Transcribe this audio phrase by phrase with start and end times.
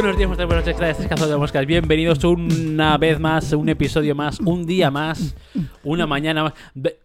[0.00, 1.66] Buenos días, buenas tardes, buenas noches, gracias, cazadores de moscas.
[1.66, 5.34] Bienvenidos una vez más, un episodio más, un día más,
[5.82, 6.52] una mañana más.
[6.74, 7.00] Ve-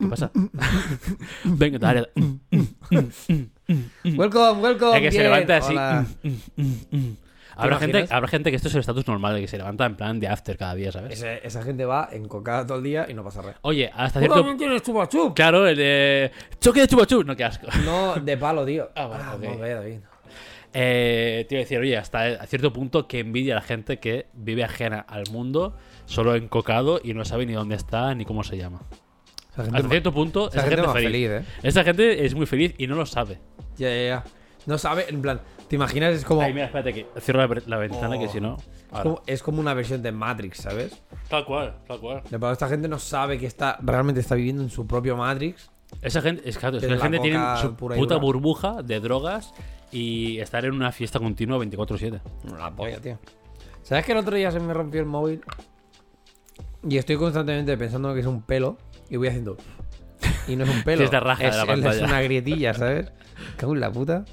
[0.00, 0.30] ¿Qué pasa?
[1.44, 2.08] Venga, dale.
[4.04, 4.96] Welcome, welcome.
[4.96, 5.22] Es que se bien.
[5.30, 5.72] levanta así.
[5.72, 6.04] Hola.
[7.54, 8.12] Habrá gente, imaginas?
[8.12, 10.26] habrá gente que esto es el estatus normal, de que se levanta en plan de
[10.26, 11.12] after cada día, ¿sabes?
[11.12, 13.58] Ese- esa gente va encocada todo el día y no pasa nada.
[13.62, 14.34] Oye, hasta ¿Tú cierto.
[14.36, 15.34] también tienes chupa chup?
[15.34, 16.32] Claro, el de.
[16.60, 17.22] Choque de chupachu.
[17.22, 17.68] No, qué asco.
[17.84, 18.90] No, de palo, tío.
[18.96, 19.38] Ah, bueno, ok.
[19.38, 19.98] muy bien, David.
[20.74, 23.98] Eh, te iba a decir, oye, hasta a cierto punto que envidia a la gente
[23.98, 25.76] que vive ajena al mundo,
[26.06, 28.80] solo encocado y no sabe ni dónde está ni cómo se llama.
[29.52, 31.04] Esa gente, Hasta cierto punto, esa esa gente feliz.
[31.10, 31.44] feliz, ¿eh?
[31.62, 33.38] Esa gente es muy feliz y no lo sabe.
[33.76, 34.24] Ya, ya, ya.
[34.64, 36.14] No sabe, en plan, ¿te imaginas?
[36.14, 38.20] Es como, Ay, mira, espérate que cierro la, la ventana Oh.
[38.20, 38.56] que si no.
[38.94, 41.02] es como- es como una versión de Matrix, ¿sabes?
[41.28, 42.22] Tal cual, tal cual.
[42.52, 45.70] Esta gente no sabe que está realmente está viviendo en su propio Matrix.
[46.00, 49.52] Esa gente, es claro, es que Desde la gente tiene su puta burbuja de drogas
[49.92, 52.20] y estar en una fiesta continua 24-7.
[52.58, 53.18] La polla, tío.
[53.82, 55.42] ¿Sabes que el otro día se me rompió el móvil?
[56.88, 58.78] Y estoy constantemente pensando que es un pelo
[59.10, 59.56] y voy haciendo.
[60.48, 61.04] Y no es un pelo.
[61.04, 62.04] Es de raja de es, la es pantalla.
[62.04, 63.12] una grietilla, ¿sabes?
[63.56, 64.24] Cago en la puta.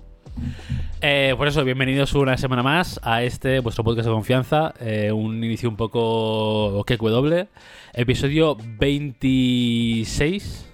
[1.02, 4.74] Eh, por eso, bienvenidos una semana más a este, vuestro podcast de confianza.
[4.80, 7.48] eh, un inicio un poco QW.
[7.94, 10.66] Episodio 26.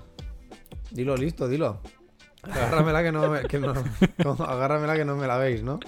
[0.91, 1.81] Dilo listo, dilo.
[2.51, 3.73] Agárramela que no me, que no,
[4.23, 5.79] no, agárramela que no me la veis, ¿no?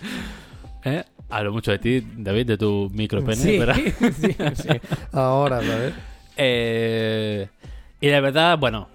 [0.83, 1.03] ¿eh?
[1.29, 3.35] Hablo mucho de ti, David, de tu micropene.
[3.35, 3.75] sí, ¿verdad?
[4.21, 4.69] sí, sí.
[5.11, 5.93] Ahora, ¿sabes?
[6.37, 7.47] Eh,
[7.99, 8.87] y la verdad, bueno.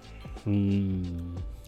[0.45, 1.01] mm,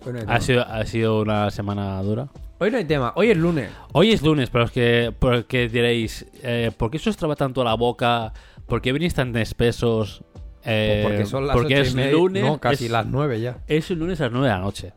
[0.05, 2.27] no, ha, sido, ha sido una semana dura.
[2.57, 3.11] Hoy no hay tema.
[3.15, 3.69] Hoy es lunes.
[3.91, 7.73] Hoy es lunes, para los que, porque diréis, eh, ¿por qué os traba tanto la
[7.75, 8.31] boca?
[8.65, 10.23] ¿Por qué venís tan espesos?
[10.63, 12.43] Eh, Pues porque son las porque ocho es y media- lunes.
[12.43, 13.57] No, casi es, las nueve ya.
[13.67, 14.93] es un lunes a las 9 de la noche.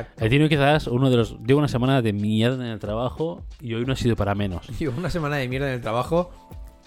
[0.00, 0.24] Exacto.
[0.24, 1.38] He tenido quizás uno de los.
[1.46, 4.66] Llevo una semana de mierda en el trabajo y hoy no ha sido para menos.
[4.78, 6.30] Llevo una semana de mierda en el trabajo.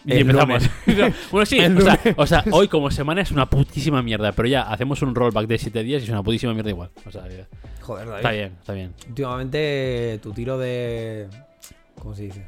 [0.06, 0.70] Y El empezamos.
[0.86, 1.16] lunes.
[1.32, 4.62] bueno, sí, o sea, o sea, hoy como semana es una putísima mierda, pero ya
[4.62, 6.92] hacemos un rollback de 7 días y es una putísima mierda igual.
[7.06, 7.24] O sea,
[7.82, 8.18] Joder, David.
[8.18, 8.94] está bien, está bien.
[9.08, 11.28] Últimamente tu tiro de.
[12.00, 12.46] ¿Cómo se dice?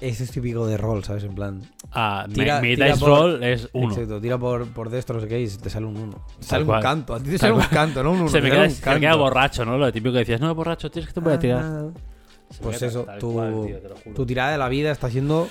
[0.00, 1.24] Ese es típico de rol, ¿sabes?
[1.24, 1.60] En plan.
[1.90, 3.88] Ah, mi- Tira- mi tira dice por- roll es 1.
[3.92, 6.24] Exacto, tira por, por destro, no sé qué, y te sale un 1.
[6.38, 6.78] Te sale cual.
[6.78, 7.14] un canto.
[7.14, 8.28] A ti te sale un canto, no un 1.
[8.28, 9.76] Se me queda, se me queda borracho, ¿no?
[9.78, 11.62] Lo típico que decías, no, borracho, tienes que te voy a tirar.
[11.62, 15.48] Se me Pues queda eso, tu, cual, tío, tu tirada de la vida está siendo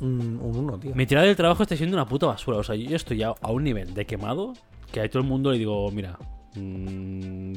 [0.00, 0.94] un 1, tío.
[0.94, 2.58] Mi tirada del trabajo está siendo una puta basura.
[2.58, 4.52] O sea, yo estoy ya a un nivel de quemado
[4.92, 6.18] que a todo el mundo le digo, mira,
[6.56, 7.52] mm,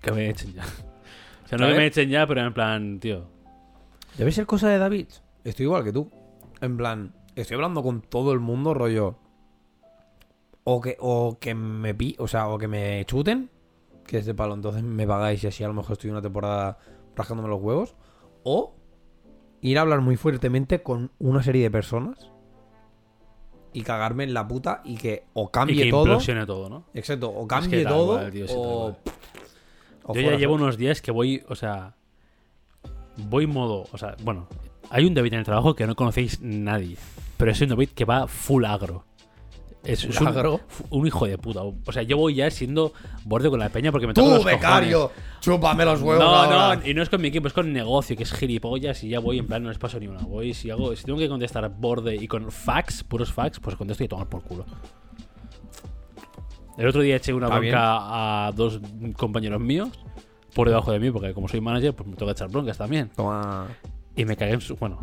[0.00, 0.64] que me echen ya.
[1.44, 3.26] O sea, no que me echen ya, pero en plan, tío.
[4.16, 5.06] Debe ser cosa de David.
[5.44, 6.10] Estoy igual que tú.
[6.60, 9.16] En plan, estoy hablando con todo el mundo, rollo.
[10.64, 13.50] O que, o que me pi, o sea, o que me chuten,
[14.06, 16.78] que es de palo, entonces me pagáis y así a lo mejor estoy una temporada
[17.16, 17.96] rascándome los huevos.
[18.44, 18.74] O
[19.60, 22.30] ir a hablar muy fuertemente con una serie de personas
[23.72, 26.02] y cagarme en la puta y que o Y cambie que todo.
[26.02, 26.84] implosione todo, ¿no?
[26.94, 28.30] Exacto, o Es cambie que tal todo.
[28.30, 28.96] tío, o,
[30.04, 31.96] o Yo ya llevo unos días que voy, o sea,
[33.16, 34.48] voy modo, o sea, bueno,
[34.90, 36.96] hay un David en el trabajo que no conocéis nadie,
[37.36, 39.04] pero es un David que va full agro.
[39.84, 40.60] Es, es un, ¿Agro?
[40.90, 41.62] un hijo de puta.
[41.64, 42.92] O sea, yo voy ya siendo
[43.24, 46.20] borde con la peña porque me toca Tú, los becario, chúpame los cojones.
[46.20, 46.24] huevos.
[46.24, 46.76] No, ahora.
[46.76, 49.18] no, y no es con mi equipo, es con negocio, que es gilipollas y ya
[49.18, 50.20] voy en plan, no les paso ni una.
[50.20, 54.04] Voy, si hago, si tengo que contestar borde y con fax, puros fax, pues contesto
[54.04, 54.66] y tomar por culo.
[56.78, 58.80] El otro día eché una bronca a dos
[59.16, 59.90] compañeros míos
[60.54, 63.08] por debajo de mí, porque como soy manager, pues me toca echar broncas también.
[63.16, 63.68] Toma.
[64.14, 64.76] Y me cagué en su.
[64.76, 64.98] Bueno,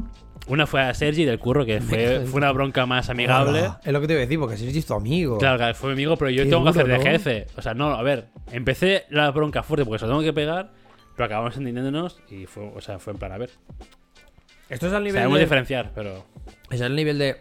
[0.48, 3.62] una fue a Sergi del curro, que fue, fue una bronca más amigable.
[3.62, 3.82] Hola.
[3.84, 5.38] Es lo que te iba a decir, porque Sergi es tu amigo.
[5.40, 7.04] Claro, claro, fue mi amigo, pero yo Qué tengo que hacer de ¿no?
[7.04, 7.48] jefe.
[7.58, 10.72] O sea, no, a ver, empecé la bronca fuerte porque se lo tengo que pegar,
[11.16, 13.50] pero acabamos entendiéndonos y fue, o sea, fue en plan, a ver.
[14.70, 15.44] Esto es al nivel Sabemos de...
[15.46, 16.26] diferenciar, pero.
[16.70, 17.38] Es al nivel de...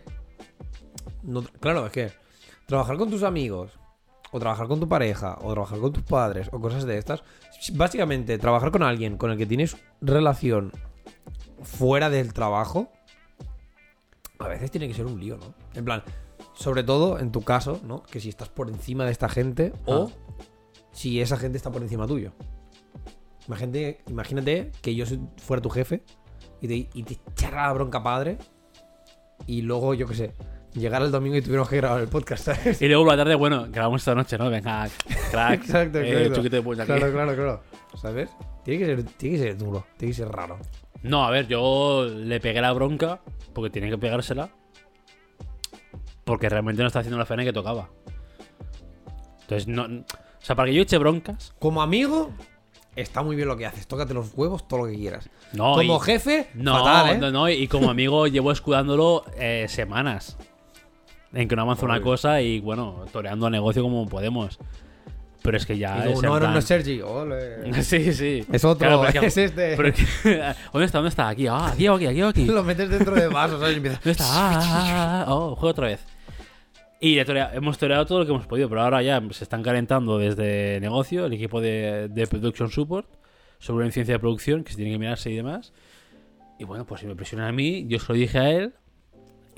[1.23, 2.11] no- claro, es que
[2.65, 3.73] trabajar con tus amigos,
[4.31, 7.23] o trabajar con tu pareja, o trabajar con tus padres, o cosas de estas.
[7.75, 10.73] Básicamente, trabajar con alguien con el que tienes relación
[11.63, 12.91] fuera del trabajo,
[14.39, 15.55] a veces tiene que ser un lío, ¿no?
[15.75, 16.03] En plan,
[16.55, 18.03] sobre todo en tu caso, ¿no?
[18.05, 20.11] Que si estás por encima de esta gente, o
[20.93, 22.33] si esa gente está por encima tuyo.
[23.47, 25.05] Imagínate, imagínate que yo
[25.39, 26.03] fuera tu jefe
[26.61, 28.39] y te, y te echara la bronca padre
[29.47, 30.35] y luego, yo qué sé,
[30.75, 32.81] llegar el domingo y tuviéramos que grabar el podcast, ¿sabes?
[32.83, 34.51] Y luego por la tarde, bueno, grabamos esta noche, ¿no?
[34.51, 34.89] Venga,
[35.31, 35.61] crack.
[35.65, 36.49] Exacto, eh, de aquí.
[36.87, 37.63] Claro, claro, claro.
[38.01, 38.31] ¿Sabes?
[38.65, 40.59] Tiene que, ser, tiene que ser duro, tiene que ser raro.
[41.03, 43.21] No, a ver, yo le pegué la bronca
[43.55, 44.51] porque tenía que pegársela.
[46.25, 47.89] Porque realmente no está haciendo la faena que tocaba.
[49.43, 49.85] Entonces, no.
[49.85, 50.05] O
[50.41, 51.55] sea, para que yo eche broncas.
[51.59, 52.31] Como amigo,
[52.95, 53.87] está muy bien lo que haces.
[53.87, 55.31] Tócate los huevos, todo lo que quieras.
[55.55, 57.19] No, Como y- jefe, No, fatal, ¿eh?
[57.19, 60.37] no, no, y como amigo llevo escudándolo eh, semanas.
[61.33, 64.59] En que no avanza una cosa y bueno, toreando el negocio como podemos.
[65.43, 67.01] Pero es que ya Y es no, no, plan- no es Sergi.
[67.01, 67.73] ole.
[67.83, 68.45] Sí, sí.
[68.51, 69.77] Es otro, Claro, pero es este.
[69.77, 70.31] pero es que-
[70.73, 70.99] ¿Dónde está?
[70.99, 71.29] ¿Dónde está?
[71.29, 72.45] Aquí, ah, aquí, aquí, aquí, aquí.
[72.47, 73.75] Lo metes dentro de vasos, ¿sabes?
[73.75, 74.01] Y empiezas...
[74.01, 74.25] ¿Dónde está?
[74.27, 76.05] Ah, ah, ah, oh, juego otra vez.
[77.01, 79.63] Y le torea- hemos toreado todo lo que hemos podido, pero ahora ya se están
[79.63, 83.07] calentando desde negocio, el equipo de, de Production Support,
[83.61, 85.73] sobre una incidencia de producción que se tiene que mirarse y demás.
[86.59, 88.75] Y bueno, pues si me presionan a mí, yo se lo dije a él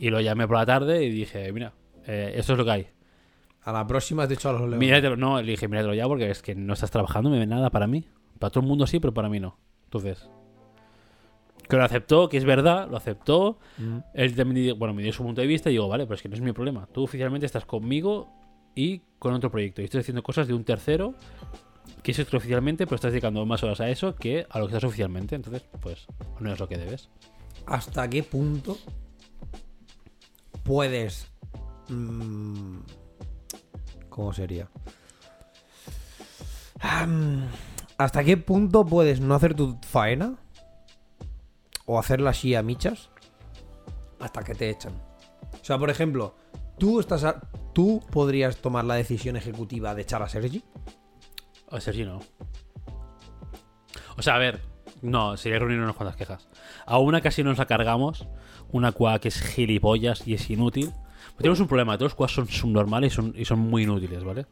[0.00, 1.74] y lo llamé por la tarde y dije, mira,
[2.06, 2.86] eh, esto es lo que hay.
[3.62, 4.78] A la próxima has dicho a los leones.
[4.78, 7.68] Míratelo, no, le dije, míratelo ya porque es que no estás trabajando, me ve nada
[7.68, 8.08] para mí.
[8.38, 9.58] Para todo el mundo sí, pero para mí no.
[9.84, 10.30] Entonces,
[11.68, 13.58] que lo aceptó, que es verdad, lo aceptó.
[13.76, 13.98] Mm.
[14.14, 16.30] Él también, bueno, me dio su punto de vista y digo, vale, pero es que
[16.30, 16.86] no es mi problema.
[16.90, 18.30] Tú oficialmente estás conmigo
[18.74, 19.82] y con otro proyecto.
[19.82, 21.14] Y estoy haciendo cosas de un tercero
[22.02, 24.84] que es extraoficialmente, pero estás dedicando más horas a eso que a lo que estás
[24.84, 25.34] oficialmente.
[25.34, 26.06] Entonces, pues,
[26.38, 27.10] no es lo que debes.
[27.66, 28.78] ¿Hasta qué punto
[30.64, 31.26] puedes...
[31.88, 32.78] mm,
[34.08, 34.68] ¿Cómo sería?
[37.98, 40.36] ¿Hasta qué punto puedes no hacer tu faena?
[41.86, 43.10] ¿O hacerla así a michas?
[44.20, 44.92] Hasta que te echan.
[45.60, 46.34] O sea, por ejemplo,
[46.78, 47.40] tú estás a-
[47.74, 50.64] tú podrías tomar la decisión ejecutiva de echar a Sergi.
[51.70, 52.20] A Sergi no.
[54.16, 54.60] O sea, a ver,
[55.02, 56.48] no, sería reunir unas cuantas quejas.
[56.86, 58.26] A una casi nos la cargamos,
[58.72, 60.92] una cua que es gilipollas y es inútil.
[61.36, 64.46] Tenemos un problema, todos los cuas son subnormales y son, y son muy inútiles, ¿vale?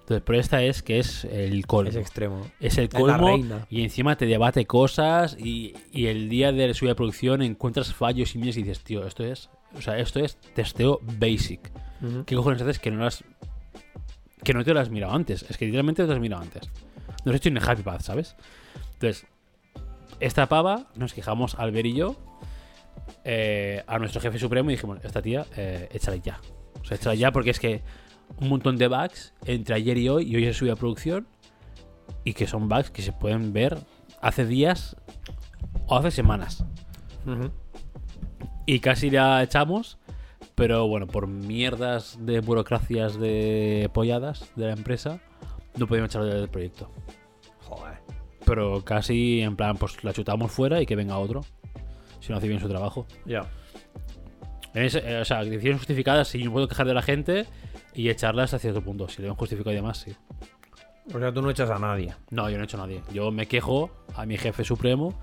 [0.00, 1.90] Entonces, pero esta es que es el colmo.
[1.90, 2.50] Es extremo.
[2.60, 3.66] Es el Es colmo reina.
[3.68, 8.38] y encima te debate cosas y, y el día de de producción encuentras fallos y
[8.38, 11.70] miras y dices, tío, esto es, o sea, esto es testeo basic.
[12.02, 12.24] Ujú.
[12.24, 13.22] ¿Qué cojones haces que no las
[14.42, 15.44] que no te lo has mirado antes?
[15.48, 16.70] Es que literalmente te lo has mirado antes.
[17.24, 18.34] Nos he hecho en Happy Path, ¿sabes?
[18.94, 19.26] Entonces,
[20.20, 22.16] esta pava nos quejamos Albert y yo
[23.24, 26.40] eh, a nuestro jefe supremo y dijimos, esta tía, eh, échala ya.
[26.80, 27.82] O sea, échala ya porque es que
[28.40, 31.26] un montón de bugs entre ayer y hoy y hoy se subió a producción
[32.24, 33.78] y que son bugs que se pueden ver
[34.20, 34.96] hace días
[35.86, 36.64] o hace semanas.
[38.66, 39.98] Y casi la echamos,
[40.54, 45.20] pero bueno, por mierdas de burocracias de polladas de la empresa,
[45.76, 46.90] no podíamos echarlo del proyecto.
[47.60, 47.98] Joder.
[48.44, 51.42] Pero casi en plan, pues la chutamos fuera y que venga otro.
[52.28, 53.06] Si no hace bien su trabajo.
[53.24, 53.46] Ya.
[54.74, 57.46] Ese- eh, o sea, decisiones justificadas, sí, no puedo quejar de la gente
[57.94, 59.08] y echarlas hasta cierto punto.
[59.08, 60.14] Si le hemos justificado y demás, sí.
[61.14, 62.14] O sea, tú no echas a nadie.
[62.30, 63.00] No, yo no he hecho a nadie.
[63.14, 65.18] Yo me quejo a mi jefe supremo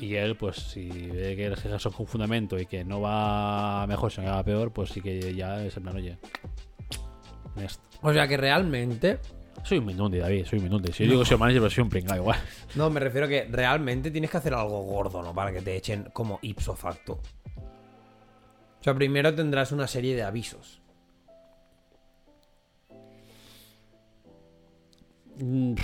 [0.00, 3.86] y él, pues si ve que las quejas son con fundamento y que no va
[3.86, 6.18] mejor, sino que va peor, pues sí que ya es en plan, oye.
[7.54, 7.80] next.
[8.02, 9.20] O sea que realmente.
[9.62, 10.92] Soy un minuti, David, soy un minuti.
[10.92, 12.38] Si yo digo que soy manager, pero soy un pringado igual.
[12.74, 15.34] No, me refiero que realmente tienes que hacer algo gordo, ¿no?
[15.34, 17.20] Para que te echen como ipso facto.
[18.80, 20.80] O sea, primero tendrás una serie de avisos.
[25.38, 25.74] Mm.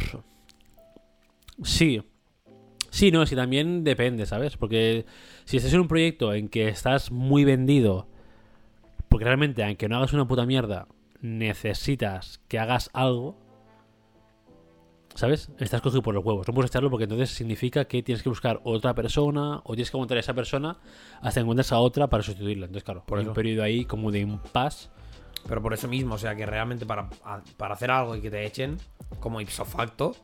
[1.62, 2.02] Sí.
[2.90, 4.56] Sí, no, sí, también depende, ¿sabes?
[4.56, 5.04] Porque
[5.44, 8.08] si estás en un proyecto en que estás muy vendido,
[9.08, 10.88] porque realmente, aunque no hagas una puta mierda,
[11.20, 13.38] necesitas que hagas algo,
[15.16, 15.50] ¿sabes?
[15.58, 16.46] Estás cogido por los huevos.
[16.46, 19.96] No puedes echarlo porque entonces significa que tienes que buscar otra persona o tienes que
[19.96, 20.76] aguantar a esa persona
[21.20, 22.66] hasta que encuentres a otra para sustituirla.
[22.66, 23.30] Entonces, claro, Por hay eso.
[23.30, 24.88] un periodo ahí como de impasse.
[25.48, 27.08] Pero por eso mismo, o sea, que realmente para,
[27.56, 28.78] para hacer algo y que te echen
[29.20, 30.14] como ipso facto,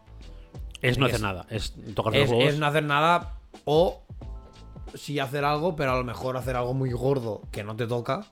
[0.81, 2.45] Es no Es- hacer nada, es tocar es, los huevos.
[2.55, 4.03] es no hacer nada o
[4.95, 8.27] sí hacer algo, pero a lo mejor hacer algo muy gordo que no te toca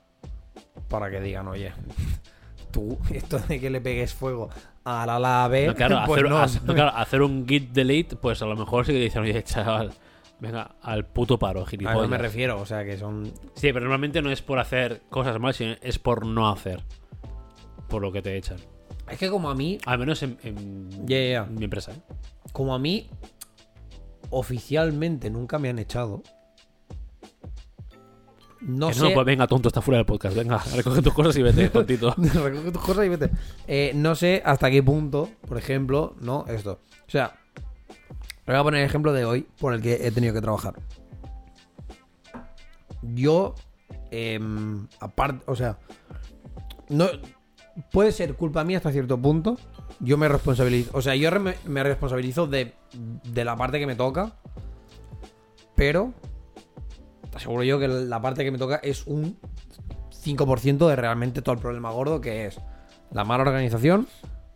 [0.89, 1.71] para que digan, oye,
[2.71, 4.49] tú, esto de que le pegues fuego
[4.83, 6.37] a la la B, No, claro, pues hacer, no.
[6.39, 9.43] hacer- no, claro, hacer un git delete, pues a lo mejor sí que dicen, oye,
[9.43, 9.91] chaval,
[10.39, 12.09] venga, al puto paro, A eso gilipollas.
[12.09, 13.25] me refiero, o sea, que son...
[13.55, 16.83] Sí, pero normalmente no es por hacer cosas mal, sino es por no hacer.
[17.87, 18.57] Por lo que te echan.
[19.09, 21.43] Es que como a mí, Al menos en, en ya.
[21.43, 22.01] mi empresa, ¿eh?
[22.53, 23.09] como a mí,
[24.29, 26.23] oficialmente nunca me han echado.
[28.61, 29.01] No Que sé...
[29.03, 30.35] no, pues venga, tonto, está fuera del podcast.
[30.35, 32.13] Venga, recoge tus cosas y vete, tontito.
[32.17, 33.29] Recoge tus cosas y vete.
[33.67, 36.79] Eh, no sé hasta qué punto, por ejemplo, no esto.
[37.07, 37.35] O sea,
[38.45, 40.75] voy a poner el ejemplo de hoy por el que he tenido que trabajar.
[43.01, 43.55] Yo,
[44.99, 45.77] aparte, o sea,
[46.89, 47.07] no
[47.91, 49.57] puede ser culpa mía hasta cierto punto.
[49.99, 52.73] Yo me responsabilizo, o sea, yo re- me responsabilizo de,
[53.23, 54.33] de la parte que me toca,
[55.75, 56.13] pero
[57.31, 59.39] te aseguro yo que la parte que me toca es un
[60.23, 62.59] 5% de realmente todo el problema gordo que es
[63.11, 64.07] la mala organización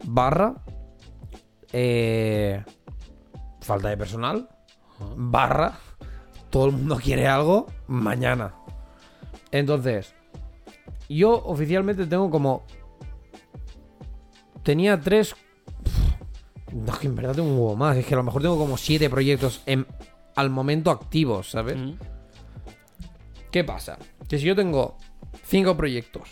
[0.04, 0.56] barra
[1.78, 2.64] eh,
[3.60, 4.48] falta de personal,
[5.18, 5.78] barra,
[6.50, 8.54] todo el mundo quiere algo mañana.
[9.52, 10.14] Entonces,
[11.10, 12.64] yo oficialmente tengo como...
[14.64, 15.36] Tenía tres...
[16.72, 17.98] No, es que en verdad tengo un huevo más.
[17.98, 19.86] Es que a lo mejor tengo como siete proyectos en,
[20.36, 21.78] al momento activos, ¿sabes?
[21.78, 21.94] Mm.
[23.56, 23.98] ¿Qué pasa?
[24.28, 24.98] Que si yo tengo
[25.46, 26.28] cinco proyectos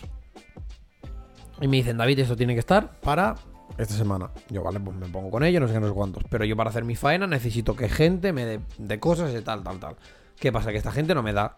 [1.58, 3.34] y me dicen, David, esto tiene que estar para
[3.78, 4.30] esta semana.
[4.50, 6.22] Yo, vale, pues me pongo con ello, no sé qué, no sé cuántos.
[6.28, 9.62] Pero yo para hacer mi faena necesito que gente me dé de cosas y tal,
[9.62, 9.96] tal, tal.
[10.38, 10.70] ¿Qué pasa?
[10.70, 11.56] Que esta gente no me da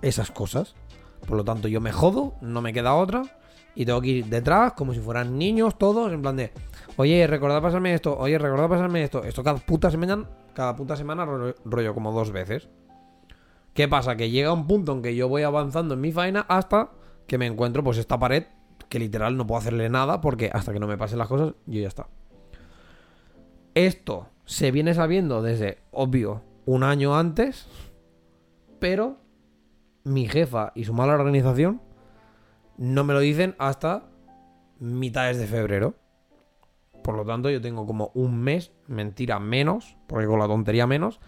[0.00, 0.76] esas cosas.
[1.26, 3.24] Por lo tanto, yo me jodo, no me queda otra.
[3.74, 6.52] Y tengo que ir detrás como si fueran niños todos, en plan de,
[6.98, 9.24] oye, recordad pasarme esto, oye, recordad pasarme esto.
[9.24, 10.24] Esto cada puta semana,
[10.54, 11.26] cada puta semana
[11.64, 12.68] rollo como dos veces.
[13.74, 14.16] ¿Qué pasa?
[14.16, 16.90] Que llega un punto en que yo voy avanzando en mi faena hasta
[17.26, 18.44] que me encuentro pues esta pared
[18.88, 21.80] que literal no puedo hacerle nada porque hasta que no me pasen las cosas, yo
[21.80, 22.08] ya está.
[23.74, 27.68] Esto se viene sabiendo desde, obvio, un año antes,
[28.80, 29.18] pero
[30.02, 31.80] mi jefa y su mala organización
[32.76, 34.08] no me lo dicen hasta
[34.80, 35.94] mitades de febrero.
[37.04, 41.20] Por lo tanto, yo tengo como un mes, mentira menos, porque con la tontería menos,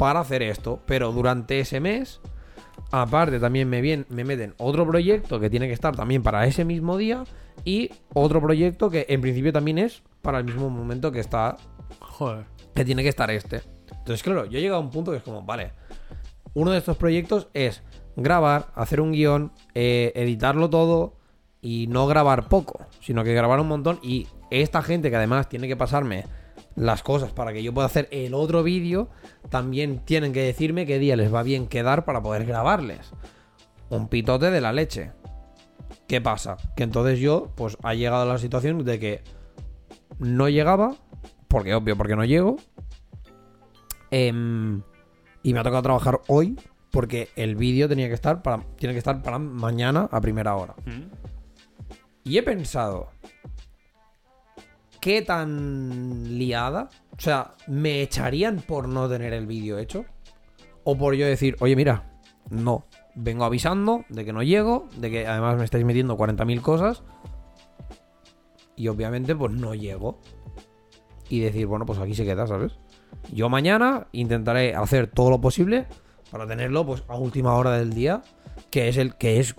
[0.00, 0.80] para hacer esto.
[0.86, 2.22] Pero durante ese mes,
[2.90, 6.96] aparte también me, me meten otro proyecto que tiene que estar también para ese mismo
[6.96, 7.24] día
[7.66, 11.58] y otro proyecto que en principio también es para el mismo momento que está
[11.98, 12.46] Joder.
[12.74, 13.60] que tiene que estar este.
[13.90, 15.72] Entonces, claro, yo he llegado a un punto que es como, vale,
[16.54, 17.82] uno de estos proyectos es
[18.16, 21.18] grabar, hacer un guion, eh, editarlo todo
[21.60, 25.68] y no grabar poco, sino que grabar un montón y esta gente que además tiene
[25.68, 26.24] que pasarme
[26.80, 29.10] las cosas para que yo pueda hacer el otro vídeo,
[29.50, 33.12] también tienen que decirme qué día les va bien quedar para poder grabarles.
[33.90, 35.12] Un pitote de la leche.
[36.08, 36.56] ¿Qué pasa?
[36.76, 39.22] Que entonces yo, pues ha llegado la situación de que
[40.18, 40.94] no llegaba,
[41.48, 42.56] porque obvio, porque no llego.
[44.10, 44.80] Em,
[45.42, 46.58] y me ha tocado trabajar hoy
[46.90, 50.74] porque el vídeo tenía que estar para tiene que estar para mañana a primera hora.
[50.86, 51.12] Mm.
[52.24, 53.10] Y he pensado
[55.00, 60.04] qué tan liada, o sea, me echarían por no tener el vídeo hecho
[60.84, 62.12] o por yo decir, "Oye, mira,
[62.50, 67.02] no, vengo avisando de que no llego, de que además me estáis metiendo 40.000 cosas."
[68.76, 70.20] Y obviamente pues no llego.
[71.28, 72.72] Y decir, bueno, pues aquí se queda, ¿sabes?
[73.32, 75.86] Yo mañana intentaré hacer todo lo posible
[76.30, 78.22] para tenerlo pues a última hora del día,
[78.70, 79.54] que es el que es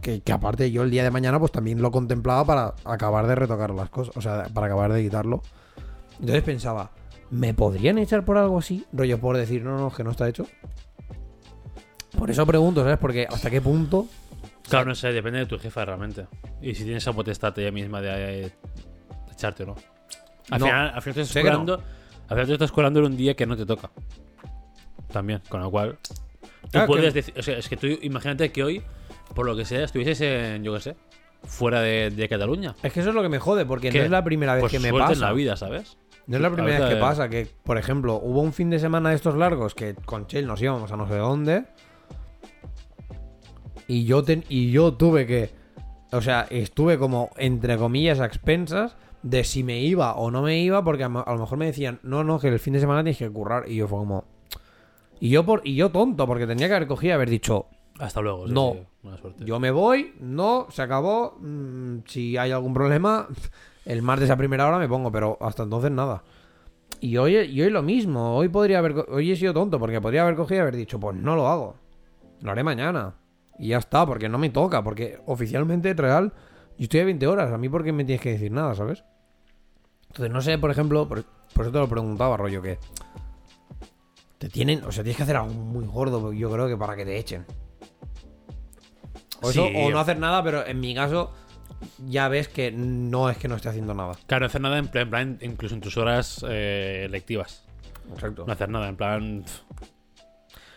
[0.00, 3.34] que, que aparte yo el día de mañana pues también lo contemplaba para acabar de
[3.34, 5.42] retocar las cosas, o sea, para acabar de editarlo.
[6.20, 6.90] Entonces pensaba,
[7.30, 8.84] ¿me podrían echar por algo así?
[8.92, 10.46] Rollo por decir, no, no, que no está hecho.
[12.18, 12.98] Por eso pregunto, ¿sabes?
[12.98, 14.06] Porque hasta qué punto
[14.68, 16.26] Claro, no sé, depende de tu jefa realmente.
[16.60, 18.40] Y si tienes esa potestad ella misma de, eh,
[19.26, 19.76] de echarte o no.
[20.50, 21.50] Al No, final, al final te estás que no.
[21.50, 21.74] colando.
[21.74, 23.90] Al final te estás colando en un día que no te toca.
[25.12, 25.98] También, con lo cual.
[26.62, 27.34] Tú Claro, puedes que- decir.
[27.38, 28.82] O sea, es que tú imagínate que hoy,
[29.34, 30.96] por lo que sea, estuvieses en, yo qué sé,
[31.44, 32.74] fuera de, de Cataluña.
[32.82, 33.98] Es que eso es lo que me jode, porque ¿Qué?
[33.98, 35.12] no es la primera vez Pues que me pasa.
[35.12, 35.96] en la vida, ¿sabes?
[36.26, 38.78] No es la primera vez que de- pasa que, por ejemplo, hubo un fin de
[38.80, 41.64] semana de estos largos que con Chell nos íbamos a no sé dónde.
[43.88, 45.50] Y yo, ten- y yo tuve que.
[46.12, 50.58] O sea, estuve como, entre comillas, a expensas de si me iba o no me
[50.58, 53.18] iba, porque a, lo mejor me decían, no, no, que el fin de semana tienes
[53.18, 53.68] que currar.
[53.68, 54.24] Y yo fue como.
[55.20, 57.66] Y yo, por, y yo tonto, porque tenía que haber cogido y haber dicho,
[57.98, 58.46] Hasta luego.
[58.46, 58.72] sí, No.
[58.74, 58.80] sí,
[59.38, 61.36] yo me voy, no, se acabó.
[61.40, 63.28] mm, si hay algún problema,
[63.84, 66.22] el martes a primera hora me pongo, pero hasta entonces nada.
[67.00, 68.36] Y hoy, y hoy lo mismo.
[68.36, 71.16] Hoy podría haber, hoy he sido tonto porque podría haber cogido y haber dicho, pues
[71.16, 71.76] no lo hago.
[72.40, 73.14] Lo haré mañana.
[73.58, 76.32] Y ya está, porque no me toca, porque oficialmente real,
[76.78, 77.52] yo estoy a 20 horas.
[77.52, 79.04] A mí, ¿por qué me tienes que decir nada, sabes?
[80.08, 82.78] Entonces, no sé, por ejemplo, por, por eso te lo preguntaba, rollo, que
[84.38, 87.04] te tienen, o sea, tienes que hacer algo muy gordo, yo creo que para que
[87.04, 87.44] te echen.
[89.42, 89.72] O, eso, Sí.
[89.76, 91.32] o no hacer nada, pero en mi caso
[92.08, 94.12] ya ves que no es que no esté haciendo nada.
[94.26, 97.64] Claro, no hacer nada en plan, incluso en tus horas eh, lectivas.
[98.12, 98.44] Exacto.
[98.46, 99.44] No hacer nada, en plan.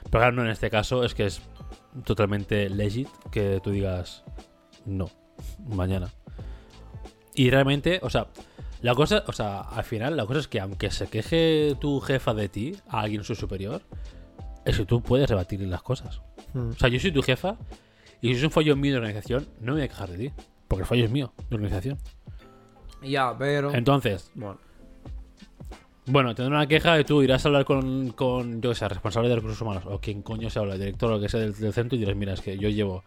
[0.04, 1.42] Pero claro, no, en este caso es que es
[2.04, 4.24] totalmente legit que tú digas
[4.86, 5.10] no,
[5.68, 6.12] mañana.
[7.36, 8.28] Y realmente, o sea,
[8.82, 12.34] la cosa, o sea, al final, la cosa es que aunque se queje tu jefa
[12.34, 13.82] de ti, a alguien su superior,
[14.66, 16.22] es que tú puedes rebatirle las cosas.
[16.54, 16.70] Mm.
[16.70, 17.58] O sea, yo soy tu jefa
[18.22, 20.34] y si es un fallo mío de organización, no me voy a quejar de ti,
[20.68, 21.98] porque el fallo es mío de organización.
[23.02, 23.74] Ya, pero.
[23.74, 24.60] Entonces, Bueno.
[26.12, 29.30] Bueno, tendré una queja y tú irás a hablar con, con yo que sé, responsable
[29.30, 31.54] de recursos humanos o quien coño se habla, el director o lo que sea del,
[31.54, 33.04] del centro y dirás, mira, es que yo llevo...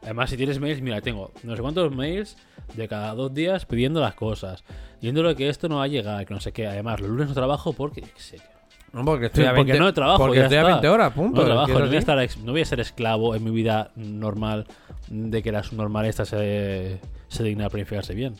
[0.00, 2.38] Además, si tienes mails, mira, tengo no sé cuántos mails
[2.74, 4.64] de cada dos días pidiendo las cosas,
[5.02, 6.66] yéndolo que esto no va a llegar, que no sé qué.
[6.66, 8.00] Además, los lunes no trabajo porque...
[8.00, 8.59] yo qué sé, tío.
[8.92, 10.72] No, porque estoy a porque 20 no trabajo, Porque ya estoy a está.
[10.72, 11.40] 20 horas, punto.
[11.40, 14.66] No trabajo, no voy, a estar no voy a ser esclavo en mi vida normal
[15.08, 18.34] de que la subnormal esta se, se digna de planificarse bien.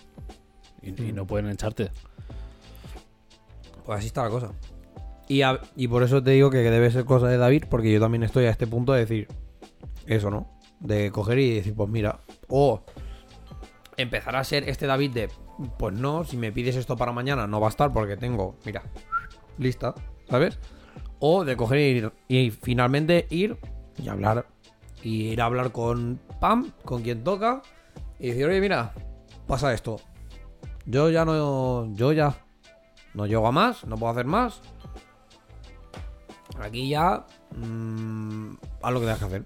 [0.83, 1.09] Y, Mm.
[1.09, 1.90] y no pueden echarte.
[3.85, 4.52] Pues así está la cosa.
[5.28, 8.00] Y, a- y por eso te digo que debe ser cosa de David, porque yo
[8.00, 9.28] también estoy a este punto de decir
[10.07, 10.49] eso, ¿no?
[10.80, 12.83] De coger y decir, pues mira, o
[13.97, 15.28] empezar a ser este David de,
[15.78, 18.83] pues no, si me pides esto para mañana no va a estar porque tengo, mira,
[19.59, 19.95] lista,
[20.31, 20.59] ¿sabes?
[21.19, 23.59] O de coger y, ir- y finalmente ir
[24.03, 24.47] y hablar,
[25.03, 27.61] y ir a hablar con Pam, con quien toca,
[28.19, 28.93] y decir, oye, mira,
[29.47, 29.97] pasa esto.
[30.87, 32.35] Yo ya no, yo ya
[33.15, 34.61] no llego a más, no puedo hacer más.
[36.61, 37.27] Aquí ya.
[37.57, 39.45] mm, haz lo que tengas que hacer.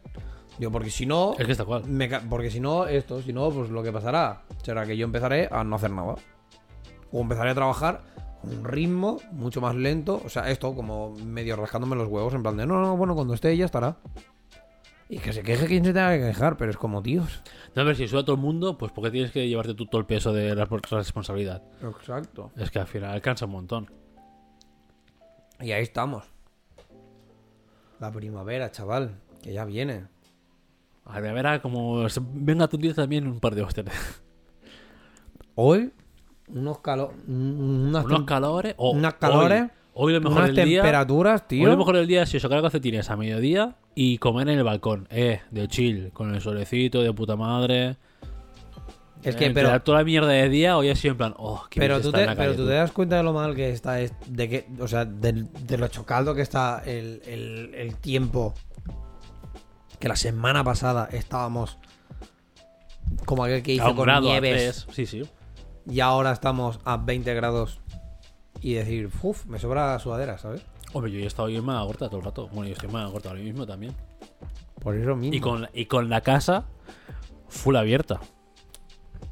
[0.58, 1.34] Digo, porque si no.
[1.38, 1.84] Es que está cual.
[1.86, 5.48] me porque si no, esto, si no, pues lo que pasará será que yo empezaré
[5.50, 6.14] a no hacer nada.
[7.12, 8.02] O empezaré a trabajar
[8.44, 10.20] un ritmo mucho más lento.
[10.24, 13.34] O sea, esto como medio rascándome los huevos, en plan de no, no, bueno, cuando
[13.34, 13.96] esté ya estará.
[15.08, 17.42] Y que se queje quien se tenga que quejar, pero es como, tíos.
[17.74, 19.86] No, pero si sube a todo el mundo, pues ¿por qué tienes que llevarte tú
[19.86, 21.62] todo el peso de la responsabilidad?
[21.82, 22.50] Exacto.
[22.56, 23.90] Es que al final cansa un montón.
[25.60, 26.24] Y ahí estamos.
[28.00, 30.06] La primavera, chaval, que ya viene.
[31.04, 33.86] A ver, a ver, como venga tu día también un par de hostias.
[35.54, 35.92] Hoy,
[36.48, 37.16] unos calores.
[37.26, 38.74] Unas, Unos calores.
[38.76, 40.82] o- unas calores, Hoy, hoy lo mejor unas del día.
[40.82, 41.64] temperaturas, tío.
[41.64, 44.58] Hoy lo mejor del día es si os sacar calcetines a mediodía y comer en
[44.58, 45.06] el balcón.
[45.10, 47.96] Eh, de chill, con el solecito, de puta madre.
[49.22, 51.64] Es que, Eh, pero, toda la mierda de día, hoy ha sido en plan, oh,
[51.70, 52.68] qué pero, tú te, en la pero calle, tú tú.
[52.68, 55.46] te das cuenta de lo mal que está, es- de que, o sea, de,
[55.78, 58.52] lo chocado que está el, el- el tiempo.
[59.98, 61.78] Que la semana pasada estábamos
[63.24, 64.86] como aquel que hizo con grado, nieves.
[64.92, 65.22] Sí, sí.
[65.86, 67.80] Y ahora estamos a 20 grados
[68.60, 70.64] y decir, uff, me sobra sudadera, ¿sabes?
[70.92, 72.48] Hombre, yo he estado hoy en manga corta todo el rato.
[72.48, 73.94] Bueno, yo estoy en manga corta ahora mismo también.
[74.80, 75.34] Por eso mismo.
[75.34, 76.64] Y con, la- y con la casa
[77.48, 78.20] full abierta.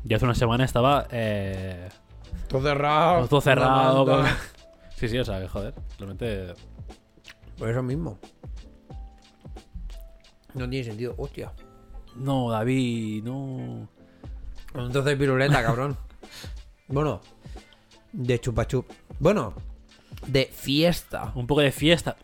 [0.04, 1.88] Ya hace una semana estaba eh,
[2.48, 3.28] todo cerrado.
[3.28, 4.04] todo cerrado.
[4.04, 4.26] con-.
[4.96, 5.74] Sí, sí, o sea, que joder.
[5.98, 6.54] Realmente.
[7.58, 8.18] Por eso mismo.
[10.54, 11.14] No tiene sentido.
[11.18, 11.52] Hostia.
[12.16, 13.88] No, David, no.
[14.74, 15.96] Entonces piruleta, cabrón.
[16.92, 17.20] bueno.
[18.12, 18.86] De chupachup.
[19.18, 19.54] Bueno.
[20.26, 21.32] De fiesta.
[21.34, 22.16] Un poco de fiesta.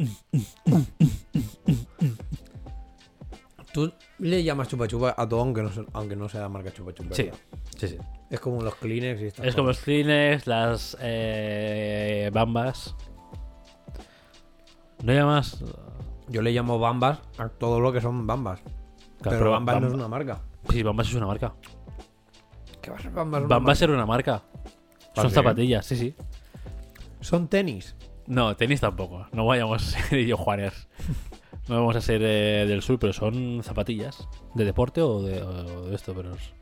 [3.73, 7.13] Tú le llamas chupachupa a todo aunque no, aunque no sea la marca chupachup.
[7.13, 7.39] Sí, ¿verdad?
[7.77, 7.99] sí, sí.
[8.31, 12.95] Es como los Kleenex y estas Es como los Kleenex, las eh, bambas.
[15.03, 15.65] No llamas.
[16.29, 18.61] Yo le llamo bambas a todo lo que son bambas.
[19.23, 20.43] pero bambas no es una marca.
[20.71, 21.55] Sí, bambas es una marca.
[22.83, 23.47] ¿Qué va a ser bambas?
[23.47, 24.43] Bambas era una marca.
[25.19, 26.15] ¿Ah, Son zapatillas, sí, sí.
[27.21, 27.97] Son tenis.
[28.27, 29.27] No, tenis tampoco.
[29.33, 30.89] No vayamos a ser yo Juanes.
[31.69, 34.27] No vamos a ser eh, del sur, pero son zapatillas.
[34.55, 36.15] ¿De deporte o de, o de esto?
[36.15, 36.53] Pero es-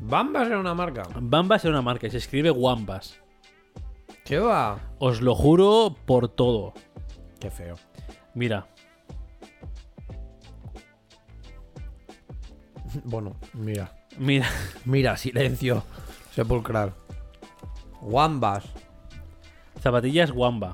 [0.00, 1.02] Bambas era una marca.
[1.20, 3.18] Bambas es una marca y se escribe Wambas.
[4.24, 4.78] ¿Qué va?
[4.98, 6.72] Os lo juro por todo.
[7.40, 7.76] Qué feo.
[8.34, 8.66] Mira,
[13.04, 13.92] Bueno, mira.
[14.18, 14.46] mira.
[14.84, 15.82] Mira, silencio.
[16.34, 16.94] Sepulcral.
[18.08, 18.64] Wambas.
[19.80, 20.72] Zapatillas Wamba.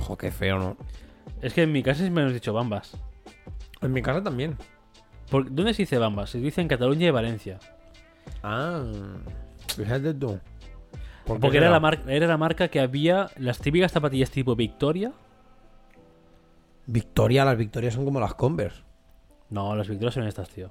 [0.00, 0.76] Ojo, qué feo, ¿no?
[1.40, 2.96] Es que en mi casa me han dicho Bambas.
[3.80, 4.56] En mi casa también.
[5.30, 6.30] ¿Por- ¿Dónde se dice Bambas?
[6.30, 7.58] Se dice en Cataluña y Valencia.
[8.42, 8.82] Ah,
[9.76, 10.38] fíjate tú.
[11.24, 11.70] ¿Por qué Porque era será?
[11.70, 15.12] la, mar- era la marca que había las típicas zapatillas tipo Victoria.
[16.86, 18.82] Victoria, las Victorias son como las Converse.
[19.50, 20.70] No, las Victorias son estas, tío.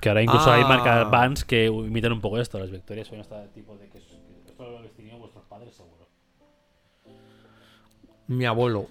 [0.00, 0.54] Que ahora incluso Ah.
[0.56, 2.58] hay marcas Vans que imitan un poco esto.
[2.58, 4.16] Las Victorias son este tipo de que esto
[4.58, 6.06] lo habéis tenido vuestros padres seguro.
[8.26, 8.86] Mi abuelo.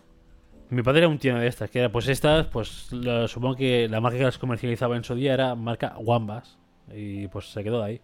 [0.69, 2.89] Mi padre era un tío de estas, que era pues estas, pues
[3.27, 6.57] supongo que la marca que las comercializaba en su día era marca Wambas.
[6.93, 8.01] Y pues se quedó ahí.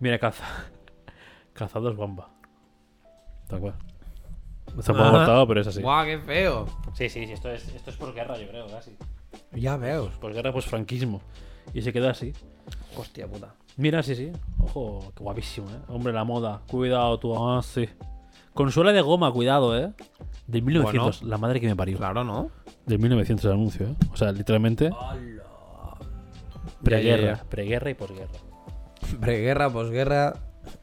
[0.00, 0.44] Mira, calza.
[1.54, 2.28] Calzados Wamba.
[3.48, 3.74] Tal cual.
[4.78, 5.80] Está un poco cortado, pero es así.
[5.80, 6.66] ¡Guau, qué feo!
[6.94, 8.96] Sí, sí, sí, esto es, esto es posguerra, yo creo, casi.
[9.52, 10.10] Ya veo.
[10.20, 11.20] Posguerra, pues franquismo.
[11.72, 12.32] Y se quedó así.
[12.96, 13.54] Hostia puta.
[13.76, 14.30] Mira, sí, sí.
[14.62, 15.78] Ojo, qué guapísimo, ¿eh?
[15.88, 16.62] Hombre, la moda.
[16.68, 17.34] Cuidado tú.
[17.36, 17.88] Ah, sí.
[18.52, 19.92] Consuela de goma, cuidado, ¿eh?
[20.46, 21.24] Del 1900.
[21.24, 21.96] La madre que me parió.
[21.98, 22.50] Claro, ¿no?
[22.86, 23.94] Del 1900 el anuncio, ¿eh?
[24.12, 24.90] O sea, literalmente.
[26.82, 27.42] Preguerra.
[27.48, 28.32] Preguerra y posguerra.
[29.20, 30.34] Preguerra, posguerra.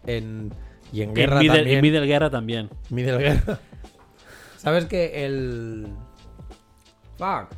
[0.06, 0.54] En...
[0.94, 1.78] Y en En guerra middle, también.
[1.78, 2.70] en middle guerra también.
[2.90, 3.60] Middle guerra.
[4.58, 5.88] ¿Sabes que el.
[7.18, 7.56] Fuck.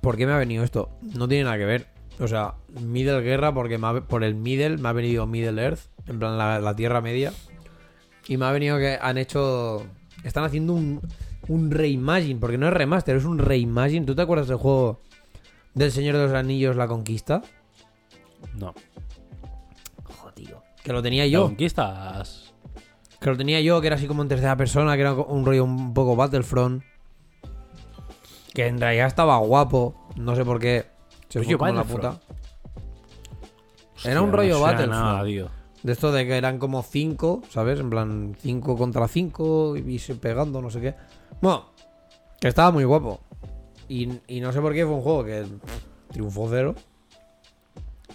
[0.00, 0.90] ¿Por qué me ha venido esto?
[1.02, 1.86] No tiene nada que ver.
[2.18, 5.80] O sea, Middle Guerra, porque me ha- por el Middle me ha venido Middle Earth,
[6.06, 7.32] en plan la, la Tierra Media.
[8.28, 9.86] Y me ha venido que han hecho.
[10.24, 11.00] Están haciendo un,
[11.48, 14.04] un reimagine, porque no es remaster, es un reimagine.
[14.06, 15.00] ¿Tú te acuerdas del juego
[15.74, 17.42] del Señor de los Anillos, La Conquista?
[18.58, 18.74] No.
[20.04, 20.62] Joder, tío.
[20.82, 21.42] Que lo tenía ¿Lo yo.
[21.44, 22.52] conquistas?
[23.20, 25.64] Que lo tenía yo, que era así como en tercera persona, que era un rollo
[25.64, 26.82] un poco Battlefront.
[28.52, 29.94] Que en realidad estaba guapo.
[30.16, 30.86] No sé por qué.
[31.28, 32.20] Se fue como la puta.
[34.04, 34.92] Era un rollo no Battlefront.
[34.92, 35.24] nada.
[35.82, 37.80] De esto de que eran como cinco, ¿sabes?
[37.80, 40.94] En plan, cinco contra cinco y se pegando, no sé qué.
[41.40, 41.70] Bueno,
[42.40, 43.20] que estaba muy guapo.
[43.88, 46.74] Y, y no sé por qué fue un juego que pff, triunfó cero.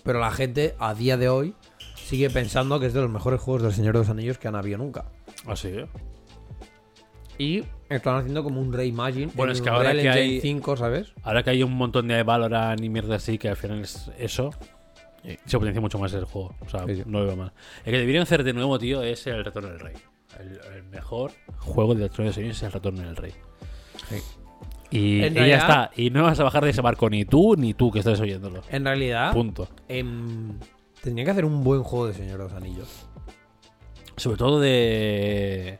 [0.03, 1.55] Pero la gente a día de hoy
[1.95, 4.55] sigue pensando que es de los mejores juegos del Señor de los Anillos que han
[4.55, 5.05] habido nunca.
[5.47, 5.87] Ah, sí, ¿eh?
[7.37, 9.31] Y están haciendo como un reimagine.
[9.35, 11.13] Bueno, en es que ahora Real que Engine hay- 5, ¿sabes?
[11.23, 14.51] Ahora que hay un montón de Valorant y mierda así, que al final es eso,
[15.45, 16.55] se potencia mucho más el juego.
[16.61, 17.03] O sea, Sí, sí.
[17.05, 17.51] no lo veo mal.
[17.85, 19.93] El que deberían hacer de nuevo, tío, es el Retorno del Rey.
[20.39, 23.31] El, el mejor juego de los Anillos es el Retorno del Rey.
[24.09, 24.17] Sí.
[24.91, 25.91] Y, y ya está.
[25.95, 28.61] Y no vas a bajar de ese barco ni tú ni tú que estás oyéndolo.
[28.69, 29.67] En realidad, Punto.
[29.87, 30.59] em,
[31.01, 33.07] tendría que hacer un buen juego de Señor de los Anillos.
[34.17, 35.79] Sobre todo de.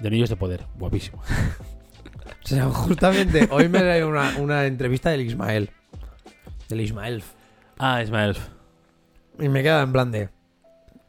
[0.00, 0.66] De Anillos de Poder.
[0.76, 1.22] Guapísimo.
[2.42, 5.70] O sea, justamente hoy me leí una, una entrevista del Ismael.
[6.68, 7.22] Del Ismael.
[7.78, 8.36] Ah, Ismael.
[9.38, 10.30] Y me queda en plan de.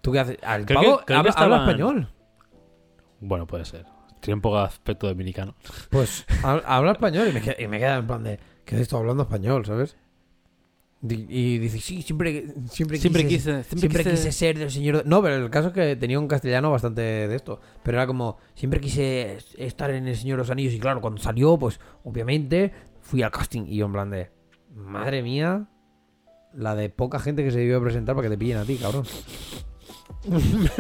[0.01, 0.38] ¿Tú qué haces?
[0.43, 2.10] Al Creo pavo que- creo que habla, habla estaban- español.
[3.21, 3.86] Bueno, puede ser.
[4.19, 5.56] Tiene un poco de aspecto dominicano.
[5.89, 8.39] Pues hab- habla español y me, queda, y me queda en plan de.
[8.65, 9.95] ¿Qué haces tú hablando español, sabes?
[11.04, 14.98] Y dice, sí, siempre, siempre, Siempre quise, quise- siempre siempre quise- quise ser del señor.
[14.98, 15.10] de-".
[15.10, 17.60] No, pero el caso es que tenía un castellano bastante de esto.
[17.82, 20.74] Pero era como, siempre quise estar en el Señor de los Anillos.
[20.74, 23.64] Y claro, cuando salió, pues obviamente fui al casting.
[23.68, 24.30] Y yo en plan de,
[24.76, 25.68] madre mía,
[26.54, 29.06] la de poca gente que se debió presentar para que te pillen a ti, cabrón.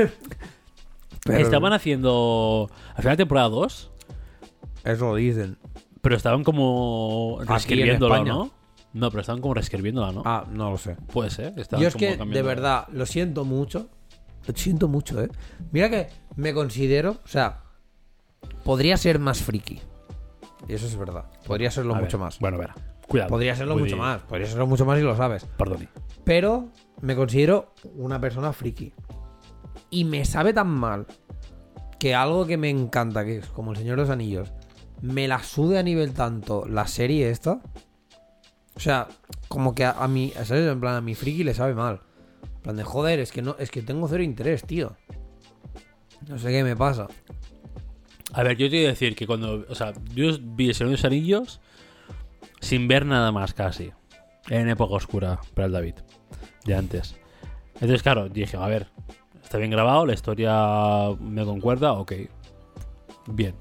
[1.25, 2.69] Pero Estaban haciendo.
[2.95, 3.91] Al final de temporada 2.
[4.83, 5.57] Eso lo dicen.
[6.01, 7.39] Pero estaban como
[7.95, 8.33] España.
[8.33, 8.51] ¿no?
[8.93, 10.23] No, pero estaban como reescribiéndola, ¿no?
[10.25, 10.95] Ah, no lo sé.
[10.95, 11.57] Puede ser.
[11.57, 13.89] estaban Yo es como que, de verdad, lo siento mucho.
[14.45, 15.29] Lo siento mucho, ¿eh?
[15.71, 17.61] Mira que me considero, o sea,
[18.63, 19.79] podría ser más friki.
[20.67, 21.25] Y eso es verdad.
[21.45, 22.39] Podría serlo A ver, mucho más.
[22.39, 22.69] Bueno, a ver.
[23.07, 23.29] Cuidado.
[23.29, 24.21] Podría serlo mucho más.
[24.23, 25.45] Podría serlo mucho más y lo sabes.
[25.57, 25.87] Perdoni.
[26.23, 26.69] Pero
[27.01, 28.93] me considero una persona friki.
[29.89, 31.05] Y me sabe tan mal
[31.99, 34.51] que algo que me encanta, que es como el Señor de los Anillos,
[35.01, 37.61] me la sude a nivel tanto la serie esta.
[38.75, 39.07] O sea,
[39.47, 40.71] como que a, mí, ¿sabes?
[40.71, 42.01] En plan, a mi friki le sabe mal.
[42.43, 44.95] En plan de joder, es que no, es que tengo cero interés, tío.
[46.27, 47.07] No sé qué me pasa.
[48.33, 49.65] A ver, yo te voy a decir que cuando.
[49.67, 51.61] O sea, yo vi el Señor de los Anillos
[52.59, 53.91] sin ver nada más casi.
[54.49, 55.95] En época oscura para el David.
[56.65, 57.15] De antes.
[57.75, 58.87] Entonces, claro, dije, a ver,
[59.43, 62.13] está bien grabado, la historia me concuerda, ok.
[63.27, 63.55] Bien.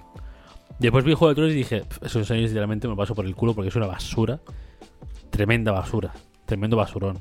[0.79, 3.35] Después vi Juego de Tronos y dije, "Pf, esos años literalmente me paso por el
[3.35, 4.40] culo porque es una basura.
[5.31, 6.12] Tremenda basura.
[6.47, 7.19] Tremendo basurón.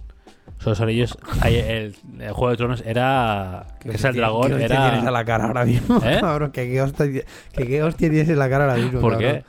[0.59, 3.67] Esos anillos, ahí el, el Juego de Tronos era.
[3.79, 5.11] Que es el dragón, ¿Qué hostia tienes a era.
[5.11, 6.17] la cara ahora mismo, ¿Eh?
[6.19, 6.51] cabrón?
[6.51, 9.31] ¿Qué, qué hostia, que qué hostia tienes en la cara ahora mismo, ¿Por cabrón?
[9.31, 9.43] qué?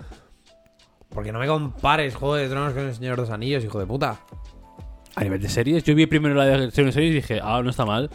[1.08, 3.86] Porque no me compares Juego de Tronos con el Señor de los Anillos, hijo de
[3.86, 4.20] puta.
[5.16, 7.60] A nivel de series, yo vi primero la de Señor de Anillos y dije, ah,
[7.64, 8.08] no está mal.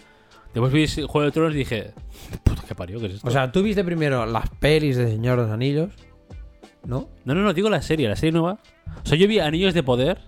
[0.53, 1.91] Después vi el Juego de Tronos y dije,
[2.45, 3.27] puta que parió, ¿qué es esto?
[3.27, 5.91] O sea, tú viste primero las pelis de Señor de los Anillos,
[6.85, 7.07] ¿no?
[7.25, 8.59] no, no, no, digo la serie, la serie nueva.
[9.03, 10.19] O sea, yo vi Anillos de Poder.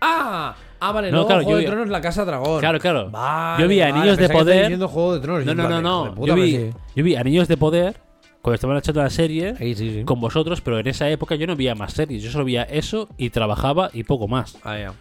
[0.00, 0.54] ¡Ah!
[0.82, 2.60] Ah, vale, No, no, claro, Juego yo de vi- Tronos, la Casa Dragón.
[2.60, 3.10] Claro, claro.
[3.10, 4.60] Vale, yo vi vale, Anillos de Poder.
[4.62, 5.44] diciendo Juego de Tronos.
[5.46, 6.14] No, no, no, no.
[6.14, 6.70] puta, Yo vi, sí.
[6.96, 7.96] yo vi Anillos de Poder
[8.40, 10.04] cuando estaban echando la serie Sí, sí, sí.
[10.04, 12.22] con vosotros, pero en esa época yo no veía más series.
[12.22, 14.56] Yo solo veía eso y trabajaba y poco más.
[14.64, 14.94] Ah, ya.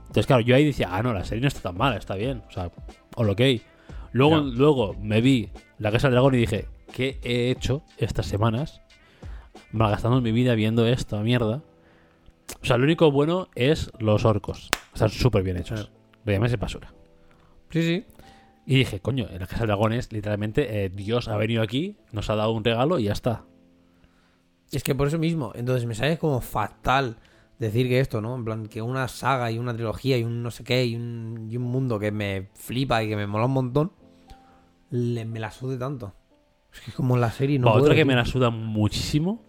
[0.00, 2.42] Entonces, claro, yo ahí decía, ah, no, la serie no está tan mala, está bien.
[2.48, 2.70] O sea,
[3.16, 3.62] o lo que hay.
[4.12, 8.80] Luego, luego me vi La Casa del Dragón y dije, ¿qué he hecho estas semanas?
[9.72, 11.62] Malgastando mi vida viendo esta mierda.
[12.62, 14.70] O sea, lo único bueno es los orcos.
[14.92, 15.90] Están súper bien hechos.
[16.24, 16.92] Lo demás es basura.
[17.70, 18.04] Sí, sí.
[18.66, 21.96] Y dije, coño, en la Casa del Dragón es literalmente eh, Dios ha venido aquí,
[22.12, 23.44] nos ha dado un regalo y ya está.
[24.72, 27.16] Es que por eso mismo, entonces me sale como fatal
[27.58, 28.34] decir que esto, ¿no?
[28.34, 31.46] En plan, que una saga y una trilogía y un no sé qué y un,
[31.50, 33.92] y un mundo que me flipa y que me mola un montón,
[34.90, 36.14] le- me la sude tanto.
[36.74, 39.42] Es que como la serie no Va, puedo, otra que me la suda muchísimo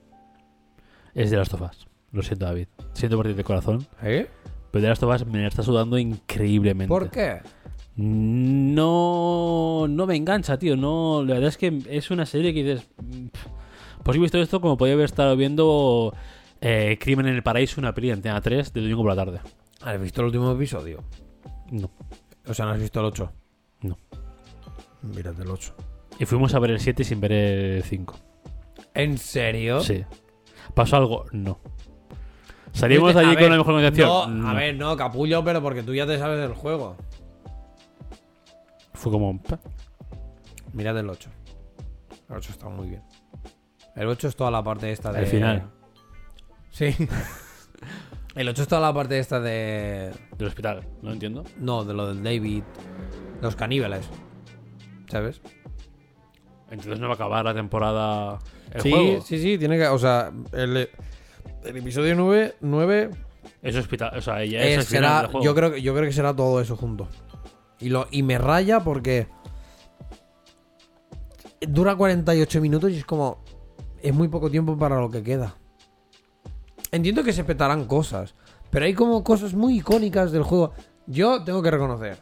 [1.13, 1.87] es de las tofas.
[2.11, 2.67] Lo siento, David.
[2.93, 3.85] Siento partir de corazón.
[4.01, 4.29] ¿Eh?
[4.71, 6.87] Pero de las tofas me la está sudando increíblemente.
[6.89, 7.41] ¿Por qué?
[7.97, 10.75] No, no me engancha, tío.
[10.77, 12.87] No, la verdad es que es una serie que dices.
[14.03, 16.13] Pues he visto esto como podía haber estado viendo
[16.61, 19.39] eh, Crimen en el Paraíso, una peli de Antena 3 de domingo por la tarde.
[19.81, 21.03] ¿Has visto el último episodio?
[21.71, 21.89] No,
[22.47, 23.31] O sea, ¿no has visto el 8?
[23.81, 23.97] no.
[25.01, 25.73] Mírate el 8.
[26.19, 28.15] Y fuimos a ver el 7 sin ver el 5.
[28.93, 29.81] ¿En serio?
[29.81, 30.03] Sí.
[30.73, 31.25] ¿Pasó algo?
[31.31, 31.59] No.
[32.71, 34.29] ¿Salimos de allí con ver, la mejor?
[34.29, 36.97] No, a ver, no, capullo, pero porque tú ya te sabes del juego.
[38.93, 39.39] Fue como...
[40.73, 41.29] Mírate el 8.
[42.29, 43.03] El 8 está muy bien.
[43.95, 45.19] El 8 es toda la parte esta de.
[45.19, 45.71] El final.
[46.71, 46.93] Sí.
[48.35, 50.11] el 8 es toda la parte esta de.
[50.37, 51.45] Del hospital, no entiendo.
[51.57, 52.63] No, de lo del David.
[53.41, 54.09] Los caníbales.
[55.09, 55.41] ¿Sabes?
[56.75, 58.39] Entonces no va a acabar la temporada...
[58.71, 59.21] El sí, juego.
[59.21, 59.87] sí, sí, tiene que.
[59.87, 60.89] O sea, el,
[61.63, 63.09] el episodio 9, 9
[63.61, 65.21] Es hospital, o sea, ya es, es- será.
[65.21, 65.45] del juego.
[65.45, 67.07] Yo creo, que- yo creo que será todo eso junto.
[67.79, 69.27] Y, lo, y me raya porque.
[71.61, 73.43] Dura 48 minutos y es como.
[74.01, 75.55] Es muy poco tiempo para lo que queda.
[76.91, 78.35] Entiendo que se petarán cosas.
[78.69, 80.73] Pero hay como cosas muy icónicas del juego.
[81.07, 82.17] Yo tengo que reconocer.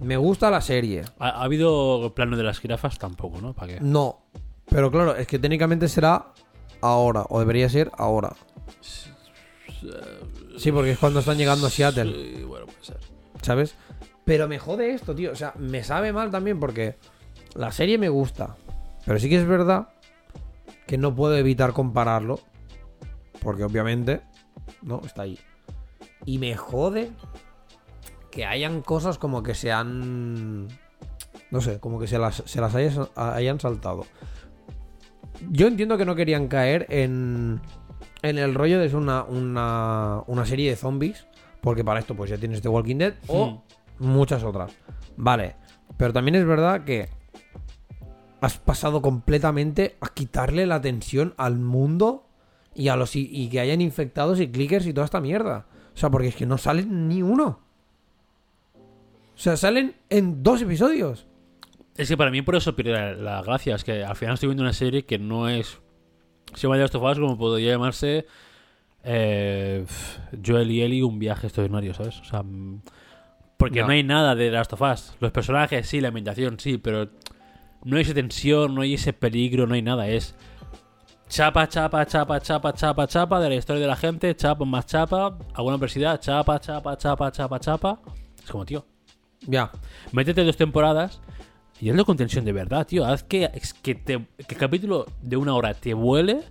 [0.00, 1.04] Me gusta la serie.
[1.18, 2.98] ¿Ha, ha habido plano de las jirafas?
[2.98, 3.52] Tampoco, ¿no?
[3.52, 3.80] ¿Para qué?
[3.80, 4.20] No.
[4.68, 6.32] Pero claro, es que técnicamente será
[6.80, 7.24] ahora.
[7.28, 8.34] O debería ser ahora.
[10.56, 12.12] Sí, porque es cuando están llegando a Seattle.
[12.12, 12.98] Sí, bueno, puede ser.
[13.42, 13.76] ¿Sabes?
[14.24, 15.32] Pero me jode esto, tío.
[15.32, 16.96] O sea, me sabe mal también porque
[17.54, 18.56] la serie me gusta.
[19.06, 19.88] Pero sí que es verdad
[20.86, 22.40] que no puedo evitar compararlo.
[23.40, 24.20] Porque obviamente,
[24.82, 25.38] no, está ahí.
[26.24, 27.12] Y me jode
[28.38, 30.68] que hayan cosas como que se han...
[31.50, 34.06] No sé, como que se las, se las hayas- hayan saltado.
[35.50, 37.60] Yo entiendo que no querían caer en,
[38.22, 41.26] en el rollo de ser una, una, una serie de zombies.
[41.60, 43.64] Porque para esto pues ya tienes The Walking Dead o
[43.98, 44.70] muchas otras.
[45.16, 45.56] Vale,
[45.96, 47.08] pero también es verdad que
[48.40, 52.28] has pasado completamente a quitarle la atención al mundo
[52.72, 55.66] y a los y, y que hayan infectados y clickers y toda esta mierda.
[55.92, 57.66] O sea, porque es que no salen ni uno.
[59.38, 61.26] O sea, salen en dos episodios.
[61.96, 63.76] Es que para mí por eso pierde la, la gracia.
[63.76, 65.78] Es que al final estoy viendo una serie que no es...
[66.54, 68.26] Se llama Last of Us como podría llamarse...
[69.04, 69.84] eh,
[70.44, 72.20] Joel y Ellie un viaje extraordinario, ¿sabes?
[72.20, 72.42] O sea...
[73.56, 73.86] Porque No.
[73.86, 73.92] no.
[73.92, 75.14] hay nada de Last of Us.
[75.20, 77.08] Los personajes sí, la ambientación sí, pero...
[77.84, 80.08] No hay esa tensión, no hay ese peligro, no hay nada.
[80.08, 80.34] Es...
[81.28, 85.38] Chapa, chapa, chapa, chapa, chapa, chapa de la historia de la gente, chapa más chapa,
[85.54, 88.00] alguna adversidad, chapa, chapa, chapa, chapa, chapa.
[88.42, 88.84] Es como, tío,
[89.46, 89.70] Ya.
[90.12, 91.20] Métete dos temporadas
[91.80, 93.04] y hazlo con tensión de verdad, tío.
[93.04, 93.50] Haz que,
[93.82, 96.42] que, te- que el capítulo de una hora te vuele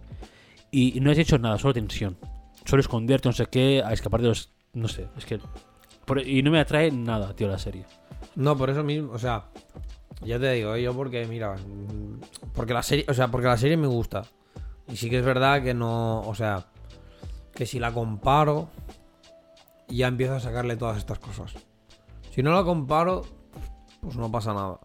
[0.71, 2.17] y, no has hecho nada, solo tensión.
[2.65, 4.52] Solo esconderte, no sé qué, a escapar de los.
[4.73, 5.39] No sé, es que.
[6.26, 7.86] y no me atrae nada, tío, la serie.
[8.36, 9.45] No, por eso mismo, o sea,
[10.21, 11.56] ya te digo, yo porque, mira,
[12.54, 14.23] porque la serie, o sea, porque la serie me gusta.
[14.89, 16.65] Y sí que es verdad que no, o sea,
[17.54, 18.69] que si la comparo,
[19.88, 21.54] ya empiezo a sacarle todas estas cosas.
[22.38, 23.23] Si no la comparo,
[24.00, 24.80] pues no pasa nada.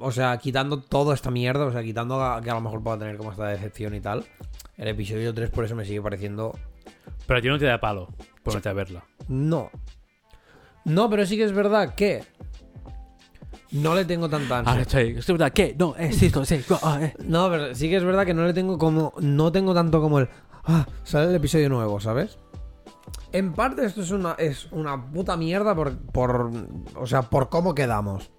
[0.00, 2.98] O sea, quitando toda esta mierda, o sea, quitando a- que a lo mejor pueda
[3.00, 4.24] tener como esta decepción y tal,
[4.78, 6.58] el episodio 3 por eso me sigue pareciendo
[7.26, 8.08] Pero a ti no te da palo
[8.42, 9.04] ponerte a verla.
[9.28, 9.70] no.
[10.86, 12.24] No, pero sí que es verdad que
[13.72, 14.72] no le tengo tanta ansia.
[14.74, 15.10] Ah, está ahí.
[15.18, 15.76] Es verdad, ¿qué?
[15.78, 17.14] No, es sí, sí, ah, eh.
[17.26, 19.12] No, pero sí que es verdad que no le tengo como.
[19.20, 20.30] No tengo tanto como el.
[20.64, 22.38] Ah, sale el episodio nuevo, ¿sabes?
[23.32, 26.50] En parte esto es una, es una puta mierda por, por.
[26.96, 28.30] O sea, por cómo quedamos.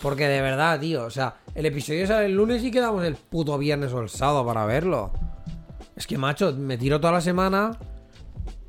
[0.00, 1.04] Porque de verdad, tío.
[1.04, 4.44] O sea, el episodio sale el lunes y quedamos el puto viernes o el sábado
[4.46, 5.12] para verlo.
[5.96, 7.78] Es que, macho, me tiro toda la semana.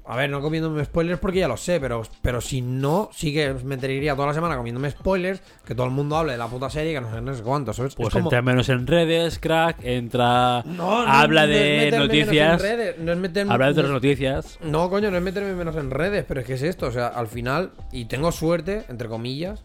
[0.06, 3.54] A ver, no comiéndome spoilers porque ya lo sé, pero, pero si no, sí que
[3.54, 6.70] me tiraría toda la semana comiéndome spoilers, que todo el mundo hable de la puta
[6.70, 7.96] serie, que no sé, no sé cuánto, ¿sabes?
[7.96, 10.62] Pues como- entra menos en redes, crack, entra.
[10.66, 12.62] No, no, habla no de menos en noticias.
[12.62, 14.60] redes, no es meterme- Habla de otras no- noticias.
[14.62, 17.08] No, coño, no es meterme menos en redes, pero es que es esto, o sea,
[17.08, 19.64] al final, y tengo suerte, entre comillas,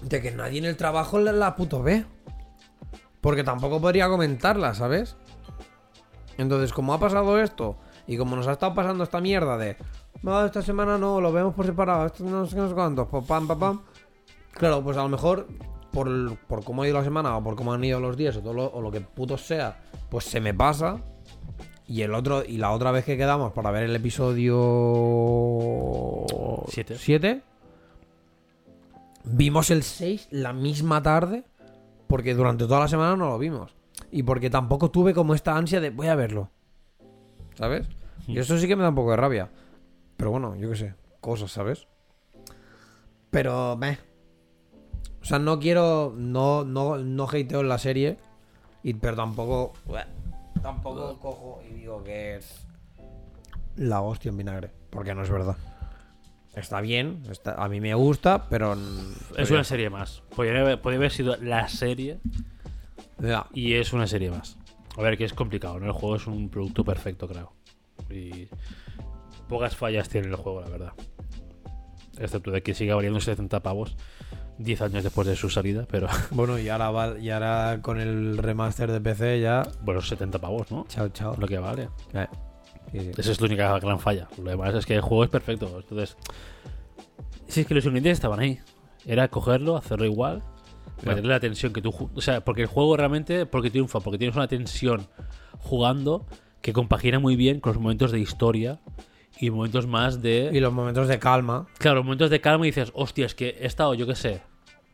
[0.00, 2.04] de que nadie en el trabajo la, la puto ve.
[3.20, 5.16] Porque tampoco podría comentarla, ¿sabes?
[6.36, 7.76] Entonces, como ha pasado esto,
[8.08, 9.76] y como nos ha estado pasando esta mierda de,
[10.22, 13.06] no, esta semana no, lo vemos por separado, esto no sé qué, no sé cuántos,
[13.06, 13.80] pam, pam, pam, pam.
[14.52, 15.46] Claro, pues a lo mejor,
[15.92, 18.40] por, por cómo ha ido la semana, o por cómo han ido los días, o,
[18.40, 21.02] todo lo, o lo que puto sea, pues se me pasa.
[21.86, 24.64] Y el otro, y la otra vez que quedamos para ver el episodio
[26.68, 26.96] Siete.
[26.98, 27.42] 7,
[29.24, 31.44] vimos el 6 la misma tarde,
[32.06, 33.74] porque durante toda la semana no lo vimos.
[34.10, 36.50] Y porque tampoco tuve como esta ansia de voy a verlo.
[37.54, 37.88] ¿Sabes?
[38.28, 39.50] Y eso sí que me da un poco de rabia.
[40.16, 41.86] Pero bueno, yo qué sé, cosas, ¿sabes?
[43.30, 43.98] Pero, meh.
[45.20, 46.12] O sea, no quiero.
[46.16, 48.16] No, no, no hateo en la serie.
[48.82, 49.72] Y, pero tampoco.
[49.86, 50.06] bleh,
[50.62, 52.66] Tampoco cojo y digo que es.
[53.76, 54.70] La hostia en vinagre.
[54.90, 55.56] Porque no es verdad.
[56.54, 58.76] Está bien, está- a mí me gusta, pero...
[59.36, 60.22] Es una serie más.
[60.34, 62.18] Podría haber, podría haber sido la serie
[63.52, 64.56] y es una serie más.
[64.96, 65.86] A ver, que es complicado, ¿no?
[65.86, 67.52] El juego es un producto perfecto, creo.
[68.10, 68.48] Y
[69.48, 70.92] pocas fallas tiene el juego, la verdad.
[72.18, 73.96] Excepto de que siga valiendo 70 pavos
[74.58, 78.38] 10 años después de su salida, pero Bueno, y ahora, va, y ahora con el
[78.38, 79.62] remaster de PC ya...
[79.82, 80.84] bueno, 70 pavos, ¿no?
[80.88, 81.34] Chao, chao.
[81.38, 81.88] Lo que vale.
[82.14, 82.26] Eh,
[82.92, 83.10] sí, sí.
[83.18, 84.28] Esa es la única gran falla.
[84.42, 85.70] Lo demás es que el juego es perfecto.
[85.80, 86.16] Entonces,
[87.46, 88.58] si es que los ingredientes estaban ahí.
[89.06, 90.42] Era cogerlo, hacerlo igual,
[91.02, 91.10] Ya.
[91.10, 92.10] meterle la tensión que tú.
[92.14, 95.06] O sea, porque el juego realmente, porque triunfa, porque tienes una tensión
[95.60, 96.26] jugando
[96.60, 98.80] que compagina muy bien con los momentos de historia
[99.40, 100.50] y momentos más de.
[100.52, 101.66] Y los momentos de calma.
[101.78, 104.42] Claro, momentos de calma y dices, hostia, es que he estado, yo qué sé,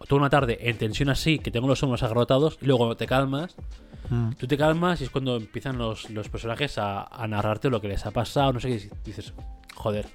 [0.07, 3.57] toda una tarde en tensión así, que tengo los hombros agarrotados, y luego te calmas,
[4.39, 7.89] tú te calmas y es cuando empiezan los, los personajes a, a narrarte lo que
[7.89, 9.33] les ha pasado, no sé qué, dices,
[9.75, 10.07] joder,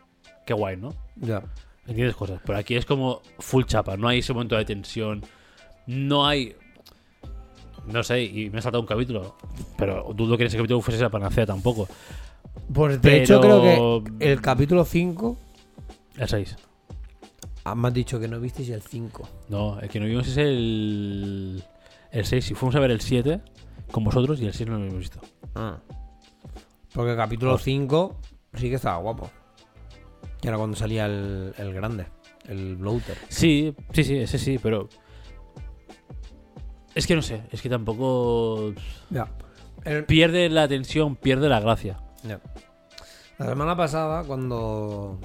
[0.45, 0.93] qué guay, ¿no?
[1.15, 1.43] Ya.
[1.87, 2.39] Entiendes cosas.
[2.45, 5.23] Pero aquí es como full chapa, no hay ese momento de tensión,
[5.87, 6.55] no hay...
[7.91, 9.35] No sé, y me ha saltado un capítulo,
[9.77, 11.87] pero dudo que ese capítulo fuese la panacea tampoco.
[12.73, 15.37] Pues de Pero- hecho creo que el capítulo 5...
[16.17, 16.55] El 6.
[17.63, 19.29] ah, Me has dicho que no visteis el 5.
[19.49, 21.63] No, el que no vimos es el.
[22.11, 22.43] El 6.
[22.45, 23.39] Si fuimos a ver el 7
[23.91, 25.19] con vosotros y el 6 no lo hemos visto.
[26.93, 27.73] Porque el capítulo Hostia.
[27.73, 28.15] 5
[28.55, 29.29] sí que estaba guapo.
[30.41, 32.05] Y era cuando salía el, el grande,
[32.47, 33.17] el bloater.
[33.29, 34.89] Sí, sí, sí, ese sí, pero.
[36.99, 38.73] Es que no sé, es que tampoco.
[39.09, 39.27] Ya.
[39.85, 41.97] El- Pierde la tensión, pierde la gracia.
[42.23, 42.41] ya.
[43.37, 45.17] La semana pasada, cuando.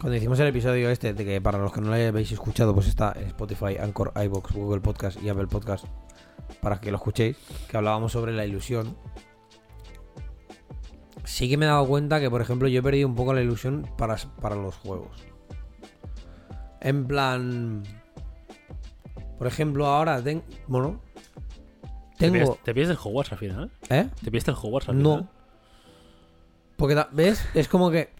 [0.00, 2.88] Cuando hicimos el episodio este, de que para los que no lo habéis escuchado, pues
[2.88, 5.84] está en Spotify, Anchor, iBox, Google Podcast y Apple Podcast,
[6.60, 7.36] para que lo escuchéis,
[7.68, 8.96] que hablábamos sobre la ilusión.
[11.22, 13.42] Sí que me he dado cuenta que, por ejemplo, yo he perdido un poco la
[13.42, 15.24] ilusión para, para los juegos.
[16.80, 17.84] En plan.
[19.38, 20.42] Por ejemplo, ahora tengo.
[20.66, 21.00] Bueno.
[22.18, 22.58] ¿Te Tengo.
[22.64, 23.70] ¿Te pillas el Hogwarts al final?
[23.90, 24.08] ¿Eh?
[24.24, 25.10] ¿Te pillas el Hogwarts al No.
[25.16, 25.28] final?
[26.76, 27.44] Porque, ta- ¿ves?
[27.54, 28.10] Es como que.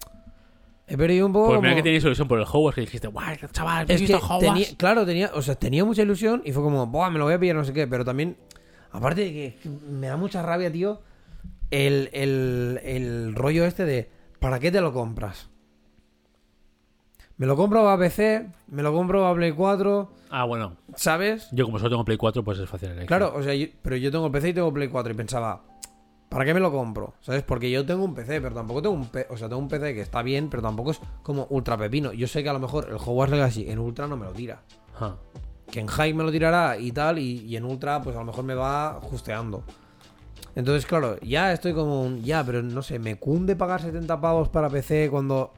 [0.88, 1.46] He perdido un poco.
[1.48, 4.00] Pues mira como- que tenías ilusión por el Hogwarts que dijiste, guay, chaval, ¿has Es
[4.00, 4.46] visto que Hogwarts?
[4.46, 7.35] tenía, claro, tenía, o sea, tenía mucha ilusión y fue como, Buah, me lo voy
[7.35, 8.37] a pillar, no sé qué, pero también,
[8.92, 11.00] aparte de que, que me da mucha rabia, tío,
[11.72, 15.48] el, el, el rollo este de, ¿para qué te lo compras?
[17.38, 21.49] Me lo compro a PC, me lo compro a Play 4, Ah, bueno, ¿sabes?
[21.53, 23.07] yo como solo tengo Play 4, pues es fácil elegir.
[23.07, 25.62] Claro, o sea, yo- pero yo tengo PC y tengo Play 4 y pensaba,
[26.31, 27.12] ¿para qué me lo compro?
[27.20, 27.42] ¿Sabes?
[27.42, 29.94] Porque yo tengo un PC, pero tampoco tengo un PC, o sea, tengo un PC
[29.94, 32.12] que está bien, pero tampoco es como ultra pepino.
[32.14, 34.62] Yo sé que a lo mejor el Hogwarts Legacy en ultra no me lo tira.
[34.99, 35.16] Ah.
[35.70, 38.25] que en high me lo tirará y tal, y, y en ultra, pues a lo
[38.27, 39.64] mejor me va justeando.
[40.55, 42.22] Entonces, claro, ya estoy como un.
[42.22, 45.53] Ya, pero no sé, me cunde pagar 70 pavos para PC cuando.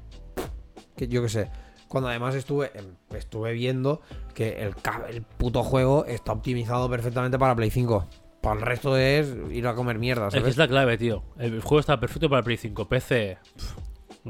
[0.97, 1.51] Que yo qué sé.
[1.89, 2.85] Cuando además estuve, em,
[3.17, 4.01] estuve viendo
[4.35, 4.75] que el,
[5.11, 8.07] el puto juego está optimizado perfectamente para Play 5.
[8.43, 10.53] Para el resto es ir a comer mierda, Es que ¿sabes?
[10.53, 11.23] es la clave, tío.
[11.39, 12.89] El juego está perfecto para Play 5.
[12.89, 13.39] PC,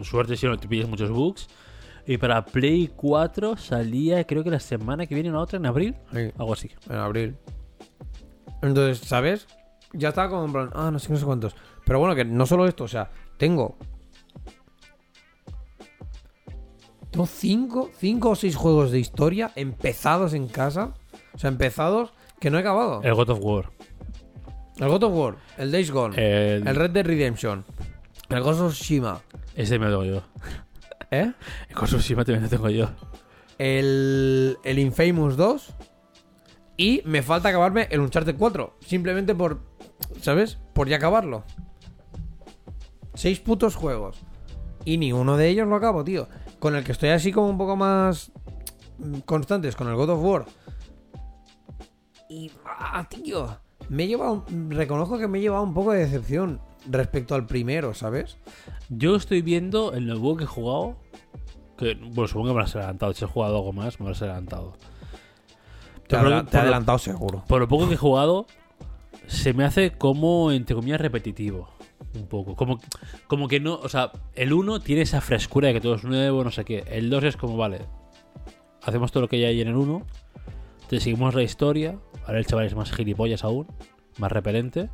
[0.03, 1.49] suerte si no te pillas muchos bugs.
[2.07, 5.95] Y para Play 4 salía, creo que la semana que viene, una otra, en abril.
[6.13, 6.71] Sí, Algo así.
[6.89, 7.37] en abril.
[8.63, 9.47] Entonces, ¿sabes?
[9.93, 11.55] Ya estaba como en plan, ah, no sé, no sé cuántos.
[11.85, 13.77] Pero bueno, que no solo esto, o sea, tengo.
[17.11, 20.95] Tengo cinco, cinco o seis juegos de historia empezados en casa.
[21.35, 23.01] O sea, empezados que no he acabado.
[23.03, 23.71] El God of War.
[24.79, 26.69] El God of War, el Days Gone, El...
[26.69, 27.65] el Red Dead Redemption,
[28.29, 29.21] el Ghost of Tsushima,
[29.57, 30.23] Ese me lo tengo yo.
[31.11, 31.33] ¿eh?
[31.69, 32.89] El God of Tsushima también lo tengo yo.
[33.59, 35.75] el, el Infamous 2
[36.77, 38.77] y me falta acabarme el Uncharted 4.
[38.87, 39.59] Simplemente por,
[40.23, 40.59] ¿sabes?
[40.75, 41.43] Por ya acabarlo.
[43.15, 44.17] Seis putos juegos.
[44.85, 46.29] Y ni uno de ellos lo acabo, tío.
[46.59, 48.33] Con el que estoy así como un poco más
[49.25, 50.45] constantes, con el God of War.
[52.29, 56.61] Y, ah, tío, me he llevado, reconozco que me he llevado un poco de decepción
[56.91, 58.39] respecto al primero, ¿sabes?
[58.89, 60.97] Yo estoy viendo el nuevo que he jugado.
[61.77, 63.13] Que, bueno, supongo que me lo has adelantado.
[63.15, 64.75] Si he jugado algo más, me lo has adelantado.
[66.09, 67.45] Te, lo- adela- lo- adelantado seguro.
[67.47, 68.47] Por lo poco que he jugado,
[69.29, 71.69] se me hace como, entre comillas, repetitivo.
[72.15, 72.57] Un poco.
[72.57, 72.81] Como,
[73.27, 73.75] como que no.
[73.75, 76.85] O sea, el 1 tiene esa frescura de que todo es nuevo, no sé qué.
[76.89, 77.81] El 2 es como, vale.
[78.83, 80.07] Hacemos todo lo que ya hay en el 1.
[80.89, 81.99] Te seguimos la historia.
[82.27, 83.67] Ahora el chaval es más gilipollas aún.
[84.19, 84.91] Más repelente.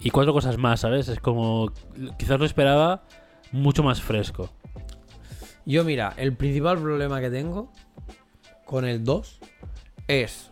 [0.00, 1.08] Y cuatro cosas más, ¿sabes?
[1.08, 1.72] Es como.
[2.18, 3.04] Quizás lo esperaba
[3.52, 4.50] mucho más fresco.
[5.66, 7.70] Yo, mira, el principal problema que tengo
[8.64, 9.40] con el 2
[10.08, 10.50] es,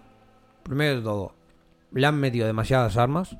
[0.62, 1.34] primero de todo,
[1.92, 3.36] le han metido demasiadas armas.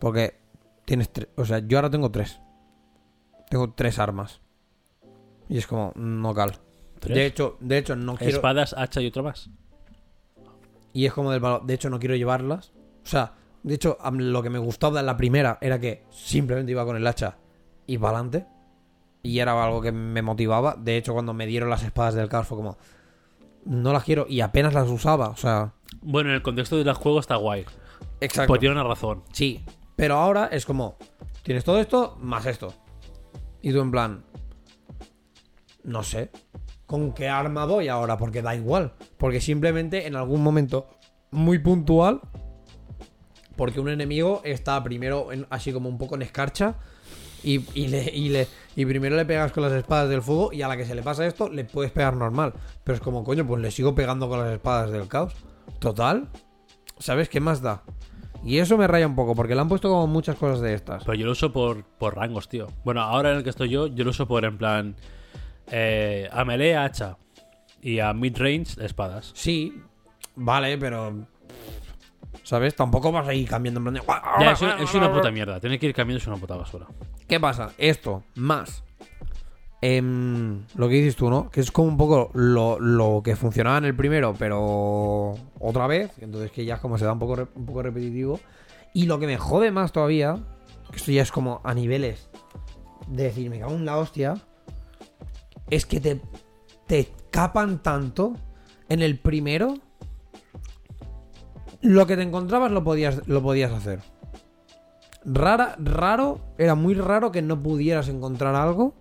[0.00, 0.40] Porque
[0.84, 2.40] tienes tres, o sea, yo ahora tengo tres.
[3.48, 4.40] tengo tres armas.
[5.48, 6.52] Y es como, no cal.
[6.98, 7.16] ¿Tres?
[7.16, 8.36] De hecho, de hecho, no quiero.
[8.36, 9.50] Espadas, hacha y otro más.
[10.92, 11.60] Y es como del palo.
[11.64, 12.72] De hecho, no quiero llevarlas.
[13.04, 16.84] O sea, de hecho, lo que me gustaba de la primera era que simplemente iba
[16.84, 17.36] con el hacha
[17.86, 18.46] y para adelante.
[19.22, 20.76] Y era algo que me motivaba.
[20.78, 22.78] De hecho, cuando me dieron las espadas del caos fue como.
[23.64, 24.26] No las quiero.
[24.28, 25.28] Y apenas las usaba.
[25.28, 25.74] O sea.
[26.00, 27.66] Bueno, en el contexto del juego está guay.
[28.20, 28.48] Exacto.
[28.48, 29.22] Pues tiene una razón.
[29.32, 29.64] Sí.
[30.00, 30.96] Pero ahora es como.
[31.42, 32.72] Tienes todo esto más esto.
[33.60, 34.24] Y tú en plan.
[35.84, 36.30] No sé.
[36.86, 38.16] ¿Con qué arma voy ahora?
[38.16, 38.94] Porque da igual.
[39.18, 40.88] Porque simplemente en algún momento
[41.32, 42.22] muy puntual.
[43.56, 46.76] Porque un enemigo está primero en- así como un poco en escarcha.
[47.42, 50.50] Y, le, y, le, y primero le pegas con las espadas del fuego.
[50.50, 52.54] Y a la que se le pasa esto, le puedes pegar normal.
[52.84, 55.34] Pero es como, coño, pues le sigo pegando con las espadas del caos.
[55.78, 56.30] Total.
[56.98, 57.82] ¿Sabes qué más da?
[58.42, 61.04] Y eso me raya un poco, porque le han puesto como muchas cosas de estas.
[61.04, 62.68] Pero yo lo uso por, por rangos, tío.
[62.84, 64.96] Bueno, ahora en el que estoy yo, yo lo uso por en plan.
[65.70, 67.16] eh, a melee, hacha.
[67.82, 69.30] Y a mid-range, espadas.
[69.34, 69.82] Sí,
[70.36, 71.26] vale, pero.
[72.42, 72.74] ¿Sabes?
[72.74, 74.02] Tampoco vas a ir cambiando en plan de.
[74.44, 75.60] Ya, es, una, es una puta mierda.
[75.60, 76.86] Tener que ir cambiando es una puta basura.
[77.28, 77.72] ¿Qué pasa?
[77.78, 78.82] Esto, más.
[79.80, 81.50] Em, lo que dices tú, ¿no?
[81.50, 86.12] Que es como un poco lo, que funcionaba en el primero, pero otra vez.
[86.20, 88.40] Entonces que ya es como se da un poco, poco repetitivo.
[88.92, 90.36] Y lo que me jode más todavía,
[90.90, 92.28] que esto ya es como a niveles
[93.08, 94.34] de decir, me cago en la hostia,
[95.70, 96.20] es que te,
[96.86, 98.34] te capan tanto
[98.88, 99.74] en el primero.
[101.80, 104.00] Lo que te encontrabas lo podías, lo podías hacer.
[105.24, 108.94] Rara, raro, era muy raro que no pudieras encontrar algo.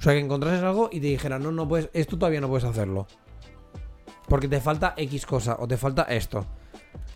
[0.00, 2.64] O sea, que encontrases algo y te dijeran, no, no puedes, esto todavía no puedes
[2.64, 3.06] hacerlo.
[4.28, 6.46] Porque te falta X cosa o te falta esto.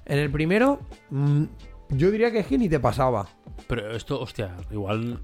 [0.05, 0.81] En el primero,
[1.11, 1.45] mm,
[1.91, 3.27] yo diría que es que ni te pasaba.
[3.67, 5.23] Pero esto, hostia, igual.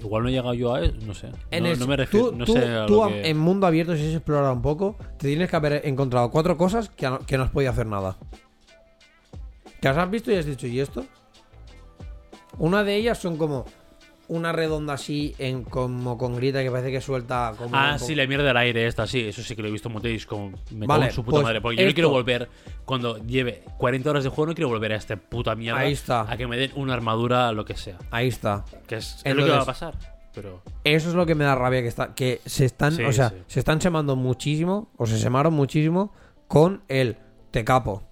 [0.00, 1.30] Igual no he llegado yo a eso, no sé.
[1.50, 2.30] En no, el- no me refiero.
[2.30, 4.96] tú, no tú- sé a tú que- en mundo abierto, si has explorado un poco,
[5.16, 8.18] te tienes que haber encontrado cuatro cosas que, no- que no has podido hacer nada.
[9.80, 11.06] Que las has visto y has dicho, ¿y esto?
[12.58, 13.64] Una de ellas son como
[14.28, 17.76] una redonda así, en, como con grita que parece que suelta como.
[17.76, 19.88] Ah, un sí, la mierda del aire esta, sí, eso sí que lo he visto
[19.88, 21.60] en Motéis, como me Vale, su puta pues madre.
[21.60, 22.48] Porque yo no quiero volver,
[22.84, 25.80] cuando lleve 40 horas de juego, no quiero volver a esta puta mierda.
[25.80, 26.30] Ahí está.
[26.30, 27.98] A que me den una armadura, lo que sea.
[28.10, 28.64] Ahí está.
[28.86, 29.94] Que es, es lo que va a pasar.
[30.34, 30.62] Pero.
[30.84, 33.30] Eso es lo que me da rabia que está que se están, Sí, o sea,
[33.30, 33.36] sí.
[33.48, 36.12] se están semando muchísimo o se semaron muchísimo
[36.48, 37.16] con el
[37.50, 38.02] te capo.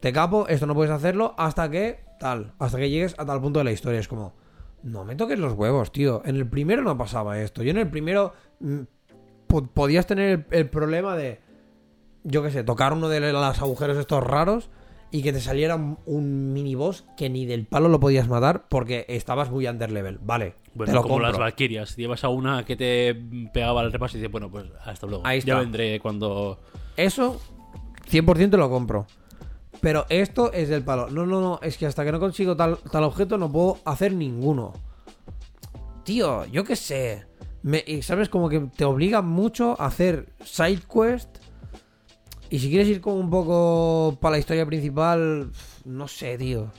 [0.00, 3.58] Te capo, esto no puedes hacerlo hasta que tal, hasta que llegues a tal punto
[3.58, 4.34] de la historia, es como
[4.82, 6.22] no me toques los huevos, tío.
[6.24, 7.62] En el primero no pasaba esto.
[7.62, 8.80] Yo en el primero mm,
[9.46, 11.40] po- podías tener el, el problema de
[12.24, 14.70] yo qué sé, tocar uno de los agujeros estos raros
[15.10, 18.66] y que te saliera un, un mini boss que ni del palo lo podías matar
[18.68, 20.18] porque estabas muy under level.
[20.22, 21.30] Vale, Bueno, te lo como compro.
[21.30, 21.96] las Valkyrias.
[21.96, 23.14] Llevas a una que te
[23.54, 25.26] pegaba el repaso y dices, bueno, pues hasta luego.
[25.26, 25.60] Ahí Ya está.
[25.60, 26.60] vendré cuando.
[26.96, 27.40] Eso,
[28.10, 29.06] 100% lo compro.
[29.80, 31.08] Pero esto es del palo.
[31.08, 31.60] No, no, no.
[31.62, 34.72] Es que hasta que no consigo tal, tal objeto no puedo hacer ninguno.
[36.04, 37.26] Tío, yo qué sé.
[37.62, 38.28] Me, ¿Sabes?
[38.28, 41.28] Como que te obliga mucho a hacer side quest.
[42.50, 45.52] Y si quieres ir como un poco para la historia principal,
[45.84, 46.70] no sé, tío.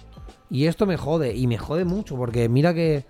[0.49, 1.35] Y esto me jode.
[1.35, 2.17] Y me jode mucho.
[2.17, 3.05] Porque mira que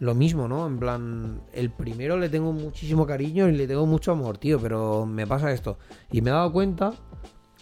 [0.00, 0.66] lo mismo, ¿no?
[0.66, 5.04] En plan, el primero le tengo muchísimo cariño y le tengo mucho amor, tío, pero
[5.04, 5.78] me pasa esto.
[6.12, 6.94] Y me he dado cuenta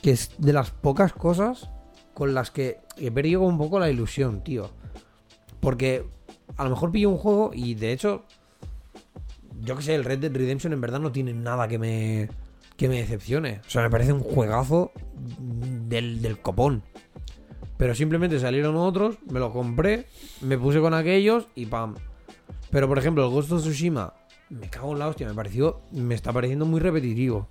[0.02, 1.70] que es de las pocas cosas
[2.14, 4.70] con las que he perdido un poco la ilusión, tío.
[5.60, 6.06] Porque
[6.56, 8.24] a lo mejor pillo un juego y de hecho,
[9.60, 12.28] yo que sé, el Red Dead Redemption en verdad no tiene nada que me,
[12.76, 13.60] que me decepcione.
[13.66, 14.92] O sea, me parece un juegazo
[15.28, 16.82] del, del copón.
[17.76, 20.06] Pero simplemente salieron otros, me lo compré,
[20.40, 21.94] me puse con aquellos y pam.
[22.70, 24.14] Pero por ejemplo, el Ghost of Tsushima,
[24.48, 27.48] me cago en la hostia, me pareció, me está pareciendo muy repetitivo.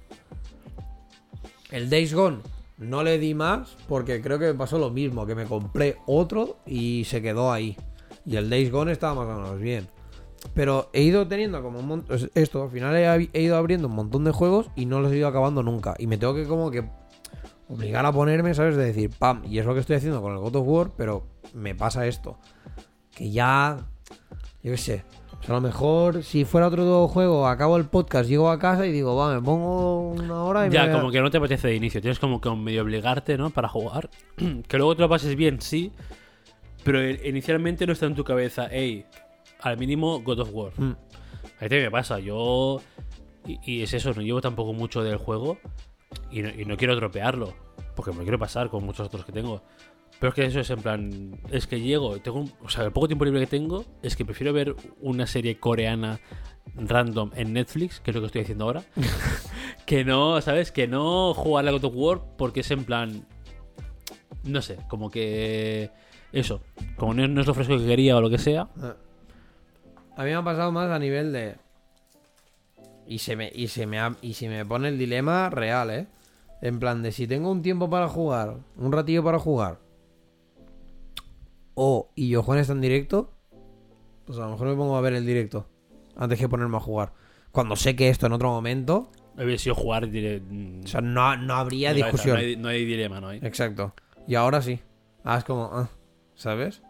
[1.76, 2.38] El Days Gone
[2.78, 6.59] no le di más porque creo que me pasó lo mismo, que me compré otro
[6.65, 7.76] y se quedó ahí.
[8.26, 9.89] Y el Days Gone estaba más o menos bien.
[10.53, 12.30] Pero he ido teniendo como un montón...
[12.34, 15.17] Esto, al final he, he ido abriendo un montón de juegos y no los he
[15.17, 15.95] ido acabando nunca.
[15.99, 16.86] Y me tengo que como que
[17.67, 18.78] obligar a ponerme, ¿sabes?
[18.78, 21.28] De decir, pam, y es lo que estoy haciendo con el God of War, pero
[21.53, 22.38] me pasa esto.
[23.13, 23.86] Que ya...
[24.63, 25.03] Yo qué sé.
[25.48, 29.16] A lo mejor si fuera otro juego, acabo el podcast, llego a casa y digo,
[29.16, 31.68] va, me pongo una hora y me Ya, voy a- como que no te apetece
[31.68, 32.02] de inicio.
[32.02, 33.52] Tienes como que medio obligarte, ¿no?
[33.52, 34.10] Para jugar.
[34.68, 35.91] que luego te lo pases bien, sí.
[36.84, 39.06] Pero inicialmente no está en tu cabeza, hey,
[39.62, 40.72] al mínimo God of War.
[40.78, 40.96] Mm.
[41.60, 42.82] Ahí te me pasa, yo.
[43.46, 45.58] Y, y es eso, no llevo tampoco mucho del juego
[46.32, 47.54] y no, y no quiero tropearlo,
[47.96, 49.62] porque me lo quiero pasar con muchos otros que tengo.
[50.20, 51.39] Pero es que eso es en plan.
[51.51, 54.24] Es que llego, tengo un- o sea, el poco tiempo libre que tengo es que
[54.26, 56.20] prefiero ver una serie coreana
[56.76, 58.84] random en Netflix, que es lo que estoy haciendo ahora,
[59.86, 60.72] que no, ¿sabes?
[60.72, 63.26] Que no jugar a God of War porque es en plan.
[64.43, 65.89] No sé, como que.
[66.32, 66.61] Eso,
[66.97, 68.68] como no, no es lo fresco que quería o lo que sea.
[70.18, 71.55] A mí me ha pasado más a nivel de.
[73.07, 76.07] Y se me, y se me, ha- y se me pone el dilema real, ¿eh?
[76.61, 79.78] En plan de si tengo un tiempo para jugar, un ratillo para jugar,
[81.76, 83.32] o y yo juego está en directo,
[84.26, 85.67] pues a lo mejor me pongo a ver el directo
[86.15, 87.13] antes que ponerme a jugar.
[87.51, 90.09] Cuando sé que esto en otro momento, Hubiera sido jugar.
[90.09, 92.36] diré, mm, o sea, no, no habría discusión.
[92.36, 93.39] No hay, no hay dilema, ¿no hay?
[93.43, 93.93] Exacto.
[94.28, 94.80] Y ahora sí.
[95.26, 95.89] Ah, es como, ah,
[96.36, 96.82] ¿sabes?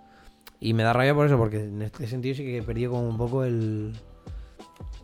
[0.60, 3.08] Y me da rabia por eso, porque en este sentido sí que he perdido como
[3.10, 3.94] un poco el.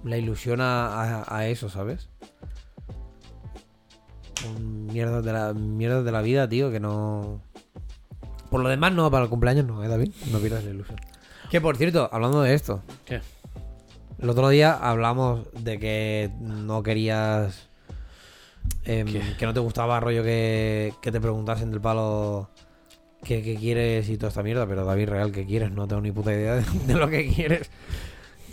[0.04, 2.10] La ilusión a, a- a eso, ¿sabes?
[4.58, 7.42] Mierdas de la mierdas de la vida, tío, que no.
[8.52, 10.12] Por lo demás, no, para el cumpleaños no, ¿eh, David?
[10.32, 11.00] No pierdas la ilusión.
[11.50, 13.22] Que por cierto, hablando de esto, ¿Qué?
[14.22, 17.68] el otro día hablamos de que no querías.
[18.86, 22.50] em, que no te gustaba rollo que, que te preguntasen del palo
[23.24, 25.72] qué, qué quieres y toda esta mierda, pero David Real, ¿qué quieres?
[25.72, 27.70] No tengo ni puta idea de, de lo que quieres.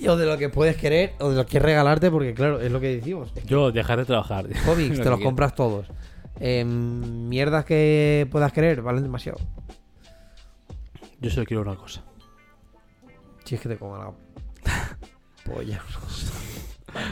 [0.09, 2.71] O de lo que puedes querer, o de lo que quieres regalarte, porque claro, es
[2.71, 3.33] lo que decimos.
[3.47, 4.47] Yo, dejar de trabajar.
[4.65, 5.29] Cómics, Lo te los quiero.
[5.29, 5.87] compras todos.
[6.39, 9.39] Em, mierdas que puedas querer, valen demasiado.
[11.21, 12.03] Yo solo quiero una cosa.
[13.45, 14.13] Si es que te coma la
[15.45, 15.83] polla.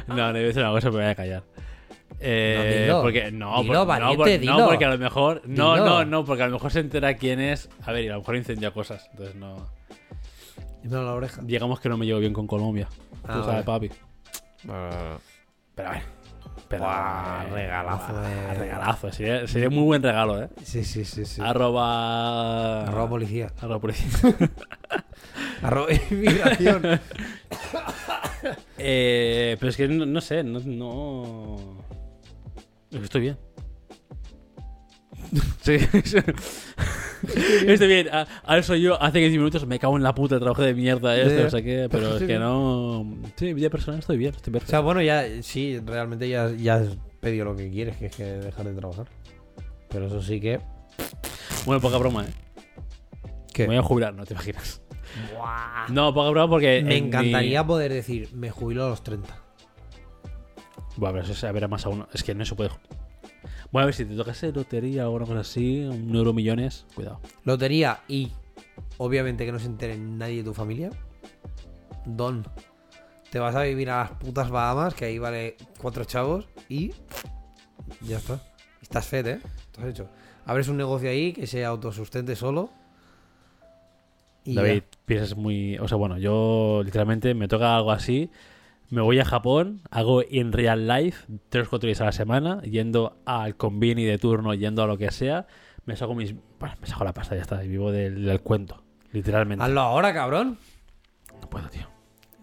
[0.06, 1.44] No, no a decir una cosa, pero me voy a callar.
[2.20, 3.02] Eh, No, dilo.
[3.02, 4.14] porque no, Dilo, por- no,
[4.58, 5.84] no, porque a lo mejor no, Dilo.
[5.86, 7.68] no, no, porque a lo mejor se entera quién es.
[7.84, 9.06] A ver, y a lo mejor incendia cosas.
[9.10, 9.66] Entonces no.
[10.82, 11.42] Dímelo a la oreja.
[11.42, 12.88] Digamos que no me llevo bien con Colombia.
[13.24, 13.44] Ah, Tú vale.
[13.44, 13.90] sabes, papi.
[14.62, 16.02] Pero a ver.
[16.68, 19.12] Pero, eh, regalazo de- regalazo.
[19.12, 20.48] Sería, sería muy buen regalo, ¿eh?
[20.64, 21.40] Sí, sí, sí, sí.
[21.42, 22.84] Arroba.
[22.86, 23.52] Arroba policía.
[23.60, 24.08] Arroba policía.
[25.62, 26.82] Arroba inmigración.
[28.78, 31.56] Eh, pero es que no, no sé, no, no.
[32.92, 33.38] Estoy bien.
[35.62, 36.18] Sí, sí.
[37.66, 38.08] Estoy bien.
[38.44, 41.36] Ahora soy yo, hace 15 minutos me cago en la puta, trabajo de mierda, esto,
[41.36, 41.44] Ya.
[41.44, 43.04] no sé qué, pero es que no.
[43.36, 44.70] Sí, vida personal estoy bien, estoy O perfecto.
[44.70, 48.24] sea, bueno, ya, sí, realmente ya, ya has pedido lo que quieres, que es que
[48.24, 49.06] dejar de trabajar.
[49.88, 50.60] Pero eso sí que.
[51.64, 52.32] Bueno, poca broma, ¿eh?
[53.52, 53.62] ¿Qué?
[53.62, 54.82] Me voy a jubilar, no te imaginas.
[55.90, 56.82] No, poca broma porque.
[56.84, 59.34] Me en encantaría mi- poder decir, me jubilo a los 30.
[60.96, 62.06] Bueno, pero eso se verá más a uno.
[62.12, 62.70] Es que no se puede.
[63.72, 67.20] Bueno, a ver si te tocase lotería o cosa así, un euro millones, cuidado.
[67.44, 68.30] Lotería y,
[68.98, 70.90] obviamente, que no se entere nadie de tu familia.
[72.04, 72.46] Don.
[73.30, 76.92] Te vas a vivir a las putas Bahamas, que ahí vale cuatro chavos, y.
[78.00, 78.40] Ya está.
[78.80, 79.40] Estás fed, ¿eh?
[79.72, 80.08] Estás hecho.
[80.44, 82.70] Abres un negocio ahí que se autosustente solo.
[84.44, 84.62] Y ya.
[84.62, 85.76] David, piensas muy.
[85.78, 88.30] O sea, bueno, yo literalmente me toca algo así.
[88.88, 93.56] Me voy a Japón, hago in real life, 3-4 días a la semana, yendo al
[93.56, 95.46] convini de turno, yendo a lo que sea.
[95.86, 96.34] Me saco mis.
[96.60, 98.82] Bueno, me saco la pasta, ya está, y vivo del, del cuento.
[99.12, 99.64] Literalmente.
[99.64, 100.58] Hazlo ahora, cabrón.
[101.40, 101.86] No puedo, tío.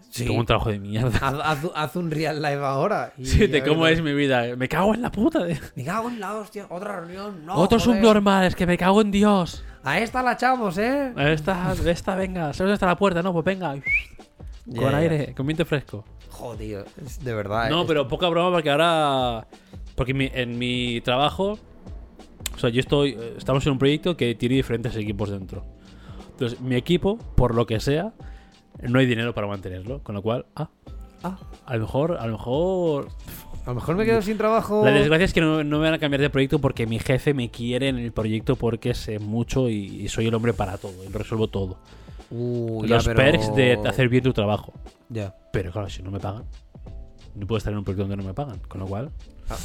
[0.10, 0.26] Sí.
[0.26, 1.10] Tengo un trabajo de mierda.
[1.22, 3.14] Haz, haz- haz un real life ahora.
[3.18, 4.56] y Sí, de cómo es mi vida.
[4.56, 5.40] Me cago en la puta.
[5.76, 6.68] Me cago en la hostia.
[6.70, 7.46] Otra reunión.
[7.46, 7.56] No.
[7.56, 7.96] Otro joder.
[8.02, 9.64] subnormal, es que me cago en Dios.
[9.84, 11.14] A esta la echamos, ¿eh?
[11.18, 12.44] Esta, esta, venga.
[12.54, 13.24] ¿Sabes dónde está la puerta?
[13.24, 13.76] No, pues venga.
[14.78, 16.06] Con aire, con viento fresco.
[16.34, 17.70] Joder, es de verdad.
[17.70, 19.48] No, es- pero poca broma porque ahora.
[19.96, 21.58] Porque mi- en mi trabajo.
[22.56, 23.18] O sea, yo estoy.
[23.38, 25.64] Estamos en un proyecto que tiene diferentes equipos dentro.
[26.32, 28.14] Entonces, mi equipo, por lo que sea,
[28.82, 30.02] no hay dinero para mantenerlo.
[30.04, 30.70] Con lo cual, ah,
[31.26, 33.08] Ah, a lo mejor, a lo mejor.
[33.66, 34.84] a lo mejor me quedo sin trabajo.
[34.84, 37.34] La desgracia es que no, no me van a cambiar de proyecto porque mi jefe
[37.34, 41.02] me quiere en el proyecto porque sé mucho y, y soy el hombre para todo
[41.06, 41.78] y lo resuelvo todo.
[42.36, 44.74] Uh, ya, Los pero- perks de hacer bien tu trabajo.
[45.10, 45.36] Ya.
[45.52, 46.46] Pero claro, si no me pagan,
[47.36, 48.60] no puedo estar en un proyecto donde no me pagan.
[48.68, 49.12] Con lo cual.
[49.50, 49.56] Ah.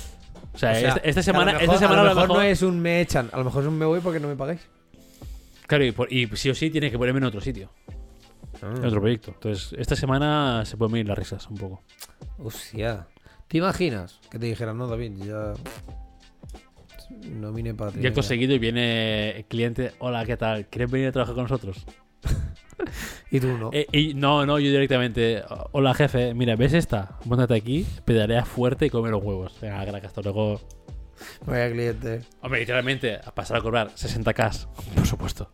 [0.54, 2.10] O sea, O sea, esta, esta que a semana, lo esta mejor- semana a lo
[2.10, 4.20] mejor, no mejor- es un me echan, a lo mejor es un me voy porque
[4.20, 4.60] no me pagáis.
[5.66, 7.70] Claro, y, por- y sí o sí tiene que ponerme en otro sitio,
[8.62, 9.30] en otro proyecto.
[9.32, 11.82] Entonces, esta semana se pueden venir las risas un poco.
[12.38, 13.06] Hostia.
[13.48, 15.52] ¿Te imaginas que te dijeran, no, David, ya.
[17.30, 17.96] No vine para ti.
[17.96, 18.14] Ya he venga"?
[18.16, 19.92] conseguido y viene el cliente.
[20.00, 20.66] Hola, ¿qué tal?
[20.66, 21.86] ¿Quieres venir a trabajar con nosotros?
[23.30, 23.70] Y tú no.
[23.72, 25.42] Eh, y no, no, yo directamente.
[25.72, 26.32] Hola, jefe.
[26.34, 27.18] Mira, ¿ves esta?
[27.28, 29.54] Póntate aquí, pedalea fuerte y come los huevos.
[29.60, 30.60] Venga, crack, hasta luego.
[31.44, 32.20] Vaya cliente.
[32.40, 35.50] Hombre, literalmente, a pasar a cobrar 60k, por supuesto.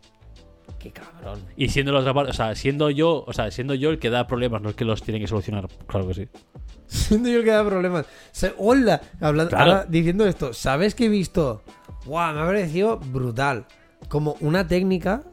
[0.79, 1.43] Qué cabrón.
[1.57, 4.09] Y siendo la otra parte, o sea, siendo yo, o sea, siendo yo el que
[4.11, 5.67] da problemas, no el que los tiene que solucionar.
[5.87, 6.27] Claro que sí.
[6.87, 8.05] Siendo yo el que da problemas.
[8.57, 9.71] Hola, hablando, Claro.
[9.71, 11.63] ahora diciendo esto, ¿sabes que he visto?
[12.05, 13.65] Guau, me ha parecido brutal.
[14.07, 15.23] como una técnica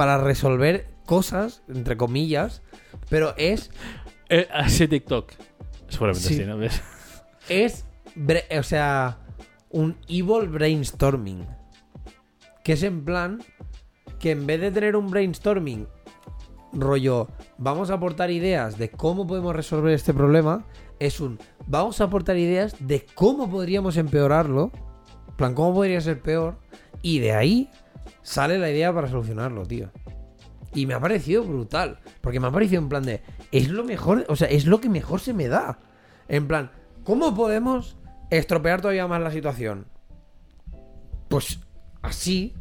[0.00, 2.62] para resolver cosas, entre comillas,
[3.10, 3.70] pero es
[4.30, 5.30] Eh, así TikTok.
[5.90, 6.36] Seguramente Sí.
[6.36, 6.56] sí, ¿no?
[6.56, 6.80] ¿Ves?
[7.50, 7.84] es,
[8.58, 9.18] o sea,
[9.68, 11.46] un evil brainstorming.
[12.64, 13.42] Que es en plan
[14.18, 15.86] que en vez de tener un brainstorming
[16.72, 17.28] rollo,
[17.58, 20.64] vamos a aportar ideas de cómo podemos resolver este problema,
[20.98, 24.72] es un, vamos a aportar ideas de cómo podríamos empeorarlo,
[25.28, 26.56] en plan, cómo podría ser peor,
[27.02, 27.70] y de ahí
[28.22, 29.90] sale la idea para solucionarlo, tío.
[30.74, 34.24] Y me ha parecido brutal, porque me ha parecido en plan de, es lo mejor,
[34.28, 35.80] o sea, es lo que mejor se me da.
[36.28, 36.70] En plan,
[37.04, 37.96] ¿cómo podemos
[38.30, 39.86] estropear todavía más la situación?
[41.28, 41.60] Pues
[42.02, 42.54] así,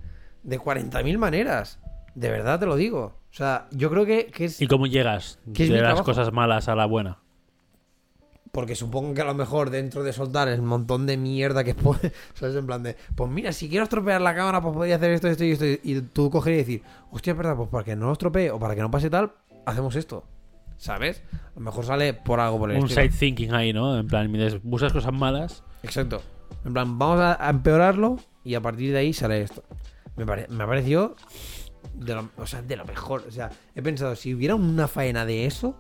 [0.44, 1.80] de 40.000 maneras.
[2.16, 3.20] De verdad te lo digo.
[3.30, 4.60] O sea, yo creo que, que es...
[4.60, 6.06] ¿Y cómo llegas ¿Qué es de las trabajo?
[6.06, 7.20] cosas malas a la buena?
[8.52, 12.12] Porque supongo que a lo mejor dentro de soltar el montón de mierda que puede,
[12.34, 12.56] ¿sabes?
[12.56, 15.44] En plan de, pues mira, si quiero estropear la cámara, pues podría hacer esto, esto
[15.44, 15.66] y esto.
[15.66, 18.58] Y tú coger y decir, hostia, es verdad, pues para que no lo estropee o
[18.60, 19.32] para que no pase tal,
[19.66, 20.24] hacemos esto.
[20.78, 21.22] ¿Sabes?
[21.34, 23.02] A lo mejor sale por algo por el Un estilo.
[23.04, 23.98] side thinking ahí, ¿no?
[24.00, 25.64] En plan, mientras buscas cosas malas.
[25.84, 26.22] Exacto.
[26.66, 29.64] En plan, vamos a, empeorarlo y a partir de ahí sale esto.
[30.16, 31.16] Me, pare- me ha parecido
[31.94, 33.26] de lo, o sea, de lo mejor.
[33.28, 35.76] O sea, he pensado, si hubiera una faena de eso,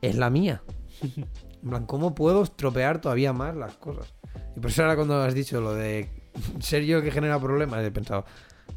[0.00, 0.62] es la mía.
[1.62, 4.12] En plan, ¿cómo puedo estropear todavía más las cosas?
[4.56, 6.08] Y por eso ahora cuando has dicho lo de
[6.60, 8.24] ser yo que genera problemas, he pensado,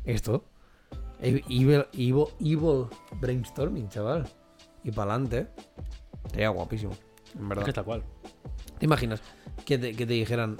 [0.03, 0.45] esto,
[1.21, 2.85] evil, evil, evil
[3.19, 4.27] brainstorming, chaval.
[4.83, 5.47] Y para adelante,
[6.29, 6.91] sería guapísimo,
[7.39, 7.63] en verdad.
[7.63, 8.03] Es que tal cual.
[8.77, 9.21] ¿Te imaginas
[9.65, 10.57] que te, que te dijeran,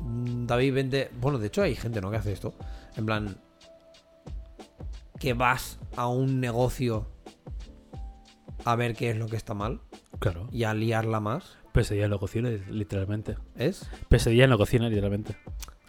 [0.00, 1.10] "Mm, David, vente.
[1.20, 2.12] Bueno, de hecho hay gente, ¿no?
[2.12, 2.54] Que hace esto.
[2.96, 3.36] En plan,
[5.18, 7.08] que vas a un negocio
[8.64, 9.80] a ver qué es lo que está mal
[10.18, 10.48] Claro.
[10.52, 11.56] y a liarla más.
[11.72, 13.36] Pesadilla en la cocina, literalmente.
[13.56, 13.88] ¿Es?
[14.08, 15.36] Pesadilla en la cocina, literalmente.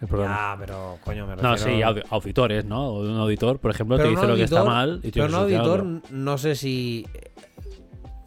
[0.02, 0.52] El programa.
[0.54, 1.74] Ah, pero coño, me no, refiero...
[1.78, 2.88] sí, audi- auditores, ¿no?
[2.90, 5.36] O un auditor, por ejemplo, Pero te dice lo que está mal y Pero un
[5.36, 7.06] auditor, no sé si.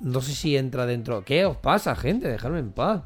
[0.01, 1.25] No sé si entra dentro.
[1.25, 2.29] ¿Qué os pasa, gente?
[2.29, 3.03] Dejadme en paz.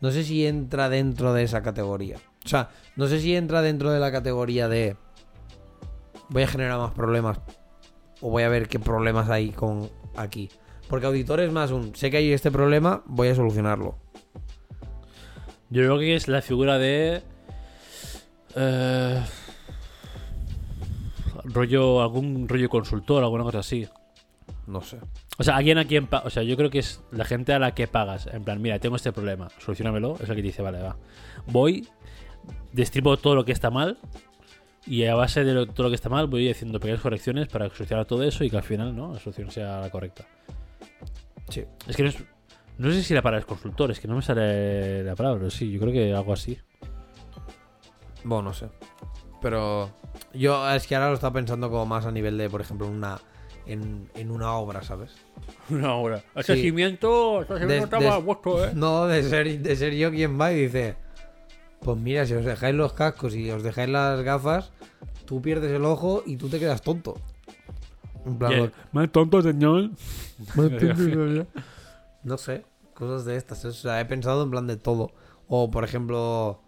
[0.00, 2.16] No sé si entra dentro de esa categoría.
[2.44, 4.96] O sea, no sé si entra dentro de la categoría de.
[6.30, 7.38] Voy a generar más problemas.
[8.22, 10.48] O voy a ver qué problemas hay con aquí.
[10.90, 11.94] Porque auditor es más un.
[11.94, 13.96] Sé que hay este problema, voy a solucionarlo.
[15.70, 17.22] Yo creo que es la figura de.
[18.56, 19.22] eh,
[21.44, 22.02] rollo.
[22.02, 23.86] Algún rollo consultor, alguna cosa así.
[24.66, 24.98] No sé.
[25.38, 26.08] O sea, alguien a quien.
[26.24, 28.26] O sea, yo creo que es la gente a la que pagas.
[28.26, 30.14] En plan, mira, tengo este problema, solucionamelo.
[30.16, 30.96] Es el que te dice, vale, va.
[31.46, 31.88] Voy,
[32.72, 33.96] destripo todo lo que está mal.
[34.86, 37.68] Y a base de lo- todo lo que está mal, voy haciendo pequeñas correcciones para
[37.68, 39.12] solucionar todo eso y que al final, ¿no?
[39.12, 40.24] La solución sea la correcta.
[41.50, 41.64] Sí.
[41.86, 42.16] Es que no es.
[42.78, 45.50] No sé si la palabra es consultor, es que no me sale la palabra, pero
[45.50, 46.58] sí, yo creo que algo así.
[48.24, 48.68] Bueno, no sé.
[49.42, 49.90] Pero
[50.34, 53.18] yo es que ahora lo estaba pensando como más a nivel de, por ejemplo, una
[53.66, 55.12] en, en una obra, ¿sabes?
[55.70, 56.22] Una hora.
[56.34, 56.62] Ese Sí.
[56.62, 58.70] cimiento, ese cimiento cimiento estaba puesto, ¿eh?
[58.74, 60.96] No, de ser, de ser yo quien va y dice,
[61.80, 64.72] pues mira, si os dejáis los cascos y os dejáis las gafas,
[65.26, 67.16] tú pierdes el ojo y tú te quedas tonto.
[68.26, 69.90] En plan, Más tonto, señor.
[72.24, 72.64] no sé,
[72.94, 73.64] cosas de estas.
[73.64, 75.12] O sea, he pensado en plan de todo.
[75.48, 76.60] O, por ejemplo...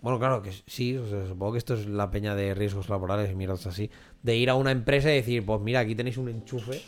[0.00, 3.30] Bueno, claro que sí, o sea, supongo que esto es la peña de riesgos laborales
[3.30, 3.90] y mierdas así.
[4.22, 6.80] De ir a una empresa y decir, pues mira, aquí tenéis un enchufe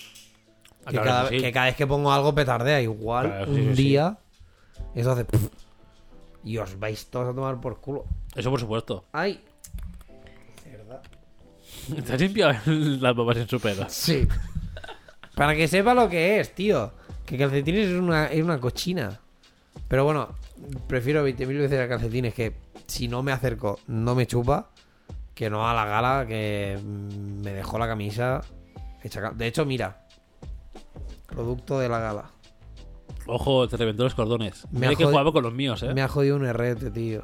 [0.84, 1.42] Ah, que, claro cada, que sí.
[1.44, 3.82] que cada vez que pongo algo petardea igual Claro, un sí, sí.
[3.84, 4.18] día
[4.96, 5.24] eso hace
[6.42, 9.04] y os vais todos a tomar por culo Eso por supuesto.
[9.12, 9.40] ay
[12.06, 13.86] ¿Te has limpiado las babas en su pelo?
[13.88, 14.26] sí
[15.34, 16.92] para que sepa lo que es tío
[17.24, 19.20] que calcetines es una, es una cochina
[19.88, 20.28] pero bueno
[20.86, 22.54] prefiero 20.000 veces a calcetines que
[22.86, 24.70] si no me acerco no me chupa
[25.34, 28.42] que no a la gala que me dejó la camisa
[29.02, 30.06] hecha de hecho mira
[31.26, 32.30] producto de la gala
[33.26, 34.66] Ojo, te reventó los cordones.
[34.72, 35.94] Me Mira ha que jugaba con los míos, eh.
[35.94, 37.22] me ha jodido un RT tío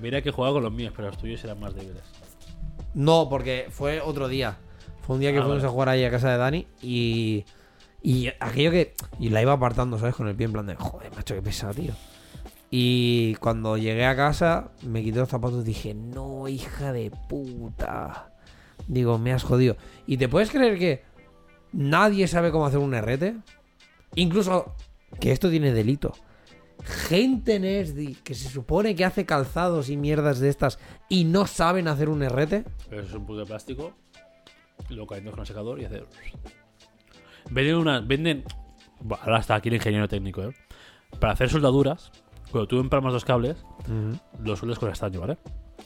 [0.00, 2.02] Mira que jugaba con los míos, pero los tuyos eran más débiles.
[2.94, 4.56] No, porque fue otro día.
[5.06, 5.68] Fue un día que Ah, fuimos vale.
[5.68, 7.44] a jugar ahí a casa de Dani y.
[8.02, 8.94] Y aquello que.
[9.20, 10.14] Y la iba apartando, ¿sabes?
[10.14, 10.74] Con el pie en plan de.
[10.76, 11.92] Joder, macho, qué pesado, tío.
[12.70, 18.32] Y cuando llegué a casa, me quité los zapatos y dije, no, hija de puta.
[18.88, 19.76] Digo, me has jodido.
[20.06, 21.02] ¿Y te puedes creer que
[21.72, 23.34] nadie sabe cómo hacer un RT?
[24.14, 24.74] Incluso
[25.20, 26.12] que esto tiene delito.
[26.84, 31.88] Gente Nesdi que se supone que hace calzados y mierdas de estas y no saben
[31.88, 32.64] hacer un RT.
[32.88, 33.92] Pero eso es un puto de plástico.
[34.88, 36.06] Lo calientas con el secador y hacer.
[37.50, 38.00] Venden una.
[38.00, 38.44] Venden.
[39.20, 40.54] Ahora está aquí el ingeniero técnico, ¿eh?
[41.20, 42.10] Para hacer soldaduras,
[42.50, 43.64] cuando tú empalmas dos cables,
[44.42, 45.38] los sueldas con estaño, ¿vale?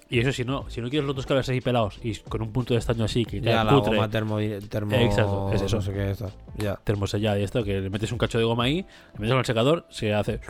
[0.09, 2.53] Y eso si no, si no quieres los dos cables así pelados y con un
[2.53, 4.39] punto de estaño así que Ya la goma termo,
[4.69, 5.77] termo Exacto, es eso.
[5.77, 6.31] No sé qué es esto.
[6.59, 6.77] Ya.
[6.85, 8.77] termosellada y esto, que le metes un cacho de goma ahí,
[9.15, 10.41] le metes con el secador, se hace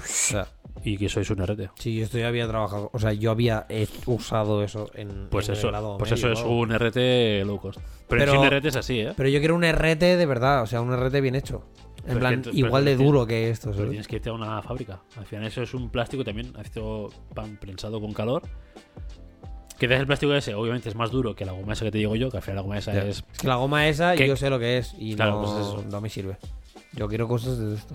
[0.84, 1.70] y que sois un RT.
[1.78, 2.90] sí, esto ya había trabajado.
[2.92, 3.66] O sea, yo había
[4.04, 5.28] usado eso en.
[5.30, 7.80] Pues en eso, pues medio, eso es un RT low cost.
[8.08, 9.12] Pero, Pero- en un RT es así, ¿eh?
[9.16, 11.64] Pero yo quiero un RT de verdad, o sea, un RT bien hecho.
[11.98, 13.72] En Pero plan, es que- igual es de duro que esto.
[13.74, 15.00] Pero tienes que irte a una fábrica.
[15.16, 18.42] Al final eso es un plástico también, esto pan prensado con calor.
[19.78, 21.98] Que desde el plástico ese, obviamente es más duro que la goma esa que te
[21.98, 23.18] digo yo, que al final la goma esa es...
[23.18, 24.26] Es que la goma esa ¿Qué?
[24.26, 25.84] yo sé lo que es y Claro, no, pues eso.
[25.90, 26.38] no me sirve.
[26.92, 27.94] Yo quiero cosas de esto.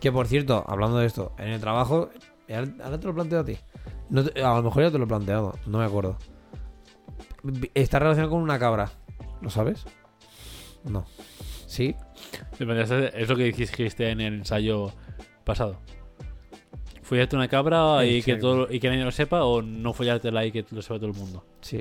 [0.00, 2.10] Que por cierto, hablando de esto, en el trabajo,
[2.48, 3.56] ahora ahora te lo planteo a ti.
[4.10, 6.16] No te- a lo mejor ya te lo he planteado, no me acuerdo.
[7.74, 8.90] Está relacionado con una cabra,
[9.40, 9.84] ¿lo sabes?
[10.84, 11.04] No.
[11.66, 11.96] ¿Sí?
[12.60, 14.92] Es lo que dijiste en el ensayo
[15.44, 15.80] pasado.
[17.06, 20.50] ¿Follarte una cabra y que, todo, y que nadie lo sepa o no follártela y
[20.50, 21.44] que lo sepa todo el mundo?
[21.60, 21.80] Sí.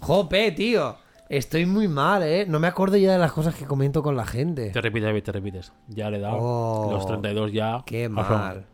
[0.00, 0.96] Jope, tío.
[1.28, 2.46] Estoy muy mal, ¿eh?
[2.48, 4.70] No me acuerdo ya de las cosas que comento con la gente.
[4.70, 5.72] Te repites, David, te repites.
[5.88, 6.38] Ya le he dado.
[6.40, 7.82] Oh, los 32 ya.
[7.84, 8.64] Qué mal.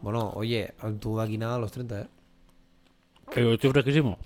[0.00, 2.06] Bueno, oye, tú aquí nada a los 30, ¿eh?
[3.34, 4.18] Pero estoy fresquísimo.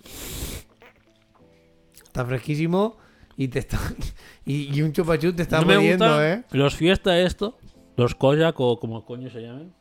[2.05, 2.99] Está fresquísimo
[3.39, 3.79] y te está
[4.45, 6.45] y, y un chupachú te está no muriendo, ¿eh?
[6.51, 7.57] los fiesta esto,
[7.97, 9.73] los Kojak o como coño se llamen.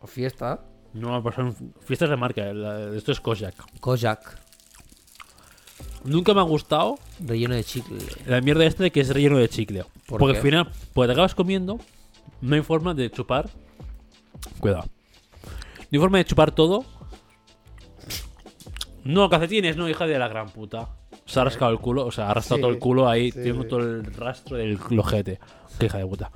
[0.00, 0.60] O fiesta.
[0.94, 2.52] No, pues son fiestas de marca.
[2.52, 3.54] la- Esto es Kojak.
[3.80, 4.38] Kojak,
[6.04, 7.98] Nunca me ha gustado relleno de chicle.
[8.26, 9.84] la mierda esta de que es relleno de chicle.
[10.06, 10.38] ¿Por Porque qué?
[10.38, 11.78] al final, pues te acabas comiendo,
[12.42, 13.48] no hay forma de chupar.
[14.60, 14.84] Cuidado.
[14.84, 16.84] No hay forma de chupar todo.
[19.04, 20.88] No, calcetines, no, hija de la gran puta.
[21.26, 23.30] Se ha rascado el culo, o sea, ha arrastrado Sí, todo el culo ahí.
[23.30, 23.52] sí, sí.
[23.68, 25.40] todo el rastro del ojete.
[25.78, 26.30] Qué hija de puta.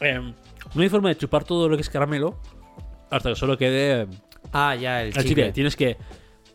[0.00, 0.32] Em,
[0.74, 2.38] no hay forma de chupar todo lo que es caramelo
[3.12, 4.08] hasta que solo quede
[4.52, 5.28] Ah, ya, el el chicle.
[5.28, 5.52] chicle.
[5.52, 5.96] Tienes que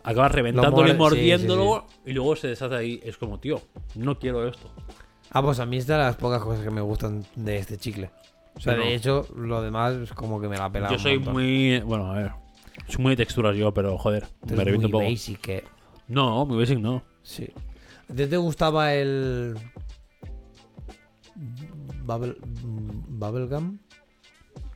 [0.03, 2.99] acabar reventándolo y sí, mordiéndolo y luego se deshace ahí.
[3.03, 3.61] Es como, tío,
[3.95, 4.69] no quiero esto.
[5.31, 8.09] Ah, pues a mí es de las pocas cosas que me gustan de este chicle.
[8.55, 8.83] O sea, no.
[8.83, 11.33] de hecho, lo demás es como que me la pela Yo soy montón.
[11.33, 11.79] muy.
[11.81, 12.31] Bueno, a ver.
[12.87, 15.03] Soy muy de texturas yo, pero joder, me reviento un muy poco.
[15.11, 15.63] basic, ¿eh?
[16.07, 17.03] No, muy basic no.
[17.23, 17.47] Sí.
[18.09, 19.55] ¿A ti te gustaba el.
[22.03, 22.35] Bubble...
[22.63, 23.77] mm, Bubblegum?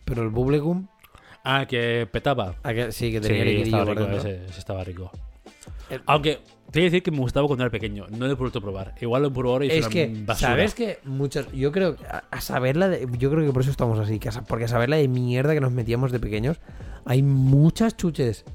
[0.06, 0.88] ¿Pero el Bubblegum?
[1.44, 2.56] Ah, que petaba.
[2.64, 5.12] ¿A que- Sí, que Sí, tenía liquidillo estaba rico, ese, ese estaba rico.
[5.90, 6.40] El- Aunque,
[6.72, 8.06] te voy a decir que me gustaba cuando era pequeño.
[8.12, 8.96] No lo he vuelto a probar.
[9.02, 10.50] Igual lo he probado ahora y es, Es una que, basura.
[10.50, 11.52] ¿sabes que muchos.
[11.52, 11.98] Yo creo.
[12.10, 13.08] A, a saberla de.
[13.18, 14.20] Yo creo que por eso estamos así.
[14.20, 16.60] que a porque a saber la de mierda que nos metíamos de pequeños.
[17.06, 18.46] Hay muchas chuches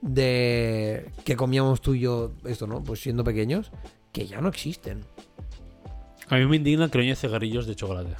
[0.00, 1.10] de.
[1.24, 2.32] que comíamos tú y yo.
[2.44, 2.82] Esto, ¿no?
[2.82, 3.72] Pues siendo pequeños.
[4.12, 5.00] Que ya no existen.
[6.28, 8.14] A mí me indigna que no haya cigarrillos de chocolate.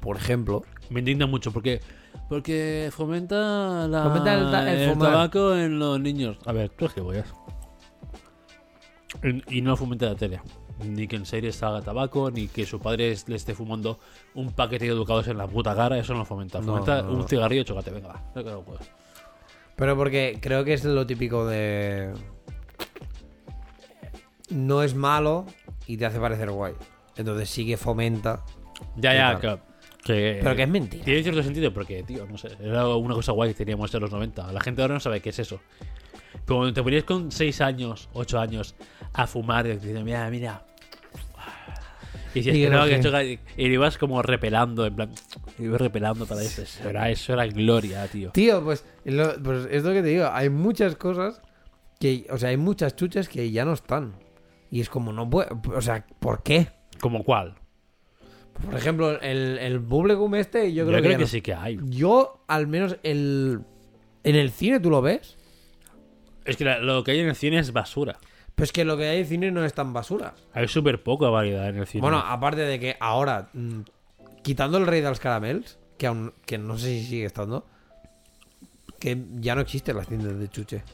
[0.00, 0.62] Por ejemplo.
[0.90, 1.80] Me indigna mucho porque.
[2.32, 5.10] Porque fomenta, la, Fomenta el ta- el fumar.
[5.12, 6.38] tabaco en los niños.
[6.46, 7.22] A ver, tú es que voy
[9.50, 10.40] Y no fomenta la tele.
[10.82, 13.98] Ni que en serie salga tabaco, ni que su padre es- le esté fumando
[14.34, 15.98] un paquete de educados en la puta cara.
[15.98, 16.58] Eso no lo fomenta.
[16.60, 17.18] No, Fomenta no, no.
[17.18, 17.90] un cigarrillo de chocolate.
[17.90, 18.42] Venga, va.
[18.42, 18.90] No puedes.
[19.76, 22.14] Pero porque creo que es lo típico de.
[24.48, 25.44] No es malo
[25.86, 26.72] y te hace parecer guay.
[27.16, 28.42] Entonces sí que fomenta.
[28.96, 29.58] Ya, ya, claro.
[29.58, 29.71] que,
[30.04, 31.04] que- Pero que es mentira.
[31.04, 34.10] Tiene cierto sentido porque, tío, no sé, era una cosa guay que teníamos en los
[34.10, 34.52] 90.
[34.52, 35.60] La gente ahora no sabe qué es eso.
[36.44, 38.74] Pero cuando te ponías con 6 años, 8 años
[39.12, 40.64] a fumar, y te mira, mira.
[42.34, 45.10] Y decías que no, que choca- y lo ibas como repelando, en plan,
[45.58, 46.62] ibas repelando para eso.
[46.62, 48.30] Eso era, eso era gloria, tío.
[48.30, 50.28] Tío, pues, lo- pues es lo que te digo.
[50.32, 51.42] Hay muchas cosas
[52.00, 52.26] que.
[52.30, 54.14] O sea, hay muchas chuches que ya no están.
[54.70, 55.48] Y es como, no puede.
[55.74, 56.68] O sea, ¿por qué?
[57.00, 57.54] ¿Como cuál?
[58.64, 61.28] Por ejemplo, el, el Bubblegum este, yo creo, que, ya que no.
[61.28, 61.78] sí que hay.
[61.84, 63.60] Yo, al menos, el.
[64.24, 65.36] En el cine, ¿tú lo ves?
[66.44, 68.18] Es que la- lo que hay en el cine es basura.
[68.54, 70.34] Pues que lo que hay en cine no es tan basura.
[70.52, 72.02] Hay súper poca variedad en el cine.
[72.02, 73.80] Bueno, aparte de que ahora, mm,
[74.42, 77.66] quitando el rey de los caramels, que aún que no sé si sigue estando,
[79.00, 80.84] que ya no existen las tiendas de chuche.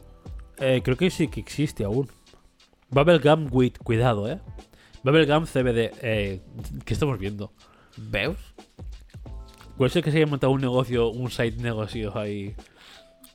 [0.58, 2.08] Eh, creo que sí que existe aún.
[2.90, 4.38] Bubblegum with, cuidado, eh.
[5.02, 6.40] Bubblegum CBD, eh,
[6.84, 7.52] ¿qué estamos viendo?
[7.96, 8.38] ¿Veus?
[9.76, 12.54] Puede ser que se haya montado un negocio, un site negocio ahí.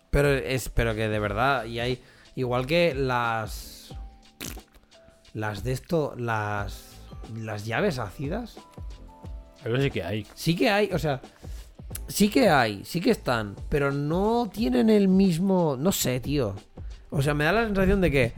[0.09, 2.01] Pero es, pero que de verdad, y hay,
[2.35, 3.95] igual que las,
[5.33, 6.97] las de esto, las,
[7.35, 8.57] las llaves ácidas,
[9.63, 10.27] Algo sí que hay.
[10.35, 11.21] sí que hay, o sea,
[12.07, 16.55] sí que hay, sí que están, pero no tienen el mismo, no sé, tío.
[17.09, 18.33] O sea, me da la sensación de que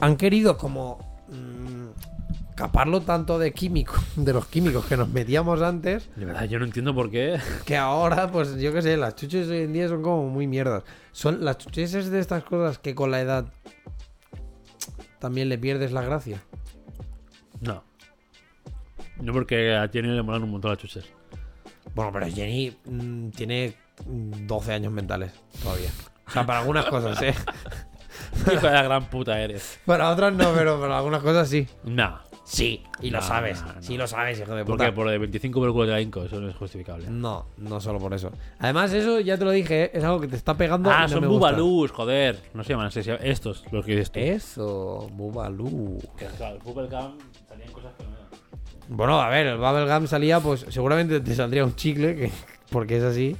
[0.00, 0.98] han querido como
[1.28, 2.11] mm,
[2.54, 6.64] caparlo tanto de químico, de los químicos que nos metíamos antes, De verdad, yo no
[6.64, 7.38] entiendo por qué.
[7.64, 10.84] que ahora, pues yo qué sé, las chuches hoy en día son como muy mierdas.
[11.12, 13.46] Son las chuches es de estas cosas que con la edad
[15.18, 16.42] también le pierdes la gracia.
[17.60, 17.84] No.
[19.20, 21.04] No porque a Jenny le molan un montón las chuches.
[21.94, 23.74] Bueno, pero Jenny mm, tiene
[24.06, 25.32] mm, 12 años mentales
[25.62, 25.90] todavía.
[26.26, 27.34] O sea, para algunas cosas, ¿eh?
[28.52, 29.78] Hijo de la gran puta eres.
[29.84, 31.68] Para otras no, pero para algunas cosas sí.
[31.84, 32.18] No.
[32.52, 33.62] Sí, y lo No, sabes.
[33.62, 33.82] no, no.
[33.82, 34.84] Sí lo sabes, hijo de ¿Por puta.
[34.84, 34.92] qué?
[34.92, 36.22] Por lo de 25 por el culo de la Inco.
[36.22, 37.06] Eso no es justificable.
[37.08, 38.30] No, no solo por eso.
[38.58, 39.90] Además, eso ya te lo dije, ¿eh?
[39.94, 40.90] es algo que te está pegando.
[40.92, 41.56] Ah, y son me gusta.
[41.94, 42.42] joder.
[42.52, 43.02] No se llaman así.
[43.02, 44.20] se llaman- Estos, los que dices tú.
[44.20, 45.98] Eso, Bubalú.
[46.18, 47.16] Que claro, el Bubblegum
[47.48, 48.22] salían cosas que no eran.
[48.88, 52.30] Bueno, a ver, el Bubblegum salía, pues seguramente te saldría un chicle, que,
[52.70, 53.34] porque es así.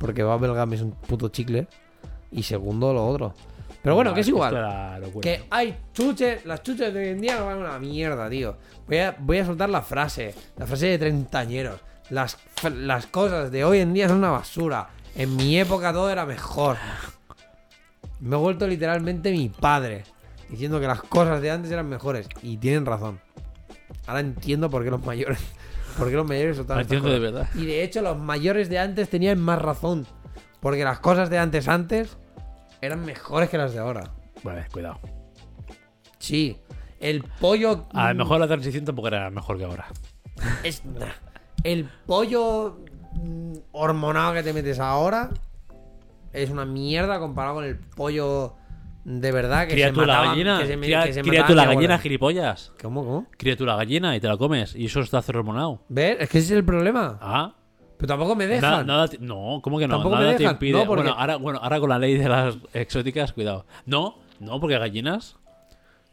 [0.00, 1.66] Porque Bubblegum es un puto chicle.
[2.32, 3.34] Y segundo, lo otro.
[3.86, 5.00] Pero bueno, que es igual.
[5.22, 8.56] Que hay chuches, las chuches de hoy en día van una mierda, tío.
[8.88, 11.80] Voy a, voy a soltar la frase, la frase de treintañeros.
[12.10, 14.88] Las, las cosas de hoy en día son una basura.
[15.14, 16.78] En mi época todo era mejor.
[18.18, 20.02] Me he vuelto literalmente mi padre,
[20.48, 22.28] diciendo que las cosas de antes eran mejores.
[22.42, 23.20] Y tienen razón.
[24.08, 25.38] Ahora entiendo por qué los mayores,
[25.96, 27.48] por qué los mayores No estas entiendo de verdad.
[27.54, 30.08] Y de hecho los mayores de antes tenían más razón.
[30.58, 32.16] Porque las cosas de antes antes
[32.86, 34.12] eran mejores que las de ahora.
[34.42, 34.98] Vale, cuidado.
[36.18, 36.58] Sí.
[37.00, 37.86] El pollo.
[37.92, 39.86] A lo mejor la transición tampoco era mejor que ahora.
[40.64, 40.82] es-.
[41.62, 42.78] El pollo
[43.14, 45.30] mm, hormonado que te metes ahora
[46.32, 48.54] es una mierda comparado con el pollo
[49.04, 50.58] de verdad que Cría se tú la gallina.
[50.58, 51.98] que se Cría, que se cría mataban tú la gallina, abuela.
[51.98, 52.72] gilipollas.
[52.82, 53.26] ¿Cómo, cómo?
[53.36, 54.74] Cría tú la gallina y te la comes.
[54.74, 55.82] Y eso está hormonado.
[55.88, 56.16] ¿Ves?
[56.20, 57.18] Es que ese es el problema.
[57.20, 57.54] Ah.
[57.98, 58.86] Pero tampoco me dejan.
[58.86, 59.94] nada te- no, ¿cómo que no?
[59.94, 60.54] Tampoco me nada te dejan.
[60.56, 60.72] impide.
[60.72, 63.64] No, porque- bueno, ahora, bueno, ahora con la ley de las exóticas, cuidado.
[63.86, 65.36] No, no, porque gallinas.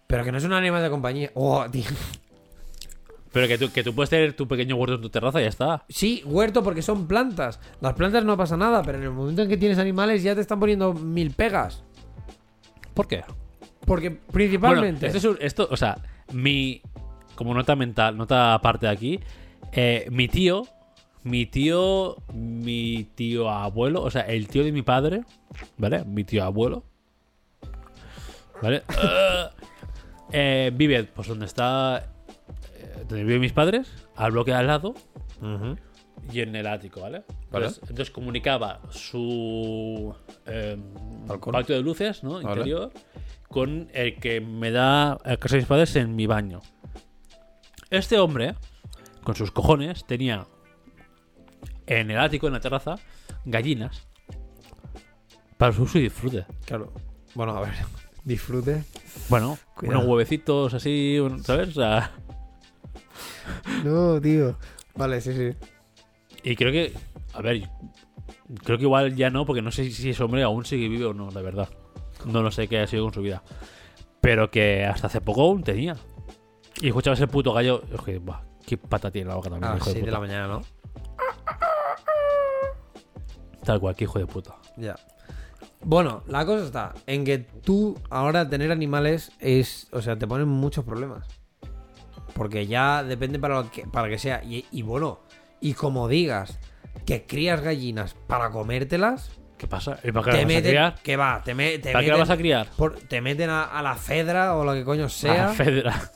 [0.07, 1.31] Pero que no es un animal de compañía.
[1.33, 1.83] Oh, tío.
[3.31, 5.49] Pero que tú, que tú puedes tener tu pequeño huerto en tu terraza y ya
[5.49, 5.83] está.
[5.89, 7.59] Sí, huerto porque son plantas.
[7.81, 10.41] Las plantas no pasa nada, pero en el momento en que tienes animales ya te
[10.41, 11.83] están poniendo mil pegas.
[12.93, 13.23] ¿Por qué?
[13.85, 15.07] Porque Bueno, principalmente.
[15.07, 15.97] esto, es un- esto, o sea,
[16.31, 16.81] mi.
[17.35, 19.19] Como nota mental, nota aparte de aquí.
[19.71, 20.67] eh, mi tío.
[21.23, 22.17] Mi tío.
[22.33, 24.01] Mi tío abuelo.
[24.03, 25.23] O sea, el tío de mi padre.
[25.77, 26.03] ¿Vale?
[26.05, 26.83] Mi tío abuelo.
[28.61, 28.83] ¿Vale?
[30.35, 32.07] Eh, vive, pues donde está.
[32.75, 33.87] eh, donde viven mis padres.
[34.15, 34.95] Al bloque de al lado.
[36.31, 37.23] Y en el ático, ¿vale?
[37.51, 37.67] Vale.
[37.67, 40.11] Entonces, entonces comunicaba su
[40.47, 40.75] eh,
[41.27, 41.51] Balcón.
[41.51, 42.41] patio de luces, ¿no?
[42.41, 42.47] Vale.
[42.49, 42.91] Interior,
[43.47, 46.61] con el que me da a casa de mis padres en mi baño.
[47.91, 48.55] Este hombre,
[49.23, 50.47] con sus cojones, tenía
[51.87, 52.95] en el ático, en la terraza,
[53.45, 54.07] gallinas
[55.57, 56.45] para su uso y disfrute.
[56.65, 56.93] Claro.
[57.35, 57.73] Bueno, a ver.
[58.23, 58.83] Disfrute.
[59.29, 59.99] Bueno, Cuidado.
[59.99, 61.69] unos huevecitos así, un- ¿sabes?
[61.69, 62.11] O sea,
[63.83, 64.57] No, tío.
[64.95, 65.57] Vale, sí, sí.
[66.43, 66.93] y creo que,
[67.33, 67.69] a ver,
[68.63, 71.13] creo que igual ya no, porque no sé si ese hombre aún sigue vivo o
[71.13, 71.67] no, la verdad.
[72.25, 73.43] No lo sé qué ha sido con su vida.
[74.21, 75.97] Pero que hasta hace poco aún tenía.
[76.81, 77.83] Y escuchaba ese puto gallo.
[77.93, 80.11] Es que, buah, qué pata tiene la boca también, A hijo las de 6 de
[80.11, 80.61] la mañana, ¿no?
[83.63, 84.55] Tal cual, qué hijo de puta.
[84.77, 84.95] Ya.
[85.81, 89.87] Bueno, la cosa está en que tú ahora tener animales es.
[89.91, 91.27] O sea, te ponen muchos problemas.
[92.33, 94.43] Porque ya depende para lo que, para que sea.
[94.43, 95.19] Y, y bueno,
[95.61, 96.59] y como digas
[97.05, 99.97] que crías gallinas para comértelas, ¿Qué pasa?
[100.03, 100.71] ¿Y para qué te la a meten.
[100.71, 100.95] criar?
[101.03, 102.19] Que va, te, me- te ¿Para qué la meten.
[102.19, 102.67] vas a criar?
[102.75, 105.47] por- te meten a, a la Fedra o lo que coño Ah, sea.
[105.49, 106.11] Fedra.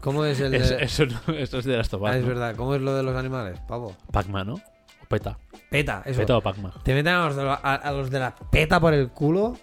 [0.00, 2.16] ¿Cómo es el de- Es- eso, no- eso es de las Ah, topas.
[2.16, 2.28] es ¿no?
[2.28, 3.94] verdad, ¿cómo es lo de los animales, pavo?
[4.12, 4.54] Pac-Man, ¿no?
[4.54, 5.38] O Peta.
[5.70, 6.20] Peta, eso.
[6.20, 6.42] Peta o.
[6.82, 9.56] Te meten a los, de la, a, a los de la peta por el culo,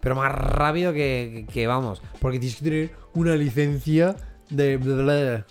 [0.00, 2.02] pero más rápido que, que- que vamos.
[2.20, 4.16] Porque tienes que tener una licencia
[4.50, 4.76] de...
[4.76, 5.46] bla, bla, bla.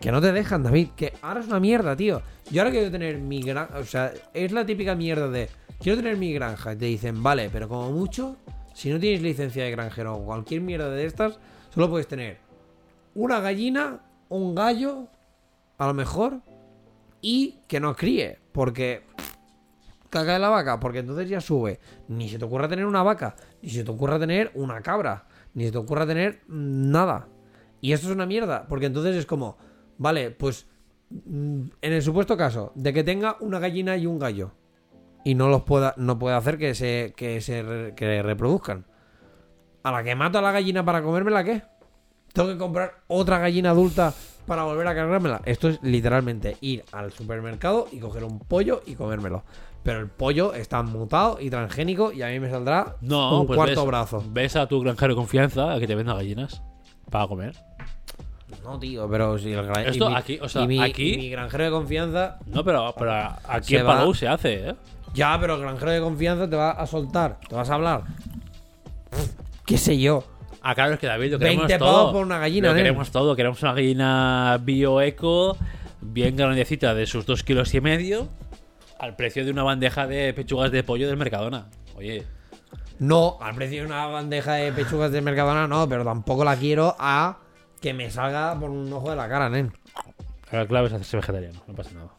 [0.00, 0.88] Que no te dejan, David.
[0.96, 2.22] Que ahora es una mierda, tío.
[2.50, 3.78] Yo ahora quiero tener mi granja...
[3.78, 5.50] O sea, es la típica mierda de...
[5.80, 6.72] Quiero tener mi granja.
[6.72, 8.36] Y te dicen, vale, pero como mucho,
[8.72, 11.38] si no tienes licencia de granjero o cualquier mierda de estas,
[11.74, 12.38] solo puedes tener
[13.14, 15.08] una gallina, un gallo,
[15.76, 16.40] a lo mejor,
[17.20, 18.38] y que no críe.
[18.58, 19.04] Porque
[20.10, 21.78] caca de la vaca, porque entonces ya sube.
[22.08, 25.66] Ni se te ocurra tener una vaca, ni se te ocurra tener una cabra, ni
[25.66, 27.28] se te ocurra tener nada.
[27.80, 29.58] Y esto es una mierda, porque entonces es como,
[29.96, 30.66] vale, pues
[31.08, 34.50] mm, en el supuesto caso de que tenga una gallina y un gallo
[35.22, 38.86] y no los pueda, no puede hacer que se, que se que reproduzcan.
[39.84, 41.62] A la que mato a la gallina para comérmela, ¿qué?
[42.32, 44.12] Tengo que comprar otra gallina adulta
[44.48, 45.40] para volver a cargármela.
[45.44, 49.44] Esto es literalmente ir al supermercado y coger un pollo y comérmelo.
[49.84, 53.56] Pero el pollo está mutado y transgénico y a mí me saldrá No, un pues
[53.56, 54.24] cuarto ves, brazo.
[54.30, 56.60] Ves a tu granjero de confianza a que te venda gallinas
[57.10, 57.54] para comer.
[58.64, 61.30] No, tío, pero si el gra- y Esto mi- aquí, o sea, mi, aquí- mi
[61.30, 62.38] granjero de confianza.
[62.46, 63.12] No, pero, pero
[63.46, 64.74] aquí en Palau se hace, ¿eh?
[65.14, 68.02] Ya, pero el granjero de confianza te va a soltar, te vas a hablar.
[69.64, 70.24] ¿Qué sé yo?
[70.70, 72.12] Ah, claro, es que David, lo 20 queremos pavos todo.
[72.12, 73.34] por una gallina, Lo queremos todo.
[73.34, 75.56] Queremos una gallina bioeco,
[76.02, 78.28] bien grandecita, de sus dos kilos y medio,
[78.98, 81.68] al precio de una bandeja de pechugas de pollo del Mercadona.
[81.96, 82.26] Oye,
[82.98, 86.94] No, al precio de una bandeja de pechugas de Mercadona no, pero tampoco la quiero
[86.98, 87.38] a
[87.80, 89.72] que me salga por un ojo de la cara, nen.
[90.52, 92.10] la clave es hacerse vegetariano, no pasa nada.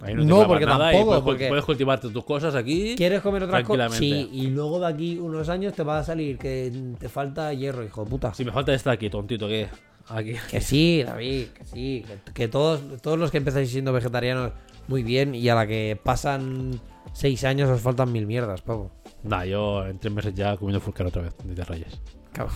[0.00, 2.94] Ahí No, porque nada y tampoco, puedes, porque- puedes cultivarte tus cosas aquí.
[2.96, 3.94] ¿Quieres comer otras cosas?
[3.94, 7.84] Sí, y luego de aquí unos años te va a salir que te falta hierro,
[7.84, 8.34] hijo de puta.
[8.34, 9.68] Si me falta esta aquí, tontito, ¿qué?
[10.08, 10.34] Aquí.
[10.50, 12.04] Que sí, David, que sí.
[12.26, 14.52] Que, que todos, todos los que empezáis siendo vegetarianos,
[14.86, 15.34] muy bien.
[15.34, 16.80] Y a la que pasan
[17.12, 18.90] seis años os faltan mil mierdas, pavo.
[19.24, 22.00] Nah, yo en tres meses ya comiendo full carne otra vez, ni te rayes.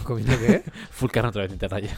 [0.05, 0.63] ¿Comiendo qué?
[0.93, 1.93] Full carne otra vez, ni te rayes.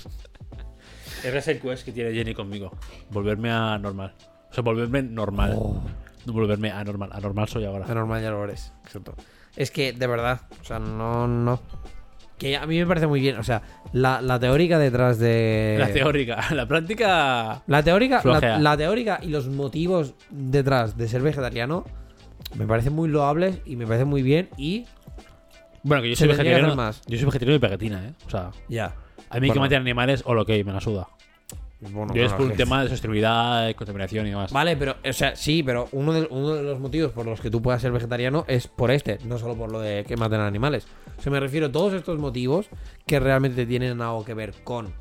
[1.23, 2.73] Ese es el quest que tiene Jenny conmigo.
[3.11, 4.15] Volverme a normal.
[4.55, 5.55] O sea, volverme normal.
[5.57, 5.83] Oh.
[6.27, 7.11] No volverme anormal.
[7.13, 7.87] Anormal soy ahora.
[7.89, 8.73] Anormal ya lo eres.
[8.85, 9.17] Exacto.
[9.57, 11.61] Es que, de verdad, o sea, no, no.
[12.39, 13.37] Que a mí me parece muy bien.
[13.39, 15.75] O sea, la, la teórica detrás de.
[15.81, 16.45] La teórica.
[16.55, 17.65] La práctica.
[17.67, 18.23] La teórica,
[18.61, 21.85] la, teórica y los motivos detrás de ser vegetariano
[22.57, 24.87] me parecen muy loables y me parecen muy bien y
[25.83, 26.77] Bueno, que yo soy que vegetariano.
[26.77, 27.03] más.
[27.09, 28.13] Yo soy vegetariano y pegatina, ¿eh?
[28.25, 28.95] O sea, ya.
[29.31, 29.63] a mí que Bueno.
[29.63, 31.09] maten animales o lo que me la suda.
[31.91, 34.53] Bueno, yo es por un tema de sostenibilidad, de contaminación y demás.
[34.53, 37.51] Vale, pero, o sea, sí, pero uno de, uno de los motivos por los que
[37.51, 40.87] tú puedas ser vegetariano es por este, no solo por lo de que maten animales.
[41.19, 42.69] O sea, me refiero a todos estos motivos
[43.07, 44.93] que realmente tienen algo que ver con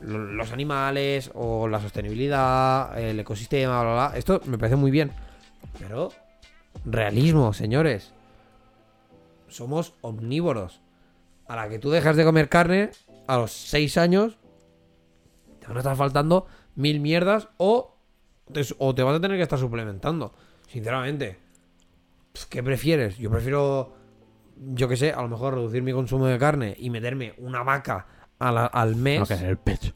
[0.00, 4.18] lo- los animales o la sostenibilidad, el ecosistema, bla, bla, bla.
[4.18, 5.10] Esto me parece muy bien.
[5.78, 6.10] Pero,
[6.84, 8.12] realismo, señores.
[9.48, 10.80] Somos omnívoros.
[11.46, 12.90] A la que tú dejas de comer carne,
[13.26, 14.38] a los 6 años,
[15.64, 16.46] te van a estar faltando
[16.76, 17.96] mil mierdas o
[18.52, 20.34] te, o te vas a tener que estar suplementando.
[20.68, 21.38] Sinceramente.
[22.32, 23.16] Pues, ¿Qué prefieres?
[23.16, 23.94] Yo prefiero,
[24.74, 28.06] yo qué sé, a lo mejor reducir mi consumo de carne y meterme una vaca
[28.38, 29.92] a la- al mes No, que en el pecho.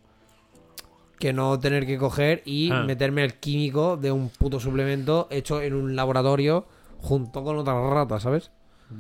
[1.18, 2.84] que no tener que coger y Ah.
[2.84, 6.66] meterme el químico de un puto suplemento hecho en un laboratorio
[6.98, 8.50] junto con otras ratas, ¿sabes?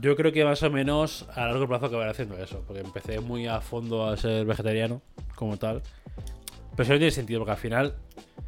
[0.00, 3.46] Yo creo que más o menos a largo plazo acabaré haciendo eso, porque empecé muy
[3.46, 5.00] a fondo a ser vegetariano
[5.36, 5.82] como tal.
[6.78, 7.94] Pero eso no tiene sentido, porque al final,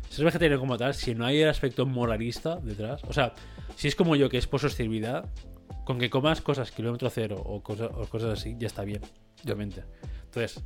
[0.09, 3.35] ser vegetariano como tal, si no hay el aspecto moralista detrás, o sea,
[3.75, 5.29] si es como yo, que es por sostenibilidad,
[5.85, 9.03] con que comas cosas kilómetro cero o, cosa- o cosas así, ya está bien,
[9.43, 9.83] obviamente.
[10.27, 10.63] Entonces,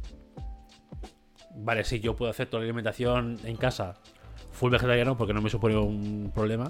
[1.57, 3.95] vale, sí, yo puedo hacer toda la alimentación en casa
[4.53, 6.69] full vegetariano porque no me supone un problema.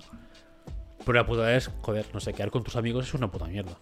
[1.01, 3.77] Pero la puta es, joder, no sé, quedar con tus amigos es una puta mierda.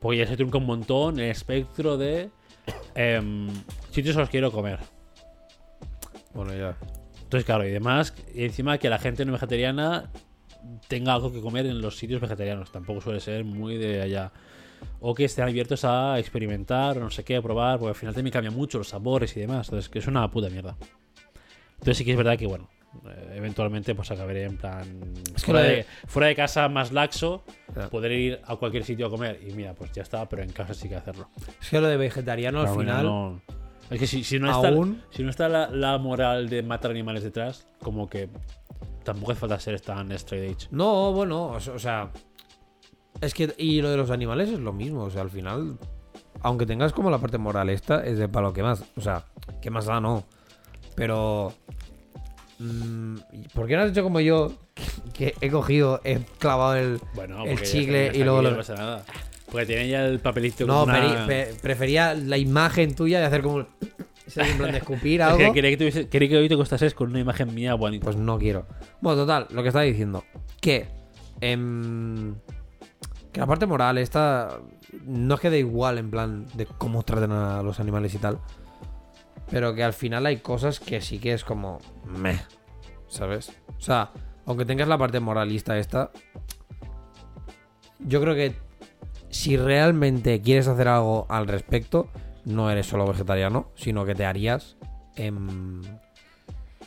[0.00, 2.30] Porque ya se trunca un montón el espectro de
[2.94, 3.48] em,
[3.90, 4.78] sitios a los quiero comer.
[6.34, 6.76] Bueno, ya.
[7.22, 10.10] Entonces, claro, y demás, y encima que la gente no vegetariana
[10.88, 12.70] tenga algo que comer en los sitios vegetarianos.
[12.70, 14.32] Tampoco suele ser muy de allá.
[15.00, 18.14] O que estén abiertos a experimentar o no sé qué, a probar, porque al final
[18.14, 19.68] también cambia mucho los sabores y demás.
[19.68, 20.76] Entonces, que es una puta mierda.
[21.74, 22.68] Entonces sí que es verdad que, bueno,
[23.08, 25.12] eh, eventualmente pues acabaré en plan...
[25.34, 27.42] Es que fuera, de- de, fuera de casa más laxo,
[27.74, 27.88] Ya.
[27.88, 29.40] poder ir a cualquier sitio a comer.
[29.46, 31.28] Y mira, pues ya está, pero en casa sí que hacerlo.
[31.60, 33.04] Es que lo de vegetariano al final...
[33.06, 33.42] no-
[33.92, 34.72] Es que si, si no está,
[35.10, 38.28] si no está la, la moral de matar animales detrás, como que
[39.04, 40.68] tampoco hace falta ser tan straight edge.
[40.70, 42.10] No, bueno, o o sea.
[43.20, 43.54] Es que.
[43.58, 45.04] Y lo de los animales es lo mismo.
[45.04, 45.78] O sea, al final.
[46.40, 48.82] Aunque tengas como la parte moral esta, es de para lo que más.
[48.96, 49.24] O sea,
[49.60, 50.24] que más da, no.
[50.96, 51.52] Pero.
[52.58, 53.16] mm,
[53.54, 54.52] ¿Por qué no has hecho como yo?
[55.12, 57.00] Que he cogido, he clavado el.
[57.14, 59.04] Bueno, El chicle y luego lo- no pasa nada.
[59.52, 61.26] Porque tiene ya el papelito No, como una-
[61.62, 63.60] prefería la imagen tuya de hacer como.
[63.60, 65.38] en plan de escupir Es algo.
[65.38, 68.04] que quería que, tuviese- quería que hoy te costases con una imagen mía bonita.
[68.04, 68.66] Pues no quiero.
[69.00, 70.24] Bueno, total, lo que estaba diciendo.
[70.60, 70.88] Que.
[71.40, 72.34] em,
[73.32, 74.58] que la parte moral esta.
[75.04, 78.38] No es que da igual en plan de cómo tratan a los animales y tal.
[79.50, 81.78] Pero que al final hay cosas que sí que es como.
[82.06, 82.38] Meh.
[83.08, 83.52] ¿Sabes?
[83.76, 84.12] O sea,
[84.46, 86.10] aunque tengas la parte moralista esta.
[87.98, 88.54] Yo creo que.
[89.32, 92.06] Si realmente quieres hacer algo al respecto,
[92.44, 94.76] no eres solo vegetariano, sino que te harías.
[95.16, 95.82] em,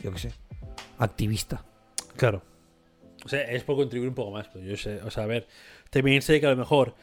[0.02, 0.32] yo qué sé.
[0.98, 1.64] Activista.
[2.16, 2.42] Claro.
[3.24, 4.48] O sea, es por contribuir un poco más.
[4.52, 5.48] Pero yo sé, o sea, a ver,
[5.90, 6.94] también sé que a lo mejor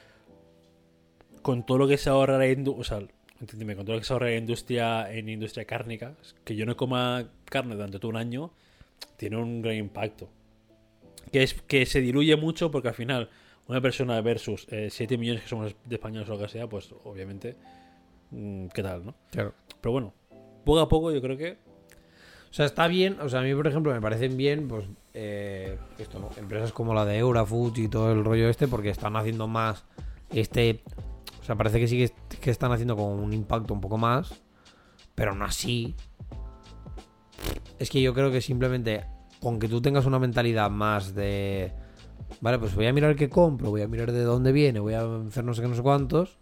[1.41, 3.07] con todo lo que se ahorra la industria, o sea,
[3.41, 6.15] entiéndeme, con todo lo que se ahorra la industria en industria cárnica,
[6.45, 8.51] que yo no coma carne durante todo un año,
[9.17, 10.29] tiene un gran impacto.
[11.33, 13.29] Que es que se diluye mucho porque al final
[13.67, 17.55] una persona versus 7 millones que somos de españoles o lo que sea, pues obviamente,
[18.31, 19.15] mm, ¿qué tal, no?
[19.31, 19.53] Claro.
[19.81, 20.13] Pero bueno,
[20.63, 21.57] poco a poco yo creo que
[22.49, 23.19] O sea, está bien.
[23.21, 26.29] O sea, a mí, por ejemplo, me parecen bien, pues, eh, esto, ¿no?
[26.37, 29.85] Empresas como la de Eurafoods y todo el rollo este, porque están haciendo más
[30.31, 30.83] este
[31.41, 34.41] O sea, parece que sí que, que están haciendo como un impacto un poco más.
[35.15, 35.95] Pero aún así.
[37.79, 39.05] Es que yo creo que simplemente
[39.41, 41.73] con que tú tengas una mentalidad más de.
[42.43, 45.03] Vale, pues voy a mirar qué compro, voy a mirar de dónde viene, voy a
[45.27, 46.37] hacer no sé qué, no sé cuántos.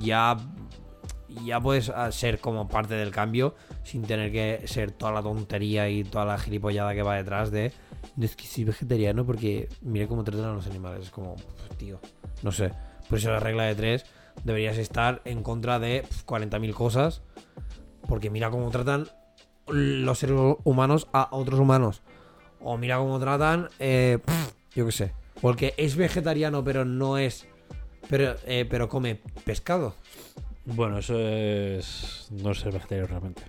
[0.00, 0.36] Ya.
[1.44, 3.54] Ya puedes ah, ser como parte del cambio
[3.84, 7.70] sin tener que ser toda la tontería y toda la gilipollada que va detrás de.
[8.16, 11.04] "No, Es que soy vegetariano porque mira cómo tratan a los animales.
[11.04, 11.36] Es como,
[11.76, 12.00] tío,
[12.42, 12.72] no sé.
[13.08, 14.04] Por eso la regla de tres
[14.42, 17.22] deberías estar en contra de pf, 40.000 cosas.
[18.08, 19.06] Porque mira cómo tratan
[19.68, 22.02] los seres humanos a otros humanos.
[22.60, 24.18] O mira cómo tratan, eh,
[24.74, 25.12] yo qué sé.
[25.40, 27.46] Porque es vegetariano, pero no es.
[28.08, 29.94] Pero, eh, pero come pescado.
[30.64, 32.28] Bueno, eso es.
[32.30, 33.42] No ser vegetariano realmente.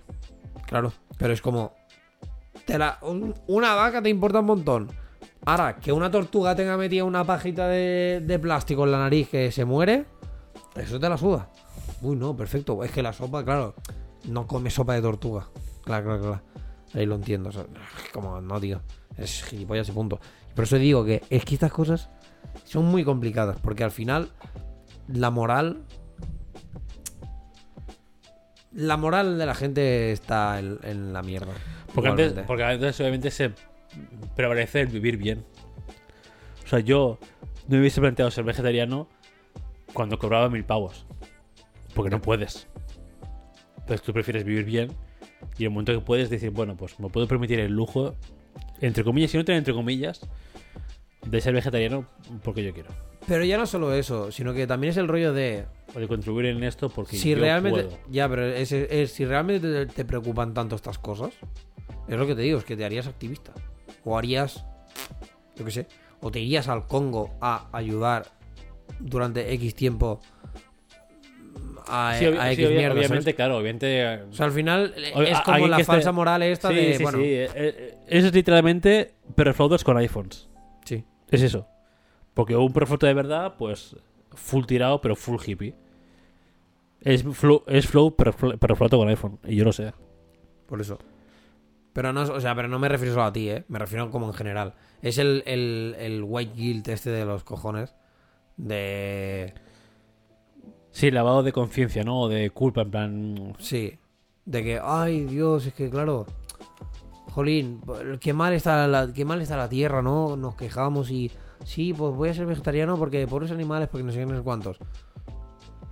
[0.66, 0.92] Claro.
[1.18, 1.72] Pero es como.
[2.64, 4.90] te la- un- una vaca te importa un montón.
[5.46, 9.52] Ahora, que una tortuga tenga metida una pajita de, de plástico en la nariz que
[9.52, 10.06] se muere,
[10.74, 11.50] eso te la suda.
[12.00, 12.82] Uy, no, perfecto.
[12.82, 13.74] Es que la sopa, claro,
[14.24, 15.48] no come sopa de tortuga.
[15.84, 16.42] Claro, claro, claro.
[16.94, 17.50] Ahí lo entiendo.
[17.50, 17.66] o sea,
[18.12, 18.80] como, no, tío.
[19.18, 20.18] Es gilipollas y punto.
[20.54, 22.10] Por eso digo que es que estas cosas
[22.64, 23.58] son muy complicadas.
[23.60, 24.30] Porque al final,
[25.08, 25.84] la moral.
[28.72, 31.52] La moral de la gente está en, en la mierda.
[31.94, 33.52] Porque antes, porque antes obviamente se
[34.34, 35.44] prevalece el vivir bien.
[36.64, 37.18] O sea, yo
[37.68, 39.08] no me hubiese planteado ser vegetariano
[39.92, 41.06] cuando cobraba mil pavos.
[41.94, 42.66] Porque no puedes.
[43.78, 44.90] Entonces tú prefieres vivir bien
[45.58, 48.14] y en el momento que puedes decir, bueno, pues me puedo permitir el lujo,
[48.80, 50.20] entre comillas, y no tener entre comillas,
[51.26, 52.06] de ser vegetariano
[52.42, 52.90] porque yo quiero.
[53.26, 56.46] Pero ya no solo eso, sino que también es el rollo de O de contribuir
[56.46, 57.84] en esto porque si yo realmente.
[57.84, 57.98] puedo.
[58.10, 61.30] Ya, pero es, es- si realmente te, te preocupan tanto estas cosas,
[62.06, 63.52] es lo que te digo, es que te harías activista.
[64.04, 64.66] O harías.
[65.56, 65.86] Yo qué sé.
[66.20, 68.26] O te irías al Congo a ayudar
[69.00, 70.20] durante X tiempo
[71.86, 72.94] a, Sí, a sí, X obvi- mierda.
[72.94, 73.06] ¿sabes?
[73.08, 74.18] obviamente, claro, obviamente...
[74.30, 76.96] O sea, al final O- es como la esté- falsa moral esta sí, de.
[76.96, 77.24] sí, bueno, sí.
[77.24, 80.48] eh, eh, Eso es literalmente perroflautas con iPhones.
[80.84, 81.04] sí.
[81.30, 81.66] Es eso.
[82.34, 83.96] Porque un perroflauta de verdad, pues,
[84.32, 85.74] full tirado, pero full hippie.
[87.00, 89.38] Es flow, es flow perroflauta con iPhone.
[89.44, 89.92] Y yo lo sé.
[90.66, 90.98] Por eso.
[91.92, 93.64] Pero no, o sea, pero no me refiero solo a ti, ¿eh?
[93.68, 94.74] Me refiero como en general.
[95.02, 97.94] Es el, el, el white guilt este de los cojones.
[98.56, 99.52] De...
[100.94, 102.20] Sí, lavado de conciencia, ¿no?
[102.20, 103.56] O de culpa, en plan...
[103.58, 103.98] Sí.
[104.44, 106.24] De que, ay, Dios, es que claro.
[107.32, 107.80] Jolín,
[108.20, 110.36] qué mal está la, qué mal está la tierra, ¿no?
[110.36, 111.32] Nos quejamos y...
[111.64, 114.78] Sí, pues voy a ser vegetariano porque pobres animales, porque no sé cuántos.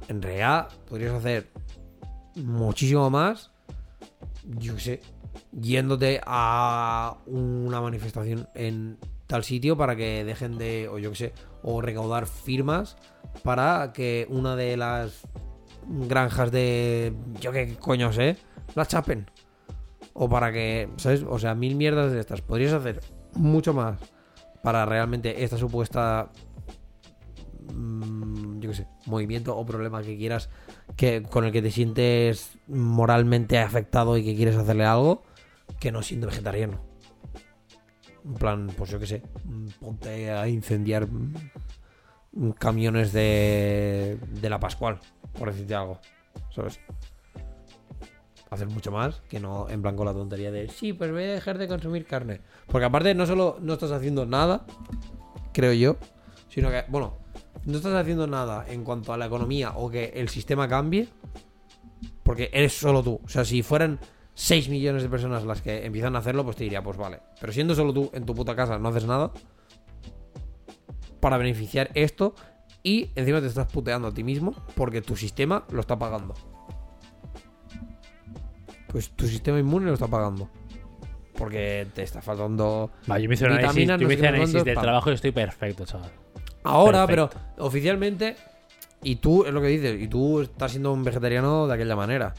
[0.06, 1.48] En realidad, podrías hacer
[2.36, 3.50] muchísimo más.
[4.56, 5.00] Yo qué sé.
[5.50, 8.98] Yéndote a una manifestación en
[9.32, 12.98] tal sitio para que dejen de, o yo qué sé, o recaudar firmas
[13.42, 15.22] para que una de las
[15.88, 18.36] granjas de, yo qué coño sé,
[18.74, 19.30] las chapen.
[20.12, 21.24] O para que, ¿sabes?
[21.26, 22.42] O sea, mil mierdas de estas.
[22.42, 23.00] Podrías hacer
[23.34, 23.98] mucho más
[24.62, 26.30] para realmente esta supuesta
[27.72, 30.50] mm, yo qué sé, movimiento o problema que quieras
[30.94, 35.22] que con el que te sientes moralmente afectado y que quieres hacerle algo
[35.80, 36.91] que no siendo vegetariano.
[38.24, 39.22] En plan, pues yo qué sé,
[39.80, 41.08] ponte a incendiar
[42.58, 44.98] camiones de, de la Pascual,
[45.38, 45.98] por decirte algo,
[46.54, 46.80] ¿sabes?
[48.50, 51.32] Hacer mucho más que no en plan con la tontería de sí, pues voy a
[51.32, 52.40] dejar de consumir carne.
[52.66, 54.66] Porque aparte no solo no estás haciendo nada,
[55.52, 55.96] creo yo,
[56.48, 57.18] sino que, bueno,
[57.64, 61.08] no estás haciendo nada en cuanto a la economía o que el sistema cambie,
[62.22, 63.20] porque eres solo tú.
[63.24, 63.98] O sea, si fueran
[64.34, 67.20] 6 millones de personas las que empiezan a hacerlo, pues te diría, pues vale.
[67.40, 69.30] Pero siendo solo tú en tu puta casa, no haces nada
[71.20, 72.34] para beneficiar esto
[72.82, 76.34] y encima te estás puteando a ti mismo porque tu sistema lo está pagando.
[78.88, 80.50] Pues tu sistema inmune lo está pagando.
[81.34, 85.10] Porque te está faltando Va, yo me hice análisis, no me hice análisis del trabajo
[85.10, 86.10] y estoy perfecto, chaval.
[86.64, 87.30] Ahora, Perfecto.
[87.56, 88.36] pero oficialmente,
[89.02, 92.34] y tú es lo que dices, y tú estás siendo un vegetariano de aquella manera.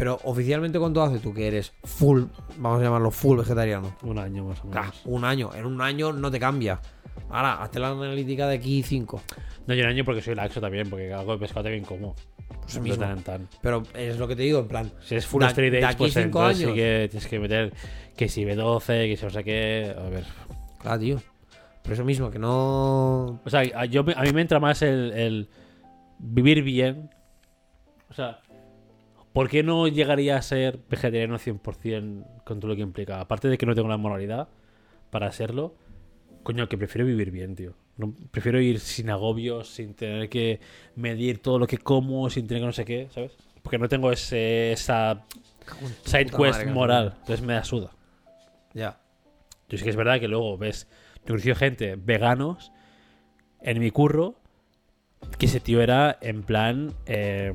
[0.00, 2.22] Pero oficialmente, ¿cuánto hace tú que eres full,
[2.56, 3.94] vamos a llamarlo full vegetariano?
[4.02, 5.02] Un año más o Ah, menos.
[5.04, 6.80] un año, en un año no te cambia.
[7.28, 9.20] Ahora, hazte la analítica de aquí 5.
[9.66, 12.14] No, yo un año porque soy laxo también, porque algo de pescado también como.
[12.62, 12.96] Pues mismo.
[13.04, 13.48] tan en tan.
[13.60, 16.16] Pero es lo que te digo, en plan, Si es full De- straight de pues
[16.16, 17.72] entonces sí que tienes que meter
[18.16, 19.94] que si B12, que si no sé qué.
[19.98, 20.24] A ver.
[20.80, 21.16] claro, tío.
[21.82, 23.38] Por eso mismo, que no.
[23.44, 25.50] O sea, a, yo, a mí me entra más el, el
[26.18, 27.10] vivir bien.
[28.08, 28.39] O sea,
[29.32, 33.20] ¿por qué no llegaría a ser vegetariano 100% con todo lo que implica?
[33.20, 34.48] Aparte de que no tengo la moralidad
[35.10, 35.74] para serlo,
[36.42, 37.74] coño, que prefiero vivir bien, tío.
[37.96, 40.60] No- prefiero ir sin agobios, sin tener que
[40.96, 43.32] medir todo lo que como, sin tener que no sé qué, ¿sabes?
[43.62, 45.24] Porque no tengo ese, esa
[46.04, 47.14] side quest madre, moral.
[47.20, 47.90] Entonces me da suda.
[48.72, 48.98] Ya.
[49.68, 50.88] Yo sí que es verdad que luego ves,
[51.20, 52.72] yo conocí gente veganos
[53.60, 54.36] en mi curro,
[55.38, 56.94] que ese tío era en plan...
[57.06, 57.52] eh,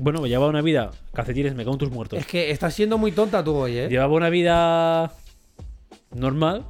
[0.00, 2.18] bueno, llevaba una vida, calcetines, me cago en tus muertos.
[2.18, 3.88] Es que estás siendo muy tonta tú hoy, ¿eh?
[3.88, 5.12] Llevaba una vida
[6.14, 6.64] normal,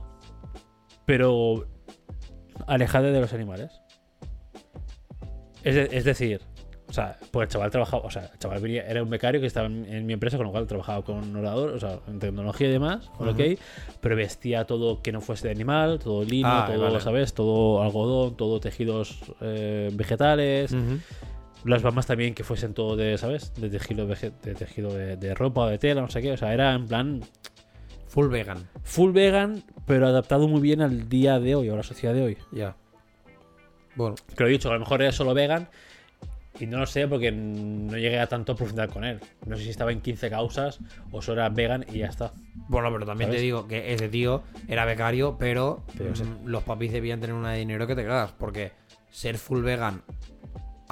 [1.06, 1.66] pero
[2.66, 3.70] alejada de los animales.
[5.62, 6.40] Es, de- es decir,
[6.88, 9.46] o sea, pues el chaval trabajaba, o sea, el chaval venía- era un becario que
[9.46, 12.68] estaba en, en mi empresa, con lo cual trabajaba con orador, o sea, en tecnología
[12.68, 13.40] y demás, ok,
[14.00, 17.00] pero vestía todo que no fuese de animal, todo lino, Ah, todo, vale.
[17.00, 17.32] ¿sabes?
[17.34, 20.72] Todo algodón, todo tejidos eh, vegetales.
[20.72, 20.98] Ujú.
[21.64, 23.52] Las bamas también que fuesen todo de, ¿sabes?
[23.54, 24.14] De tejido, de,
[24.54, 26.32] tejido de, de ropa o de tela, no sé qué.
[26.32, 27.20] O sea, era en plan
[28.08, 28.68] Full vegan.
[28.82, 32.38] full vegan, pero adaptado muy bien al día de hoy, a la sociedad de hoy.
[32.50, 32.74] Ya.
[33.94, 35.68] Bueno, Que lo he dicho, a lo mejor era solo vegan
[36.58, 39.20] y no lo sé porque no llegué a tanto profundidad con él.
[39.46, 40.80] No sé si estaba en 15 causas
[41.12, 42.32] o solo era vegan y ya está.
[42.68, 43.38] bueno, pero también ¿Sabes?
[43.40, 47.58] te digo que ese tío era becario, pero, mm, los papis debían tener una de
[47.60, 48.32] dinero que te cagas.
[48.32, 48.72] Porque
[49.10, 50.02] ser full vegan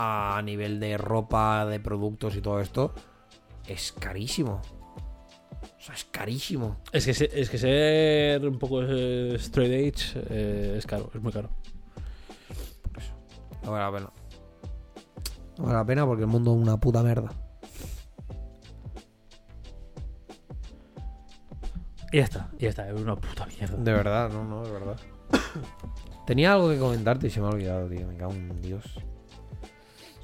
[0.01, 2.95] a nivel de ropa, de productos y todo esto
[3.67, 4.63] es carísimo.
[5.61, 6.77] O sea, es carísimo.
[6.93, 11.21] Es que, se- es que ser un poco eh, straight edge eh, es caro, es
[11.21, 11.51] muy caro.
[13.65, 14.13] No vale la pena.
[15.59, 17.31] No vale la pena porque el mundo es una puta mierda.
[22.13, 23.77] Y ya está, y ya está, es una puta mierda.
[23.77, 24.97] De verdad, no, no, de verdad.
[26.27, 28.07] Tenía algo que comentarte y se me ha olvidado, tío.
[28.07, 28.85] Me cago en Dios.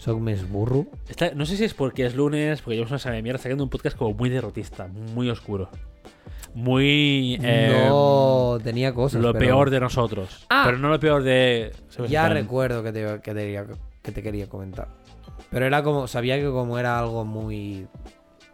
[0.05, 0.87] Soc mes burro.
[1.35, 3.71] No sé si es porque es lunes, porque llevamos una semana de mierda sacando un
[3.71, 5.71] podcast como muy derrotista, muy oscuro.
[6.55, 7.39] Muy.
[7.43, 9.21] eh, no, tenía cosas.
[9.23, 10.47] Lo pero peor de nosotros.
[10.51, 10.63] Ah.
[10.67, 11.73] Pero no lo peor de.
[11.89, 12.11] ¿sabes?
[12.11, 13.67] Ya En plan, recuerdo que te, que, te quería,
[14.03, 14.89] que te quería comentar.
[15.51, 16.07] Pero era como.
[16.07, 17.87] Sabía que como era algo muy.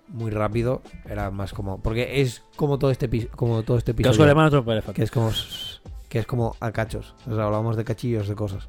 [0.09, 0.83] Muy rápido.
[1.09, 1.83] Era más como.
[1.83, 4.25] Porque es como todo este, epi- como todo este Casco episodio.
[4.25, 4.93] alemán, elefante.
[4.97, 5.31] Que es como.
[6.09, 7.15] Que es como a cachos.
[7.29, 8.69] O sea, hablamos de cachillos de cosas.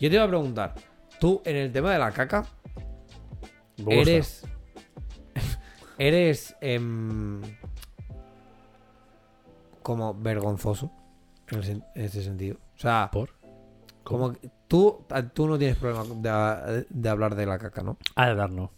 [0.00, 0.74] Yo te iba a preguntar.
[1.20, 2.46] Tú, en el tema de la caca,
[3.88, 4.46] eres.
[5.98, 6.54] eres.
[6.60, 7.40] em,
[9.82, 10.90] como vergonzoso.
[11.50, 12.56] En, el sen- en ese sentido.
[12.76, 13.30] O sea, ¿Por?
[14.04, 15.04] como que tú,
[15.34, 17.96] tú no tienes problema de, de hablar de la caca, ¿no?
[18.14, 18.70] Ah, de dar no.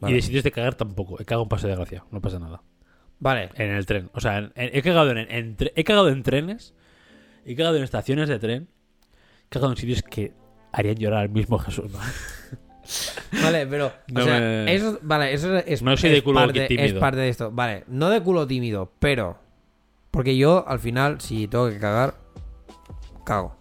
[0.00, 0.12] Vale.
[0.12, 1.20] Y de sitios de cagar tampoco.
[1.20, 2.04] He cagado un pase de gracia.
[2.10, 2.62] No pasa nada.
[3.20, 3.50] Vale.
[3.54, 4.10] En el tren.
[4.14, 6.74] O sea, en- en- he, cagado en, he cagado en trenes.
[7.44, 8.68] He cagado en estaciones de tren.
[9.46, 10.32] He cagado en sitios que
[10.72, 11.90] harían llorar al mismo Jesús.
[11.92, 11.98] ¿no?
[13.42, 13.86] Vale, pero.
[13.86, 16.86] o No sea, me- eso, vale, eso es, No soy de es culo parte, tímido.
[16.86, 17.50] es parte de esto.
[17.50, 19.38] Vale, no de culo tímido, pero.
[20.10, 22.14] Porque yo, al final, si tengo que cagar,
[23.24, 23.56] cago.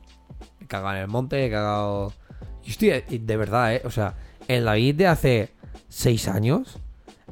[0.59, 2.11] He cagado en el monte, he cagado.
[2.63, 3.17] Yo estoy.
[3.19, 3.81] De verdad, ¿eh?
[3.85, 4.15] O sea,
[4.49, 5.49] en la vida de hace
[5.87, 6.79] seis años,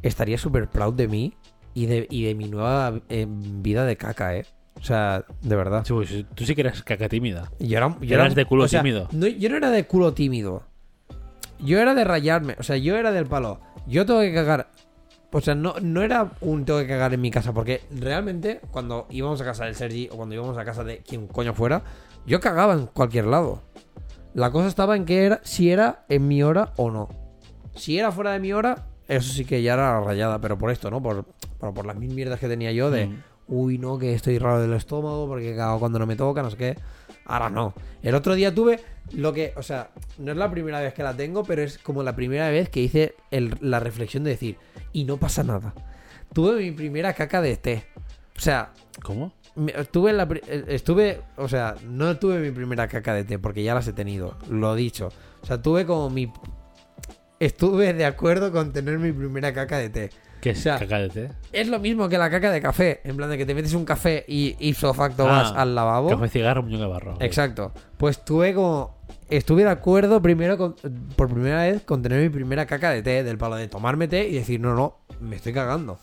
[0.02, 1.34] estaría súper proud de mí
[1.74, 4.46] y de, y de mi nueva eh, vida de caca, ¿eh?
[4.80, 5.84] O sea, de verdad.
[5.86, 7.52] Sí, pues, tú sí que eres caca tímida.
[7.60, 9.08] Yo era, yo Eras era- de culo o sea, tímido.
[9.12, 10.64] no- yo no era de culo tímido.
[11.60, 12.56] Yo era de rayarme.
[12.60, 13.60] O sea, yo era del palo.
[13.88, 14.70] Yo tengo que cagar.
[15.32, 17.54] O sea, no, no era un tengo que cagar en mi casa.
[17.54, 21.28] Porque realmente, cuando íbamos a casa del Sergi o cuando íbamos a casa de quien
[21.28, 21.82] coño fuera,
[22.26, 23.62] yo cagaba en cualquier lado.
[24.34, 27.10] La cosa estaba en que era si era en mi hora o no.
[27.76, 30.40] Si era fuera de mi hora, eso sí que ya era rayada.
[30.40, 31.02] Pero por esto, ¿no?
[31.04, 31.26] Por,
[31.60, 33.08] por, por las mil mierdas que tenía yo de.
[33.08, 33.24] Mm.
[33.50, 36.58] Uy, no, que estoy raro del estómago porque cago cuando no me toca, no sé
[36.58, 36.78] qué.
[37.26, 37.74] Ahora no.
[38.02, 38.80] El otro día tuve
[39.14, 42.04] lo que, o sea, no es la primera vez que la tengo, pero es como
[42.04, 44.58] la primera vez que hice el- la reflexión de decir,
[44.94, 45.74] y no pasa nada.
[46.34, 47.86] Tuve mi primera caca de té.
[48.38, 48.72] O sea,
[49.04, 49.34] ¿Cómo?
[49.76, 53.64] estuve en la eh, estuve, o sea, no tuve mi primera caca de té porque
[53.64, 55.10] ya las he tenido, lo dicho.
[55.42, 56.32] O sea, tuve como mi
[57.40, 60.10] estuve de acuerdo con tener mi primera caca de té.
[60.42, 61.30] ¿Qué es O sea, caca de té?
[61.52, 63.84] Es lo mismo que la caca de café, en plan de que te metes un
[63.86, 66.10] café y ipso facto Ah, vas al lavabo.
[66.10, 67.18] Café cigarro, muñeca de barro.
[67.20, 67.74] Exacto.
[67.98, 68.98] Pues tuve como.
[69.30, 70.76] Estuve de acuerdo primero con-
[71.16, 74.28] por primera vez con tener mi primera caca de té, del palo de tomarme té
[74.28, 76.00] y decir, no, no, me estoy cagando.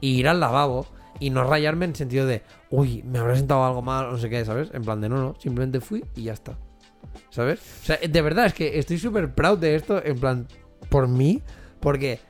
[0.00, 0.86] Y ir al lavabo
[1.20, 4.44] y no rayarme en sentido de, uy, me habrá sentado algo mal, no sé qué,
[4.44, 4.70] ¿sabes?
[4.72, 6.56] En plan de, no, no, simplemente fui y ya está.
[7.30, 7.60] ¿Sabes?
[7.82, 10.46] O sea, de verdad es que estoy súper proud de esto, en plan,
[10.88, 11.42] por mí,
[11.80, 12.20] porque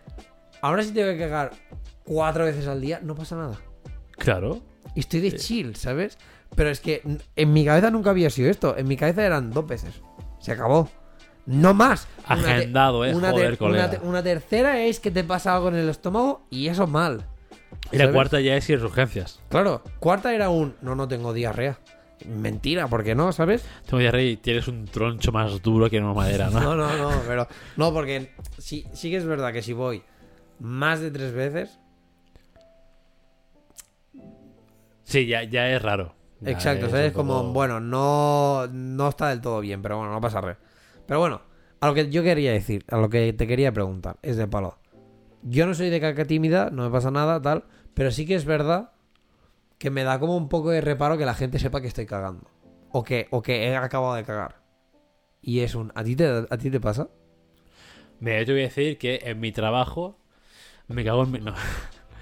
[0.62, 1.52] ahora si tengo que cagar
[2.04, 3.56] cuatro veces al día, no pasa nada.
[4.12, 4.60] Claro.
[4.94, 6.18] Y estoy de chill, ¿sabes?
[6.54, 7.02] Pero es que
[7.36, 8.76] en mi cabeza nunca había sido esto.
[8.76, 9.94] En mi cabeza eran dos veces.
[10.40, 10.88] Se acabó.
[11.46, 12.08] No más.
[12.28, 13.14] Una Agendado, eh.
[13.14, 13.84] Una, Joder, ter- colega.
[13.86, 17.24] una te- una tercera es que te pasa algo en el estómago y eso mal.
[17.92, 19.40] Y la cuarta ya es ir urgencias.
[19.50, 19.82] Claro.
[19.98, 21.78] Cuarta era un no, no tengo diarrea.
[22.26, 23.30] Mentira, ¿por qué no?
[23.32, 23.64] ¿Sabes?
[23.86, 26.60] Tengo diarrea y tienes un troncho más duro que una madera, ¿no?
[26.60, 27.46] No, no, no, pero.
[27.76, 30.02] No, porque sí, sí que es verdad que si voy
[30.58, 31.78] más de tres veces.
[35.04, 36.14] Sí, ya, ya es raro.
[36.40, 37.08] Ya exacto, es ¿sabes?
[37.08, 40.56] un Como, poco- bueno, no, no está del todo bien, pero bueno, no pasa re.
[41.06, 41.40] Pero bueno,
[41.80, 44.78] a lo que yo quería decir, a lo que te quería preguntar, es de palo.
[45.42, 47.64] Yo no soy de caca tímida, no me pasa nada, tal,
[47.94, 48.92] pero sí que es verdad
[49.78, 52.50] que me da como un poco de reparo que la gente sepa que estoy cagando.
[52.90, 54.62] O que, o que he acabado de cagar.
[55.40, 55.92] Y es un.
[55.94, 57.08] ¿A ti te, a ti te pasa?
[58.20, 60.17] Mira, yo te voy a decir que en mi trabajo
[60.94, 61.38] me cago en mi...
[61.40, 61.54] No.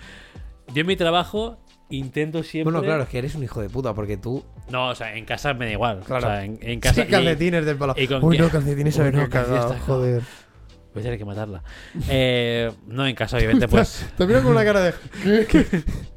[0.75, 2.73] Yo en mi trabajo intento siempre...
[2.73, 4.45] Bueno, claro, es que eres un hijo de puta, porque tú.
[4.71, 6.01] No, o sea, en casa me da igual.
[6.01, 6.27] Claro.
[6.27, 7.03] O sea, en, en casa...
[7.05, 7.95] Sí, calcetines del palo.
[7.97, 10.23] y con Uy, no, calcetines Uy, no cagado, joder.
[10.93, 11.63] Voy a tener que matarla.
[12.09, 14.09] Eh, no, en casa, obviamente, pues...
[14.17, 14.95] Te miro con una cara de.
[15.25, 16.16] No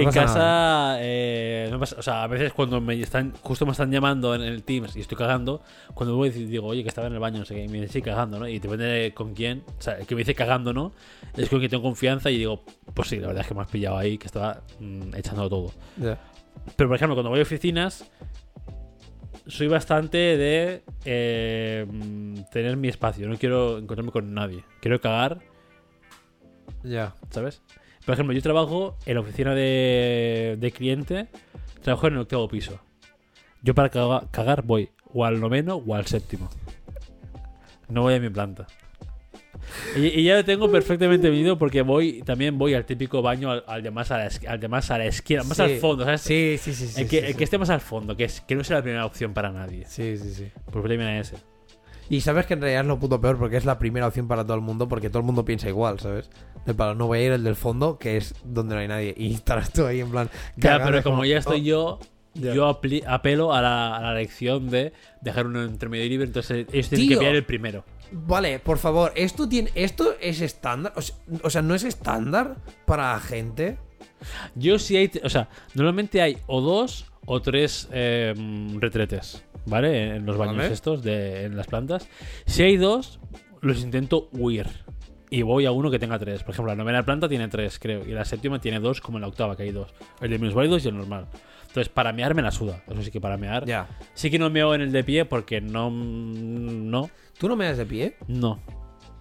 [0.00, 3.72] en pasa casa, eh, no pasa- o sea, a veces cuando me están, justo me
[3.72, 5.62] están llamando en el Teams y estoy cagando,
[5.94, 7.80] cuando voy y digo, oye, que estaba en el baño, no sé qué, y me
[7.80, 8.48] dice, sí, cagando, ¿no?
[8.48, 10.92] Y depende de con quién, o sea, el que me dice cagando, ¿no?
[11.36, 12.64] Es con quien tengo confianza y digo,
[12.94, 15.72] pues sí, la verdad es que me has pillado ahí, que estaba mm, echando todo.
[15.96, 16.18] Ya.
[16.76, 18.10] Pero, por ejemplo, cuando voy a oficinas,
[19.46, 21.86] soy bastante de eh,
[22.52, 24.64] tener mi espacio, no quiero encontrarme con nadie.
[24.80, 25.38] Quiero cagar
[26.84, 27.14] Ya.
[27.30, 27.62] ¿sabes?
[28.04, 31.28] Por ejemplo, yo trabajo en la oficina de, de cliente,
[31.82, 32.80] trabajo en el octavo piso.
[33.62, 36.50] Yo para caga- cagar voy o al noveno o al séptimo.
[37.88, 38.66] No voy a mi planta.
[39.96, 43.64] Y, y ya lo tengo perfectamente medido porque voy también voy al típico baño al,
[43.68, 45.62] al de más a la, al de más a la izquierda, más Sí.
[45.62, 46.22] al fondo, ¿sabes?
[46.22, 46.88] Sí, sí, sí.
[46.88, 47.38] sí el que, sí, el sí.
[47.38, 49.84] que esté más al fondo, que, es, que no sea la primera opción para nadie.
[49.86, 50.48] Sí, sí, sí.
[50.64, 51.36] Por problema ese.
[52.08, 54.44] Y sabes que en realidad es lo puto peor porque es la primera opción para
[54.44, 56.30] todo el mundo porque todo el mundo piensa igual, ¿sabes?
[56.66, 59.14] De palo, no voy a ir el del fondo, que es donde no hay nadie.
[59.16, 60.30] Y estarás tú ahí en plan.
[60.56, 61.98] Ya, pero como ya estoy yo,
[62.34, 62.66] yo
[63.06, 67.18] apelo a la, a la lección de dejar un intermedio libre, entonces ellos tienen Tío.
[67.18, 67.84] que pillar el primero.
[68.12, 70.92] Vale, por favor, ¿esto, tiene, esto es estándar?
[70.96, 73.78] O sea, o sea, ¿no es estándar para la gente?
[74.54, 78.34] Yo sí hay, o sea, normalmente hay o dos o tres eh,
[78.78, 80.16] retretes, ¿vale?
[80.16, 80.72] En los baños Vale.
[80.72, 82.08] estos, de, en las plantas.
[82.46, 83.20] Si hay dos,
[83.60, 84.66] los intento huir.
[85.30, 86.42] Y voy a uno que tenga tres.
[86.42, 88.06] Por ejemplo, la novena planta tiene tres, creo.
[88.06, 89.94] Y la séptima tiene dos, como en la octava, que hay dos.
[90.20, 91.26] El de menos válidos y el normal.
[91.68, 92.82] Entonces, para mear me la suda.
[92.86, 93.64] Eso sí que para mear.
[93.64, 93.88] Ya.
[94.12, 95.90] Sí que no meo en el de pie porque no.
[95.90, 97.08] No.
[97.38, 98.16] ¿Tú no me das de pie?
[98.28, 98.60] No.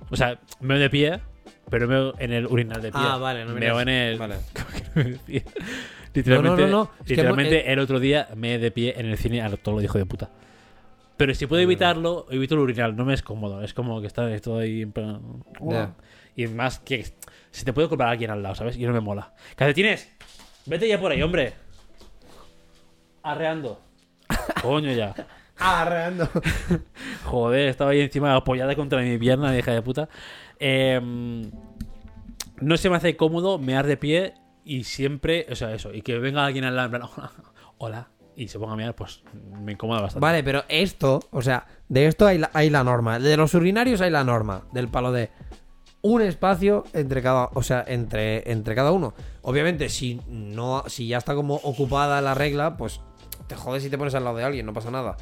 [0.10, 1.22] O sea, meo de pie,
[1.70, 3.02] pero meo en el urinal de pie.
[3.04, 4.18] Ah, vale, no me Meo en el.
[4.18, 4.36] vale.
[6.14, 6.92] literalmente, No, no, no, no.
[7.00, 9.76] Es que literalmente hemos- el otro día me de pie en el cine al todo
[9.76, 10.30] lo dijo de puta.
[11.18, 12.96] Pero si puedo evitarlo, evito el urinal.
[12.96, 13.62] No me es cómodo.
[13.62, 15.22] Es como que está todo ahí en plan.
[15.62, 15.94] Ya.
[16.36, 17.06] Y más que
[17.52, 18.76] se te puede comprar alguien al lado, ¿sabes?
[18.76, 19.34] Y no me mola.
[19.56, 20.12] ¡Calcetines!
[20.66, 21.54] Vete ya por ahí, hombre.
[23.24, 23.80] Arreando.
[24.62, 25.14] Coño ya.
[25.58, 26.28] Arreando.
[27.26, 30.10] Joder, estaba ahí encima apoyada contra mi pierna, hija de puta.
[30.64, 31.02] Eh,
[32.62, 36.20] no se me hace cómodo mear de pie y siempre, o sea, eso, y que
[36.20, 37.02] venga alguien al lado, en
[37.80, 39.24] hola, y se ponga a mear, pues
[39.60, 40.22] me incomoda bastante.
[40.22, 43.20] Vale, pero esto, o sea, de esto hay la, hay la norma.
[43.20, 44.64] De los urinarios hay la norma.
[44.72, 45.32] Del palo de
[46.04, 49.14] un espacio entre cada, o sea, entre, entre cada uno.
[49.42, 53.02] Obviamente, si no, si ya está como ocupada la regla, pues
[53.48, 55.18] te jodes si te pones al lado de alguien, no pasa nada.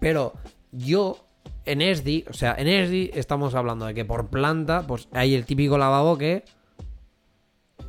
[0.00, 0.32] Pero
[0.72, 1.27] yo
[1.64, 5.44] en ESDI, o sea, en ESDI estamos hablando de que por planta, pues hay el
[5.44, 6.44] típico lavabo que,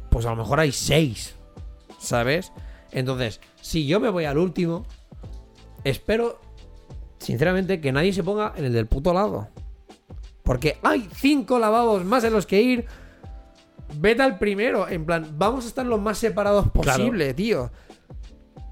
[0.10, 1.36] pues a lo mejor hay seis,
[2.00, 2.52] ¿sabes?
[2.92, 4.86] Entonces, si yo me voy al último,
[5.84, 6.40] espero
[7.20, 9.50] sinceramente, que nadie se ponga en el del puto lado.
[10.44, 12.86] Porque hay cinco lavabos más en los que ir.
[13.96, 14.88] Vete al primero.
[14.88, 17.72] En plan, vamos a estar lo más separados posible, tío.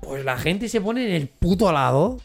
[0.01, 2.17] Pues la gente se pone en el puto lado.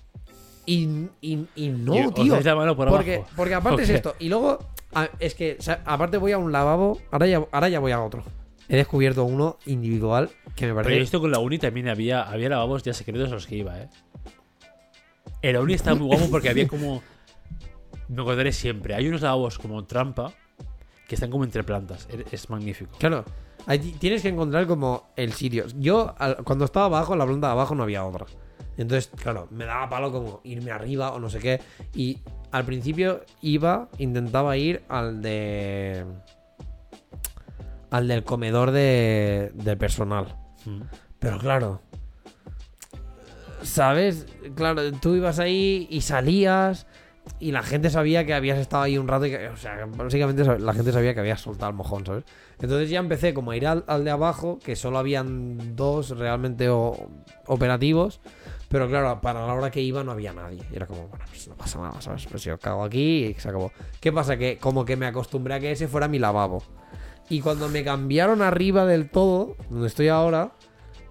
[0.64, 2.32] Y, y- y no, Y tío.
[2.34, 3.30] dais la mano por porque, abajo.
[3.36, 4.14] porque aparte es esto.
[4.20, 4.59] Y luego,
[4.94, 7.01] a- es que, o sea, aparte voy a un lavabo.
[7.10, 8.22] Ahora ya, ahora ya voy a otro.
[8.68, 11.01] He descubierto uno individual que me Pero parece.
[11.02, 13.89] esto con la uni también había, había lavabos ya secretos a los que iba, ¿eh?
[15.43, 17.02] En la uni estaba muy guapo porque había como...
[18.09, 18.94] Me acordaré siempre.
[18.94, 20.32] Hay unos lavabos como trampa
[21.09, 22.06] que están como entre plantas.
[22.10, 22.97] Es- Es magnífico.
[22.98, 23.24] Claro,
[23.66, 25.64] ahí tienes que encontrar como el sitio.
[25.78, 26.14] Yo,
[26.44, 28.26] cuando estaba abajo, en la planta de abajo no había otra.
[28.76, 31.60] Entonces, claro, me daba palo como irme arriba o no sé qué.
[31.94, 32.18] Y
[32.51, 36.05] al principio iba, intentaba ir al de.
[37.90, 40.36] al del comedor de, de personal.
[40.64, 40.82] Mm.
[41.18, 41.80] Pero claro.
[43.62, 44.26] ¿Sabes?
[44.56, 46.86] Claro, tú ibas ahí y salías.
[47.39, 50.44] y la gente sabía que habías estado ahí un rato y que, o sea, básicamente
[50.59, 52.24] la gente sabía que habías soltado el mojón, ¿sabes?
[52.62, 56.70] Entonces ya empecé como a ir al, al de abajo, que solo habían dos realmente
[56.70, 57.10] o-
[57.47, 58.20] operativos,
[58.68, 60.62] pero claro, para la hora que iba no había nadie.
[60.72, 62.24] Y era como, bueno, pues no pasa nada, ¿sabes?
[62.30, 63.72] Pues yo cago aquí y se acabó.
[64.01, 64.36] ¿Qué pasa?
[64.39, 66.62] Que como que me acostumbré a que ese fuera mi lavabo.
[67.28, 70.52] Y cuando me cambiaron arriba del todo, donde estoy ahora,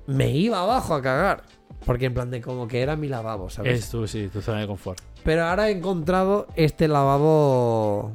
[0.07, 1.43] me iba abajo a cagar.
[1.85, 3.79] Porque en plan de como que era mi lavabo, ¿sabes?
[3.79, 4.99] Es tu, sí, tu zona de confort.
[5.23, 8.11] Pero ahora he encontrado este lavabo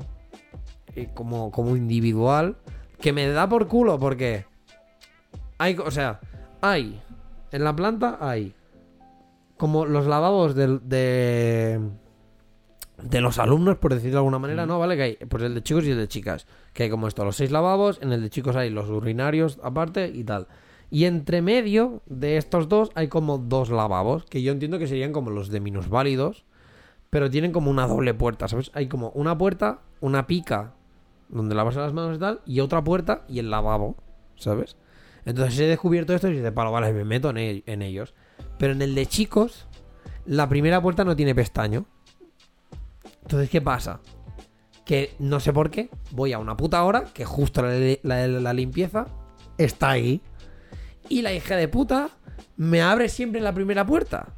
[0.95, 2.57] eh, como, como individual
[3.01, 4.47] que me da por culo porque
[5.59, 6.21] hay, o sea,
[6.61, 7.01] hay
[7.53, 8.55] en la planta hay
[9.57, 11.81] como los lavabos del- de
[13.03, 14.79] de los alumnos, por decirlo de alguna manera, ¿no?
[14.79, 14.97] ¿Vale?
[14.97, 16.47] Que hay pues el de chicos y el de chicas.
[16.73, 20.09] Que hay como esto, los seis lavabos, en el de chicos hay los urinarios aparte
[20.09, 20.47] y tal.
[20.91, 25.13] Y entre medio de estos dos hay como dos lavabos, que yo entiendo que serían
[25.13, 26.47] como los de minusválidos,
[27.11, 28.71] pero tienen como una doble puerta, ¿sabes?
[28.73, 30.73] Hay como una puerta, una pica,
[31.29, 33.97] donde lavas las manos y tal, y otra puerta y el lavabo,
[34.37, 34.77] ¿sabes?
[35.25, 38.15] Entonces he descubierto esto y dice, palo, vale, me meto en, ellos.
[38.59, 39.67] Pero en el de chicos,
[40.25, 41.87] la primera puerta no tiene pestaño.
[43.23, 44.01] Entonces, ¿qué pasa?
[44.85, 49.09] Que no sé por qué, voy a una puta hora, que justo la- la limpieza
[49.59, 50.21] está ahí.
[51.09, 52.11] Y la hija de puta
[52.57, 54.35] me abre siempre la primera puerta.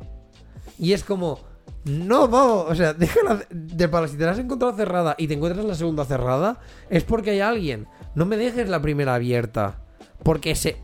[0.78, 1.40] Y es como,
[1.84, 4.08] no, bobo, o sea, déjala de palo.
[4.08, 6.60] Si te la has encontrado cerrada y te encuentras la segunda cerrada,
[6.90, 7.86] es porque hay alguien.
[8.14, 9.78] No me dejes la primera abierta.
[10.22, 10.76] Porque se.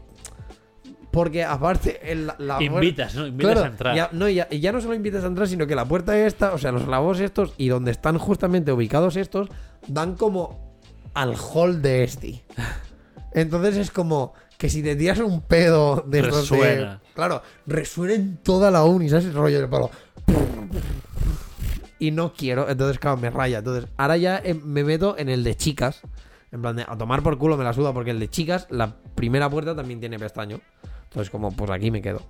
[1.10, 3.26] Porque aparte, el- la, Invitas, ¿no?
[3.26, 3.96] Invitas Claro, a entrar.
[3.96, 6.52] Ya, no, ya, y ya no solo invitas a entrar, sino que la puerta esta,
[6.54, 9.48] o sea, los lavabos estos y donde están justamente ubicados estos,
[9.86, 10.74] dan como
[11.14, 12.44] al hall de este.
[13.32, 17.00] Entonces es como que si te tiras un pedo de- Resuena.
[17.14, 19.26] claro, resuena en toda la uni, ¿sabes?
[19.26, 19.90] El rollo del palo.
[21.98, 23.58] Y no quiero, entonces claro, me raya.
[23.58, 26.02] Entonces, ahora ya eh, me meto en el de chicas.
[26.52, 29.50] En plan a tomar por culo me la suda, porque el de chicas, la primera
[29.50, 30.60] puerta también tiene pestaño.
[31.04, 32.20] Entonces, como, pues aquí me quedo.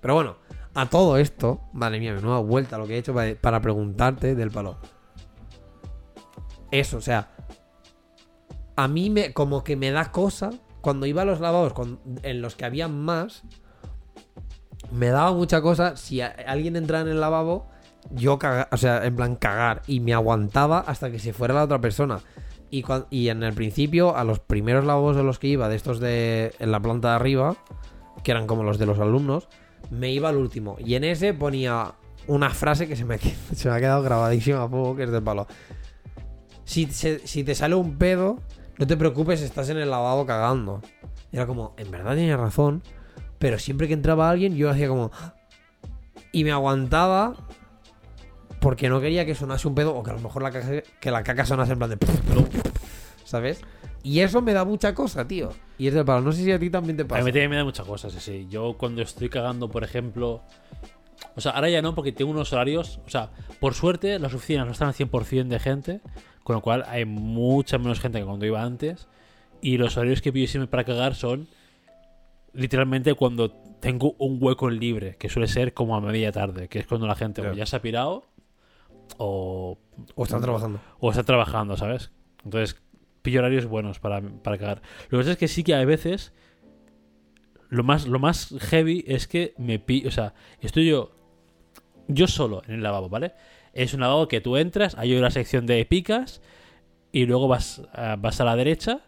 [0.00, 0.36] Pero bueno,
[0.74, 4.78] a todo esto, madre mía, menuda vuelta lo que he hecho para, preguntarte del palo.
[6.70, 7.30] Eso, o sea,
[8.76, 10.50] a mí me como que me da cosa
[10.80, 13.42] cuando iba a los lavabos con- en los que había más.
[14.92, 17.66] Me daba mucha cosa si alguien entraba en el lavabo,
[18.10, 21.64] yo cagar, o sea, en plan cagar y me aguantaba hasta que se fuera la
[21.64, 22.20] otra persona.
[22.70, 25.76] Y, cuan- y en el principio, a los primeros lavabos de los que iba, de
[25.76, 27.56] estos de en la planta de arriba,
[28.22, 29.48] que eran como los de los alumnos,
[29.90, 30.76] me iba al último.
[30.78, 31.92] Y en ese ponía
[32.26, 33.18] una frase que se me,
[33.54, 35.46] se me ha quedado grabadísima fuego, que es del palo.
[36.64, 38.38] Si, se- si te sale un pedo,
[38.78, 40.80] no te preocupes, estás en el lavabo cagando.
[41.32, 42.82] Y era como, en verdad tenía razón,
[43.44, 45.10] pero siempre que entraba alguien yo hacía como...
[46.32, 47.34] Y me aguantaba
[48.58, 51.10] porque no quería que sonase un pedo o que a lo mejor la caca, que
[51.10, 51.98] la caca sonase en plan de...
[53.24, 53.60] ¿Sabes?
[54.02, 55.50] Y eso me da mucha cosa, tío.
[55.76, 56.22] Y es del palo.
[56.22, 57.20] No sé si a ti también te A pasa.
[57.22, 58.46] mí también me da muchas cosas, sí.
[58.48, 60.40] Yo cuando estoy cagando, por ejemplo...
[61.36, 62.98] O sea, ahora ya no, porque tengo unos horarios...
[63.06, 63.28] O sea,
[63.60, 66.00] por suerte las oficinas no están al 100% de gente,
[66.44, 69.06] con lo cual hay mucha menos gente que cuando iba antes.
[69.60, 71.46] Y los horarios que pillo siempre para cagar son
[72.54, 76.86] literalmente cuando tengo un hueco libre, que suele ser como a media tarde, que es
[76.86, 78.24] cuando la gente o ya se ha pirado
[79.18, 79.78] o,
[80.14, 80.80] O están trabajando.
[80.98, 82.10] o está trabajando, ¿sabes?
[82.44, 82.80] Entonces,
[83.22, 84.82] pillo horarios buenos para, para cagar.
[85.04, 86.32] Lo que pasa es que sí que a veces
[87.68, 91.12] lo más, lo más heavy es que me pillo, o sea, estoy yo
[92.06, 93.32] yo solo en el lavabo, ¿vale?
[93.72, 96.42] Es un lavabo que tú entras, hay una sección de picas
[97.12, 97.82] y luego vas,
[98.18, 99.00] vas a la derecha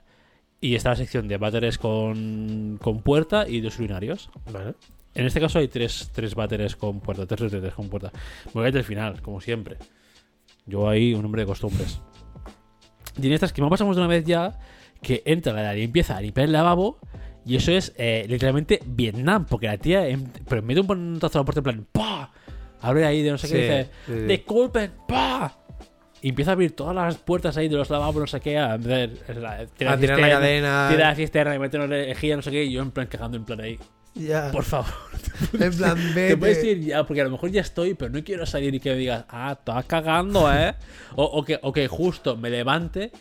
[0.60, 4.30] y está la sección de váteres con, con puerta y dos urinarios.
[4.52, 4.74] Vale.
[5.14, 8.12] En este caso hay tres, tres váteres con puerta, tres váteres con puerta.
[8.52, 9.76] Voy el final, como siempre.
[10.66, 12.00] Yo ahí, un hombre de costumbres.
[13.20, 14.58] Y en estas que me pasamos de una vez ya,
[15.00, 16.98] que entra la limpieza a limpiar el lavabo,
[17.46, 20.98] y eso es eh, literalmente Vietnam, porque la tía, en, pero en medio de un
[20.98, 22.30] puñetazo a la puerta en plan, ¡pah!
[22.80, 24.26] Abre ahí de no sé qué, dice, sí, sí.
[24.26, 24.92] ¡disculpen!
[25.08, 25.56] ¡pah!
[26.22, 28.76] Y empieza a abrir todas las puertas ahí de los lavabos, no sé qué, a
[28.76, 30.88] ver, la- tira A tirar la cadena.
[30.90, 33.36] Tira la cisterna y meter una lejía, no sé qué, y yo en plan cagando
[33.36, 33.78] en plan ahí.
[34.14, 34.50] Ya.
[34.50, 34.86] Por favor.
[35.60, 36.70] En plan, Te puedes vete.
[36.70, 38.96] ir ya, porque a lo mejor ya estoy, pero no quiero salir y que me
[38.96, 40.74] digas, ah, estás cagando, ¿eh?
[41.16, 43.12] O, o que, o que justo me levante,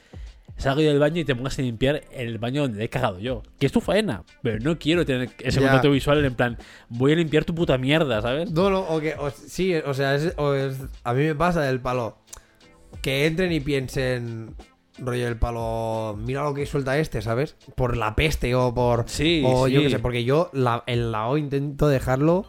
[0.56, 3.44] salgo yo del baño y te pongas a limpiar el baño donde he cagado yo.
[3.60, 5.68] Que es tu faena, pero no quiero tener ese Ya.
[5.68, 6.58] contacto visual en plan,
[6.88, 8.50] voy a limpiar tu puta mierda, ¿sabes?
[8.52, 11.60] No, no, o que, o- sí, o sea, es, o es- a mí me pasa
[11.64, 12.20] del palo.
[13.02, 14.56] Que entren y piensen,
[14.98, 17.56] rollo del palo, mira lo que suelta este, ¿sabes?
[17.76, 19.08] Por la peste o por...
[19.08, 22.46] Sí, o yo qué sé, porque yo la, el lao intento dejarlo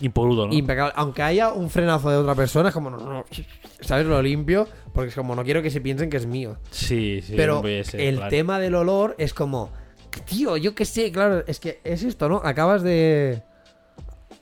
[0.00, 0.54] Impoluto, ¿no?
[0.54, 0.92] impecable.
[0.96, 3.24] Aunque haya un frenazo de otra persona, es como, no, no,
[3.80, 4.06] ¿sabes?
[4.06, 6.58] Lo limpio, porque es como, no quiero que se piensen que es mío.
[6.70, 7.34] Sí, sí.
[7.36, 8.30] Pero no puede ser, el claro.
[8.30, 9.70] tema del olor es como,
[10.24, 12.40] tío, yo qué sé, claro, es que es esto, ¿no?
[12.44, 13.42] Acabas de...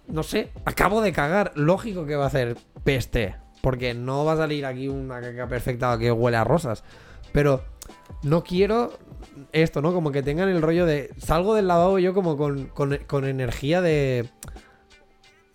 [0.07, 1.53] No sé, acabo de cagar.
[1.55, 3.35] Lógico que va a hacer peste.
[3.69, 6.85] Porque no va a salir aquí una caca perfecta que huele a rosas.
[7.33, 7.63] Pero
[8.23, 8.95] no quiero
[9.53, 9.93] esto, ¿no?
[9.93, 11.11] Como que tengan el rollo de...
[11.19, 14.27] Salgo del lavabo yo como con, con, energía de...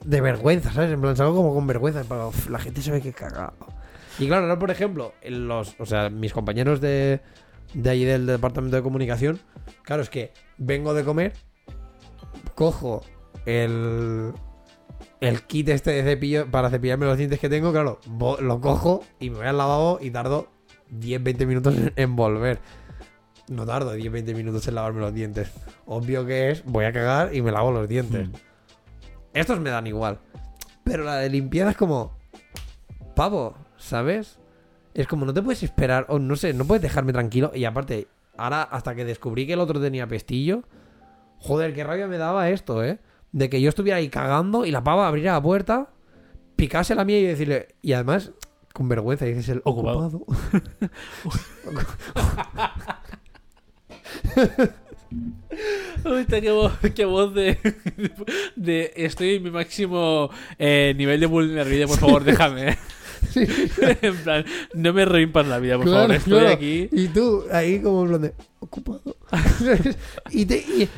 [0.06, 0.92] De vergüenza, ¿sabes?
[0.92, 2.04] En plan, salgo como con vergüenza.
[2.08, 3.56] Pero, "Uf, la gente se ve que he cagado.
[4.20, 7.20] Y claro, ahora, por ejemplo, los, o sea, mis compañeros de,
[7.74, 9.40] de allí del departamento de comunicación,
[9.82, 11.34] claro, es que vengo de comer,
[12.54, 13.02] cojo
[13.48, 14.34] el,
[15.24, 18.02] el kit este de cepillo para cepillarme los dientes que tengo, claro,
[18.42, 20.50] lo cojo y me voy al lavabo y tardo
[20.92, 22.60] 10-20 minutos en, volver.
[23.48, 25.50] No tardo 10-20 minutos en lavarme los dientes.
[25.86, 28.28] Obvio que es, voy a cagar y me lavo los dientes.
[28.28, 28.34] Mm.
[29.34, 30.20] Estos me dan igual.
[30.84, 32.12] Pero la de limpieza es como.
[33.16, 34.40] Pavo, ¿sabes?
[34.94, 37.52] Es como no te puedes esperar, o no sé, no puedes dejarme tranquilo.
[37.56, 40.64] Y aparte, ahora hasta que descubrí que el otro tenía pestillo.
[41.40, 43.00] Joder, qué rabia me daba esto, ¿eh?
[43.34, 45.90] De que yo estuviera ahí cagando y la pava abriera la puerta,
[46.56, 47.76] picase la mía y decirle.
[47.82, 48.32] Y además,
[48.74, 50.26] con vergüenza, dices el Ocupado.
[56.04, 57.58] Ahorita qué voz, qué voz de,
[58.56, 62.78] de estoy en mi máximo eh, nivel de vulnerabilidad, por favor, déjame.
[64.02, 66.50] en plan, no me reimpas la vida, por Claro, favor, estoy claro.
[66.50, 66.90] aquí.
[66.92, 69.16] Y tú, ahí como en plan de ocupado.
[70.32, 70.90] y, te, y,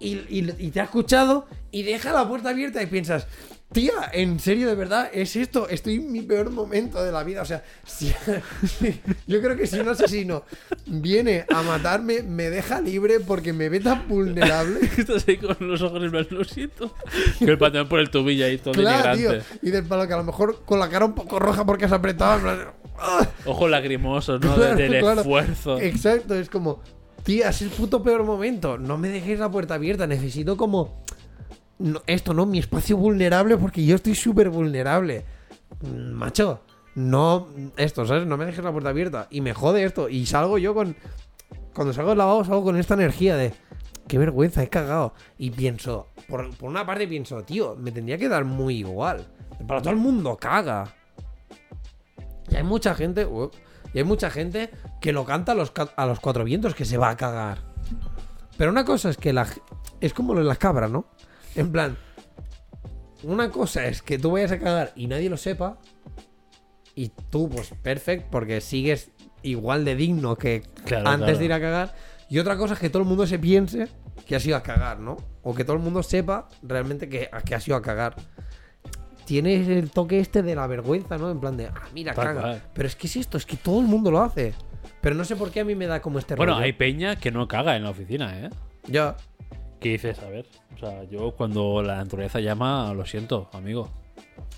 [0.00, 3.26] y- y- y te ha escuchado y deja la puerta abierta y piensas,
[3.72, 5.68] tía, en serio, de verdad, es esto.
[5.68, 7.42] Estoy en mi peor momento de la vida.
[7.42, 8.14] O sea, si-
[9.26, 10.44] yo creo que si un asesino
[10.86, 14.80] viene a matarme, me deja libre porque me ve tan vulnerable.
[14.98, 16.94] Estás ahí con los ojos en siento.
[17.38, 19.32] Que el pantalón por el tobillo ahí todo Claro, tío.
[19.62, 21.92] Y del palo que a lo mejor con la cara un poco roja porque has
[21.92, 22.72] apretado.
[23.44, 24.54] Ojos lagrimosos, ¿no?
[24.56, 25.20] Claro, del claro.
[25.20, 25.78] esfuerzo.
[25.78, 26.82] Exacto, es como,
[27.22, 28.78] tía, es el puto peor momento.
[28.78, 30.06] No me dejéis la puerta abierta.
[30.06, 31.04] Necesito como.
[32.06, 32.46] esto, ¿no?
[32.46, 35.24] Mi espacio vulnerable porque yo estoy súper vulnerable.
[35.80, 36.60] Mm, Macho,
[36.94, 37.48] no.
[37.76, 38.26] Esto, ¿sabes?
[38.26, 39.26] No me dejes la puerta abierta.
[39.30, 40.08] Y me jode esto.
[40.08, 40.96] Y salgo yo con.
[41.74, 43.52] Cuando salgo del lavabo, salgo con esta energía de.
[44.08, 45.12] Qué vergüenza, he cagado.
[45.36, 49.26] Y pienso, por, por una parte pienso, tío, me tendría que dar muy igual.
[49.66, 50.94] Para todo el mundo caga.
[52.50, 53.26] Y hay mucha gente.
[53.26, 53.50] uh,
[53.92, 54.70] y hay mucha gente
[55.00, 57.58] que lo canta a los, a los cuatro vientos que se va a cagar.
[58.56, 59.46] Pero una cosa es que la,
[60.00, 61.06] es como lo de las cabras, ¿no?
[61.54, 61.96] En plan,
[63.22, 65.78] una cosa es que tú vayas a cagar y nadie lo sepa.
[66.94, 69.10] Y tú, pues, perfecto, porque sigues
[69.42, 71.38] igual de digno que Claro, antes claro.
[71.38, 71.94] de ir a cagar.
[72.28, 73.88] Y otra cosa es que todo el mundo se piense
[74.26, 75.16] que has ido a cagar, ¿no?
[75.42, 78.16] O que todo el mundo sepa realmente que, que has ido a cagar.
[79.28, 81.30] Tienes el toque este de la vergüenza, ¿no?
[81.30, 82.40] En plan de, ah, mira, Tal caga.
[82.40, 82.62] cual.
[82.72, 84.54] Pero es que es esto, es que todo el mundo lo hace.
[85.02, 86.64] Pero no sé por qué a mí me da como este Bueno, rollo.
[86.64, 88.48] hay peña que no caga en la oficina, ¿eh?
[88.86, 89.16] Ya.
[89.80, 90.18] ¿Qué dices?
[90.20, 93.90] A ver, o sea, yo cuando la naturaleza llama, lo siento, amigo.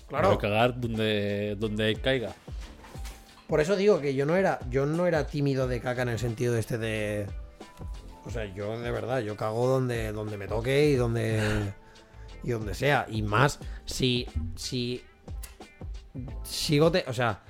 [0.07, 0.29] Claro.
[0.29, 2.31] Voy a cagar donde, donde caiga.
[3.47, 6.19] Por eso digo que yo no era, yo no era tímido de caca en el
[6.19, 7.27] sentido este de.
[8.25, 11.73] O sea, yo de verdad, yo cago donde, donde me toque y donde.
[12.43, 13.05] Y donde sea.
[13.09, 14.27] Y más si.
[14.55, 15.03] si.
[16.43, 17.05] Sigo te.
[17.07, 17.41] O sea.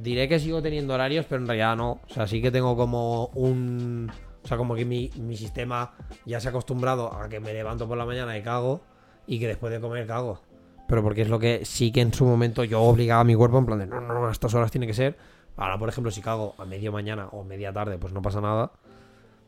[0.00, 2.00] Diré que sigo teniendo horarios, pero en realidad no.
[2.08, 4.10] O sea, sí que tengo como un.
[4.44, 5.94] O sea, como que mi, mi sistema
[6.24, 8.80] ya se ha acostumbrado a que me levanto por la mañana y cago.
[9.26, 10.40] Y que después de comer cago.
[10.88, 13.58] Pero porque es lo que sí que en su momento yo obligaba a mi cuerpo
[13.58, 15.18] en plan de no, no, no, a estas horas tiene que ser.
[15.58, 18.72] Ahora, por ejemplo, si cago a medio mañana o media tarde, pues no pasa nada.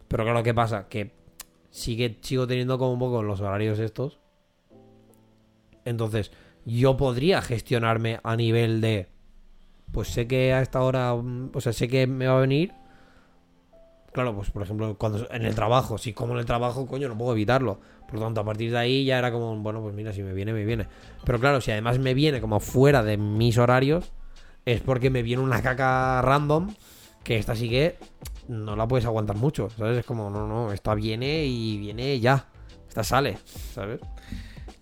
[0.06, 0.88] Pero claro, ¿qué pasa?
[0.88, 1.14] Que
[1.70, 4.18] sí que sigo teniendo como un poco los horarios estos.
[5.84, 6.30] Entonces,
[6.64, 9.08] yo podría gestionarme a nivel de.
[9.92, 11.14] Pues sé que a esta hora.
[11.14, 12.72] mm, O sea, sé que me va a venir.
[14.12, 17.16] Claro, pues por ejemplo, cuando en el trabajo, si como en el trabajo, coño, no
[17.16, 17.78] puedo evitarlo.
[18.06, 20.32] Por lo tanto, a partir de ahí ya era como, bueno, pues mira, si me
[20.32, 20.88] viene, me viene.
[21.24, 24.12] Pero claro, si además me viene como fuera de mis horarios,
[24.64, 26.74] es porque me viene una caca random
[27.22, 27.96] que esta sí que
[28.48, 29.98] no la puedes aguantar mucho, ¿sabes?
[29.98, 32.48] Es como, no, no, esta viene y viene ya.
[32.88, 33.38] Esta sale,
[33.74, 34.00] ¿sabes?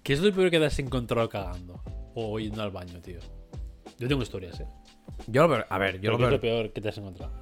[0.02, 1.82] ¿Qué es lo peor que te has encontrado cagando?
[2.15, 3.20] O yendo al baño, tío.
[3.98, 4.66] Yo tengo historias, ¿eh?
[5.27, 6.98] Yo lo peor, a ver, yo lo ¿qué es peor, lo peor que te has
[6.98, 7.32] encontrado?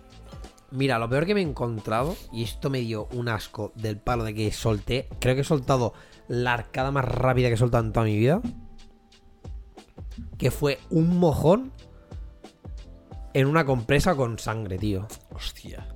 [0.73, 4.25] Mira, lo peor que me he encontrado, y esto me dio un asco del palo
[4.25, 5.95] de que solté, creo que he soltado
[6.27, 8.43] la arcada más rápida que he soltado en toda mi vida,
[10.39, 11.73] que fue un mojón
[13.39, 15.07] en una compresa con sangre, tío.
[15.35, 15.87] Hostia.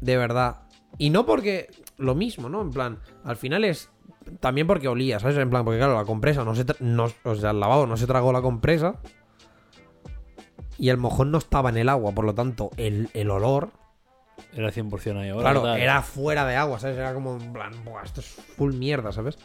[0.00, 0.62] De verdad.
[0.98, 2.60] Y no porque lo mismo, ¿no?
[2.62, 3.90] En plan, al final es
[4.40, 5.36] también porque olía, ¿sabes?
[5.36, 6.66] En plan, porque claro, la compresa no se.
[6.66, 8.96] tra- no- o sea, el lavado no se tragó la compresa.
[10.78, 13.70] Y el mojón no estaba en el agua, por lo tanto, el, el olor.
[14.54, 15.52] Era 100% ahí ahora.
[15.52, 16.96] claro, era fuera de agua, ¿sabes?
[16.96, 19.38] Era como en plan, "Buah, esto es full mierda, ¿sabes?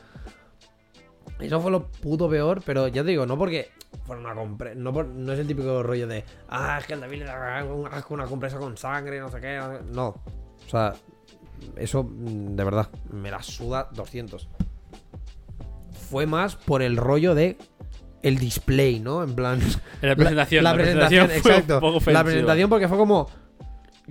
[1.39, 3.69] Eso fue lo puto peor, pero ya te digo, no porque
[4.05, 4.75] fuera una compresa.
[4.79, 6.23] No, por- no es el típico rollo de.
[6.49, 7.63] Ah, es que el David le da
[8.09, 9.57] una compresa con sangre, no sé qué.
[9.57, 9.83] no sé-".
[9.91, 10.07] No.
[10.07, 10.93] O sea,
[11.77, 14.47] eso mm, de verdad me la suda 200.
[16.09, 17.57] Fue más por el rollo de
[18.21, 19.23] el display, ¿no?
[19.23, 19.59] En plan.
[20.01, 20.63] En la presentación.
[20.63, 21.79] La, presentación, un exacto.
[21.79, 23.27] poco La presentación porque fue como.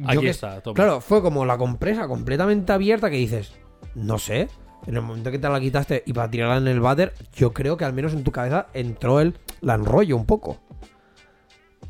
[0.06, 0.74] Aquí que- está, toma.
[0.74, 3.52] Claro, fue como la compresa completamente abierta que dices,
[3.94, 4.48] no sé.
[4.86, 7.78] En el momento que te la quitaste y para tirarla en el váter, yo creo
[7.78, 9.34] que al menos en tu cabeza entró el.
[9.60, 10.58] La enrollo un poco.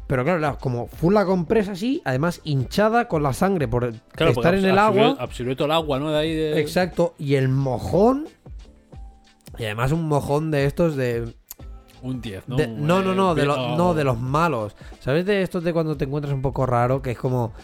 [0.07, 4.33] Pero claro, la- como fue la compresa así, además hinchada con la sangre por Claro,
[4.33, 5.17] estar en el absorbió- agua.
[5.23, 6.11] Absorbió todo el agua, ¿no?
[6.11, 6.61] De ahí de...
[6.61, 7.15] Exacto.
[7.19, 8.29] Y el mojón.
[9.59, 11.33] Y además un mojón de estos de.
[12.03, 12.57] Un 10, ¿no?
[12.57, 14.77] de- no, no, no, de, no, de los malos.
[15.01, 17.01] ¿Sabes de estos de cuando te encuentras un poco raro?
[17.01, 17.55] Que es como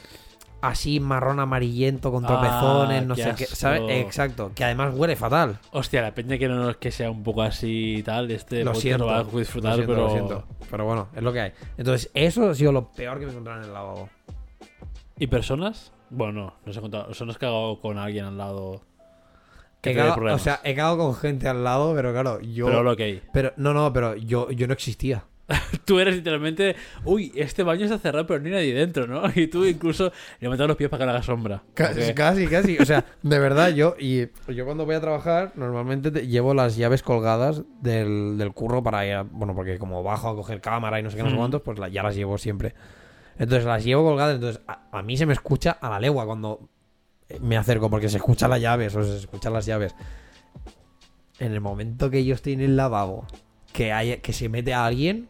[0.62, 3.46] así marrón amarillento con Ah, tropezones, no sé qué.
[3.46, 3.82] ¿Sabes?
[3.88, 4.52] Exacto.
[4.54, 5.58] Que además huele fatal.
[5.72, 8.74] Hostia, la peña que no es que sea un poco así y tal, este lo
[8.74, 9.04] siento.
[9.04, 10.04] lo va a lo disfrutar, siento, pero...
[10.06, 10.44] lo siento.
[10.70, 11.52] Pero bueno, es lo que hay.
[11.78, 14.08] Entonces, eso ha sido lo peor que me encontraron en el lavabo.
[15.18, 15.92] ¿Y personas?
[16.10, 17.06] Bueno, no, no se ha contado.
[17.10, 18.80] O sea, no has cagado con alguien al lado.
[19.80, 22.66] Que He cagado- o sea, he cagado con gente al lado, pero claro, yo.
[22.66, 23.22] Pero lo que hay.
[23.32, 25.24] pero- no, no, pero yo, yo no existía.
[25.84, 29.22] Tú eres literalmente, uy, este baño está cerrado, pero no hay nadie dentro, ¿no?
[29.34, 31.62] Y tú incluso levantas los pies para que no haga sombra.
[31.74, 32.78] Casi, casi, casi.
[32.78, 36.76] O sea, de verdad, yo y yo cuando voy a trabajar, normalmente te- llevo las
[36.76, 41.00] llaves colgadas del, del curro para ir a- Bueno, porque como bajo a coger cámara
[41.00, 41.38] y no sé qué, no sé Mm.
[41.38, 42.74] cuántos, pues la- ya las llevo siempre.
[43.38, 46.68] Entonces las llevo colgadas, entonces a, a mí se me escucha a la legua cuando
[47.40, 49.94] me acerco, porque se escuchan las llaves, o se escuchan las llaves.
[51.38, 53.24] En el momento que yo estoy en el lavabo,
[53.72, 55.28] que, hay, que se mete a alguien,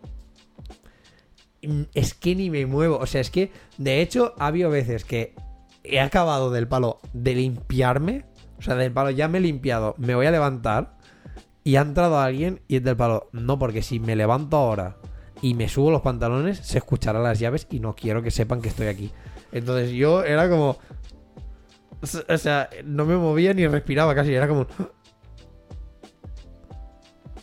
[1.95, 2.99] es que ni me muevo.
[2.99, 5.35] O sea, es que, de hecho, ha habido veces que
[5.85, 8.24] he acabado del palo de limpiarme.
[8.59, 10.99] O sea, del palo ya me he limpiado, me voy a levantar.
[11.62, 13.28] Y ha entrado alguien y es del palo.
[13.32, 14.97] No, porque si me levanto ahora
[15.43, 18.69] y me subo los pantalones, se escucharán las llaves y no quiero que sepan que
[18.69, 19.12] estoy aquí.
[19.53, 20.78] Entonces yo era como.
[22.28, 24.32] O sea, no me movía ni respiraba casi.
[24.32, 24.66] Era como.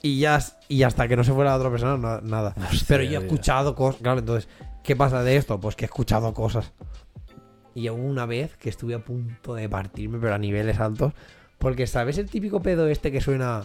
[0.02, 2.54] Y ya y hasta que no se fuera la otra persona, no- nada.
[2.88, 4.02] Pero yo he escuchado cosas.
[4.02, 4.48] Claro, entonces,
[4.84, 5.60] ¿qué pasa de esto?
[5.60, 6.72] Pues que he escuchado cosas.
[7.76, 11.14] Y hubo una vez que estuve a punto de partirme, pero a niveles altos.
[11.58, 13.64] Porque, ¿sabes el típico pedo este que suena.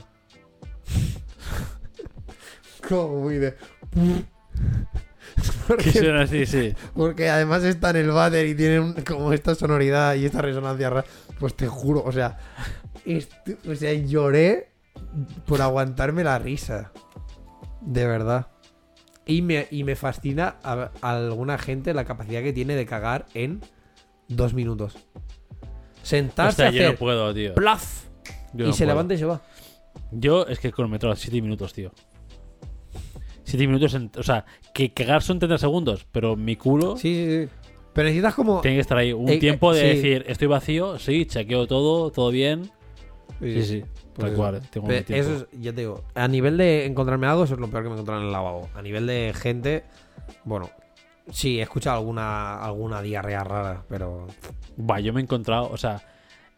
[2.89, 3.55] como muy de.
[5.35, 6.75] Que Porque, suena así, sí.
[6.95, 10.91] porque además está en el váter y tiene un- como esta sonoridad y esta resonancia
[10.91, 11.07] rara.
[11.39, 12.37] Pues te juro, o sea.
[13.07, 14.72] estu- o sea, lloré
[15.47, 16.93] por aguantarme la risa.
[17.81, 18.49] De verdad.
[19.27, 23.27] Y me, y me fascina a, a alguna gente la capacidad que tiene de cagar
[23.35, 23.61] en
[24.29, 24.97] dos minutos.
[26.03, 27.55] Sentarse Hostia, a yo no hacer puedo, tío.
[27.55, 28.05] plaf
[28.53, 28.95] Yo y no se puedo.
[28.95, 29.41] levanta y se va.
[30.11, 31.93] Yo es que metro 7 minutos, tío.
[33.45, 37.45] 7 minutos, en- o sea, que cagar son 30 segundos, pero mi culo Sí, sí,
[37.47, 37.53] sí.
[37.93, 38.61] Pero necesitas como.
[38.63, 39.87] tiene que estar ahí un Eh, tiempo de sí.
[39.89, 42.71] decir, estoy vacío, sí, chequeo todo, todo bien.
[43.41, 43.85] Sí, sí,
[44.15, 47.27] Pues tal cual, tengo Pe- mi eso es, ya te digo, a nivel de encontrarme
[47.27, 48.69] algo, eso es lo peor que me encontrado en el lavabo.
[48.75, 49.85] A nivel de gente,
[50.45, 50.71] bueno,
[51.31, 54.27] sí, he escuchado alguna, alguna diarrea rara, pero.
[54.77, 56.03] Buah, yo me he encontrado, o sea,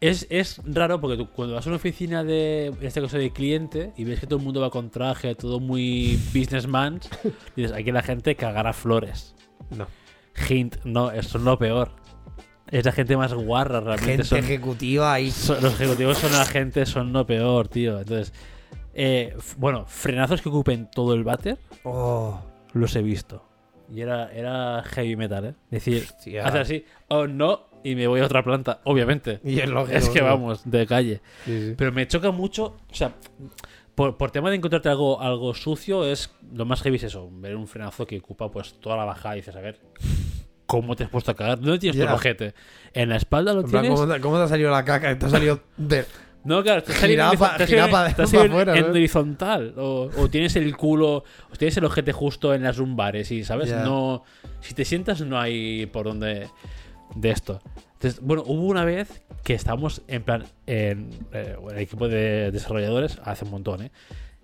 [0.01, 3.31] es, es raro porque tú cuando vas a una oficina de, en este caso de
[3.31, 6.99] cliente, y ves que todo el mundo va con traje, todo muy businessman,
[7.55, 9.33] dices, aquí la gente cagará flores.
[9.69, 9.87] No.
[10.49, 11.91] Hint, no, eso es lo peor.
[12.71, 14.11] Es la gente más guarra, realmente.
[14.11, 15.31] Gente son- ejecutiva y.
[15.31, 17.99] son- los ejecutivos son la gente, son lo peor, tío.
[17.99, 18.33] Entonces,
[18.93, 22.39] eh, bueno, frenazos que ocupen todo el váter, Oh,
[22.73, 23.43] los he visto.
[23.93, 25.53] Y era, era heavy metal, ¿eh?
[25.69, 26.43] Es decir, Hostia.
[26.47, 29.39] así, oh no, y me voy a otra planta, obviamente.
[29.43, 29.95] y es lógico.
[29.95, 31.21] Es que vamos, de calle.
[31.45, 31.73] Sí, sí.
[31.77, 33.13] Pero me choca mucho, o sea,
[33.93, 37.55] por, por tema de encontrarte algo, algo sucio, es lo más heavy es eso, ver
[37.55, 39.79] un frenazo que ocupa pues toda la bajada y dices, a ver,
[40.65, 41.59] ¿cómo te has puesto a cagar?
[41.59, 42.07] ¿Dónde tienes Ya.
[42.07, 42.53] tu ojete?
[42.93, 43.99] ¿En la espalda lo En plan, tienes?
[43.99, 45.17] ¿cómo, te, cómo te ha salido la caca?
[45.17, 46.05] Te ha salido de.
[46.43, 48.89] No, claro, te has salido Girapa- te girapa te en- para afuera, en ¿no?
[48.91, 49.73] horizontal.
[49.77, 53.71] O, o tienes el culo, o tienes el ojete justo en las lumbares y, ¿sabes?
[53.73, 54.23] No,
[54.61, 56.47] si te sientas no hay por dónde
[57.15, 57.61] de esto.
[57.93, 63.19] Entonces, bueno, hubo una vez que estábamos en plan, en eh, el equipo de desarrolladores,
[63.23, 63.91] hace un montón, ¿eh?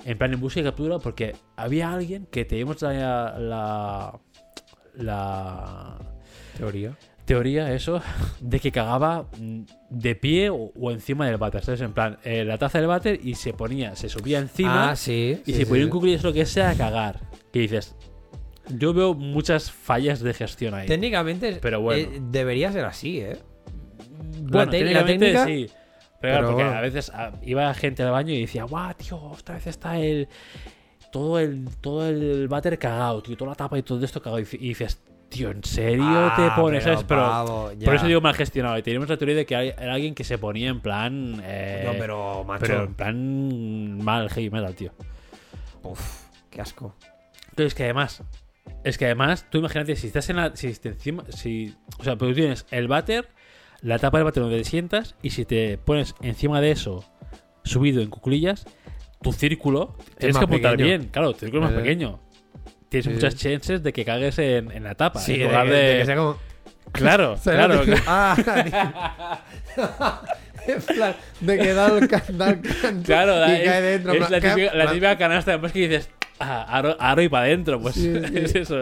[0.03, 4.19] En plan en búsqueda y captura porque había alguien que teníamos la, la,
[4.95, 5.98] la
[6.62, 6.96] Teoría.
[7.26, 8.02] teoría eso
[8.40, 11.82] de que cagaba mm, de pie o, o encima del váter, ¿sabes?
[11.82, 15.42] En plan, eh, la taza del váter y se ponía, se subía encima Ah, sí.
[15.46, 15.86] y sí, se sí, ponía sí.
[15.86, 17.20] en cuclillas lo que sea a cagar.
[17.52, 17.96] Que dices,
[18.70, 20.88] yo veo muchas fallas de gestión ahí.
[20.88, 22.02] Técnicamente Pero bueno.
[22.12, 23.38] eh, debería ser así, ¿eh?
[24.40, 25.68] Bueno, la técnicamente técnica- sí.
[26.22, 26.78] Pero, claro, Pero porque bueno.
[26.78, 30.28] a veces ah, iba gente al baño y decía, guau, tío, otra vez está el.
[31.12, 34.40] Todo el, todo el váter cagado, tío, toda la tapa y todo esto cagado.
[34.40, 35.02] Y, y dices,
[35.32, 36.84] tío, ¿en serio Ah, te pones?
[36.84, 37.06] pero, ¿sabes?
[37.08, 38.78] Pero pavo, por eso digo mal gestionado.
[38.78, 41.41] Y teníamos la teoría de que hay- era alguien que se ponía en plan.
[41.44, 42.60] eh, No, pero, macho.
[42.68, 44.91] pero en plan mal heavy metal, tío.
[45.84, 46.95] Uf, qué asco.
[47.49, 48.24] Entonces, que además,
[48.84, 50.56] es que además, tú imagínate, si estás en la.
[50.56, 51.24] Si encima.
[51.30, 53.30] Si, o sea, pues tú tienes el váter,
[53.82, 57.03] la tapa del váter donde te sientas, y si te pones encima de eso,
[57.64, 58.66] subido en cuclillas,
[59.22, 60.88] tu círculo tienes más que apuntar pequeño.
[60.88, 61.10] bien.
[61.12, 62.20] Claro, tu círculo es más Eh, pequeño.
[62.91, 65.19] Tienes sí, muchas chances de que cagues en, en la tapa.
[65.19, 65.76] Sí, en lugar de.
[65.77, 66.38] de que sea como.
[66.91, 67.85] Claro, ¿Sabes claro.
[67.85, 69.39] que- Ah,
[70.68, 74.13] en plan, de que da el, can- da el canto Claro, y es, cae dentro.
[74.13, 76.09] en es la, típica, la plan, típica canasta después que dices,
[76.39, 77.80] ah, aro, aro y para adentro.
[77.81, 78.31] Pues Sí, sí.
[78.35, 78.80] es eso.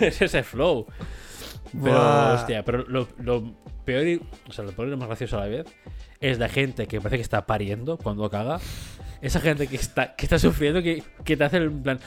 [0.00, 0.86] es ese flow.
[1.72, 2.34] Pero, Buah.
[2.34, 3.54] hostia, pero lo, lo
[3.86, 4.20] peor y.
[4.48, 5.66] O sea, lo peor y lo más gracioso a la vez
[6.20, 8.60] es la gente que parece que está pariendo cuando caga.
[9.22, 11.98] Esa gente que está, que está sufriendo, que, que te hace en plan.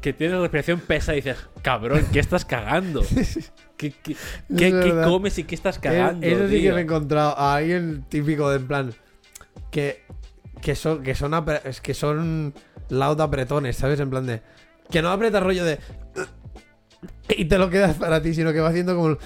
[0.00, 3.02] Que tiene la respiración pesa y dices, cabrón, ¿qué estás cagando?
[3.76, 4.16] ¿Qué, qué, qué-
[4.56, 5.04] qué verdad.
[5.08, 6.26] comes y qué estás cagando?
[6.26, 8.94] Eso sí que me he encontrado a alguien típico de en plan
[9.70, 10.02] que
[10.62, 11.32] que son que son
[11.82, 12.54] que son
[12.88, 14.00] loud apretones, ¿sabes?
[14.00, 14.40] En plan de
[14.90, 15.78] que no aprieta rollo de
[17.28, 19.18] y te lo quedas para ti, sino que va haciendo como el-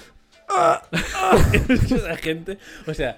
[1.69, 2.57] Esa gente,
[2.87, 3.17] o sea,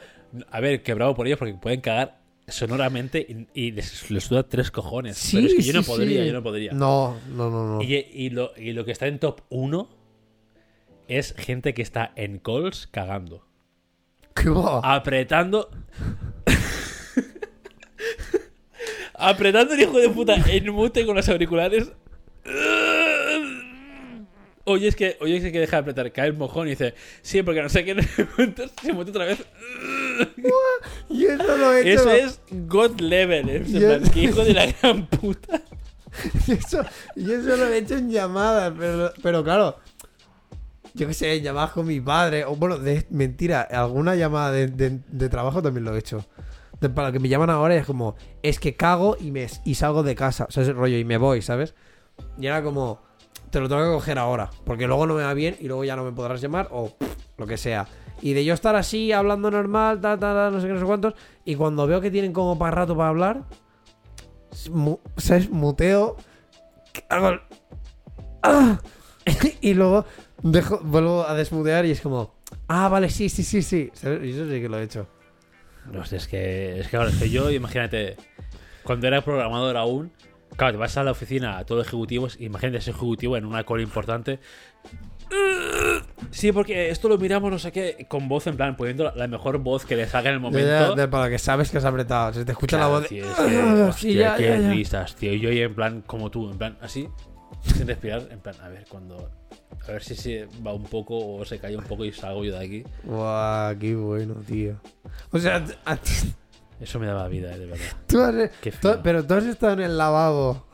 [0.52, 2.20] a ver, que bravo por ellos porque pueden cagar
[2.52, 5.30] sonoramente y, y les, les suda tres cojones.
[5.32, 6.28] pero es que yo no sí, podría, sí.
[6.28, 6.72] yo no podría.
[6.74, 7.82] No, no, no, no.
[7.82, 9.90] Y, y lo, y lo que está en top 1
[11.08, 13.46] es gente que está en calls cagando.
[14.36, 14.82] Qué guau.
[14.84, 15.70] Apretando.
[19.14, 21.92] apretando el hijo de puta en mute con los auriculares.
[24.66, 27.42] Oye, es que, oye, es que deja de apretar, cae el mojón y dice, sí,
[27.44, 28.02] porque no sé qué,
[28.82, 29.44] se mete otra vez.
[31.10, 32.02] Y eso lo he hecho.
[32.02, 33.64] Eso es God level, ¿eh?
[33.66, 35.62] Es- hijo de la gran puta.
[36.48, 36.84] Y eso,
[37.16, 39.78] y eso lo he hecho en llamadas, pero, pero claro,
[40.94, 44.68] yo qué sé, en llamadas con mi padre, o bueno, de, mentira, alguna llamada de,
[44.68, 46.26] de- de trabajo también lo he hecho.
[46.94, 50.16] Para que me llaman ahora es como, es que cago y, me, y salgo de
[50.16, 51.76] casa, o sea, ese rollo, y me voy, ¿sabes?
[52.40, 53.02] Y era como,
[53.52, 55.96] te lo tengo que coger ahora, porque luego no me va bien y luego ya
[55.96, 57.88] no me podrás llamar, o pff, lo que sea.
[58.22, 60.86] Y de yo estar así, hablando normal, tal, tal, tal, no sé qué, no sé
[60.86, 61.14] cuántos,
[61.46, 63.44] y cuando veo que tienen como para rato para hablar,
[64.70, 65.50] mu- ¿sabes?
[65.50, 66.18] Muteo.
[67.10, 67.40] hago
[68.44, 68.80] ¡Ah!
[69.62, 70.06] y luego
[70.84, 72.36] vuelvo a desmutear y es como,
[72.68, 73.92] ah, vale, sí, sí, sí, sí.
[73.94, 74.16] Eso
[74.50, 75.08] sí que lo he hecho.
[75.92, 78.16] No sé, es que, es que ahora, es que yo, imagínate,
[78.84, 80.12] cuando era programador aún,
[80.56, 83.82] claro, te vas a la oficina a todo ejecutivos, imagínate ese ejecutivo en una call
[83.82, 84.40] importante.
[86.32, 89.58] Sí, porque esto lo miramos, no sé qué, con voz en plan, poniendo la, mejor
[89.60, 90.96] voz que le salga en el momento.
[90.96, 92.34] De- de- para que sabes que has apretado.
[92.34, 93.08] Se te escucha Claro, la voz.
[93.10, 94.70] tío, es que, hostia, sí, ya, qué ya, ya.
[94.72, 95.34] risas, tío.
[95.34, 97.08] Yo ahí en plan, como tú, en plan, así,
[97.64, 99.30] sin respirar, en plan, a ver, cuando.
[99.88, 102.58] A ver si se va un poco o se cae un poco y salgo yo
[102.60, 102.84] de aquí.
[103.04, 104.76] Guau, qué bueno, tío.
[105.32, 105.64] O sea,
[106.82, 107.86] Eso me daba vida, eh, de verdad.
[108.08, 109.00] tú has, Qué tú- feo.
[109.04, 110.68] pero tú has estado en el lavabo.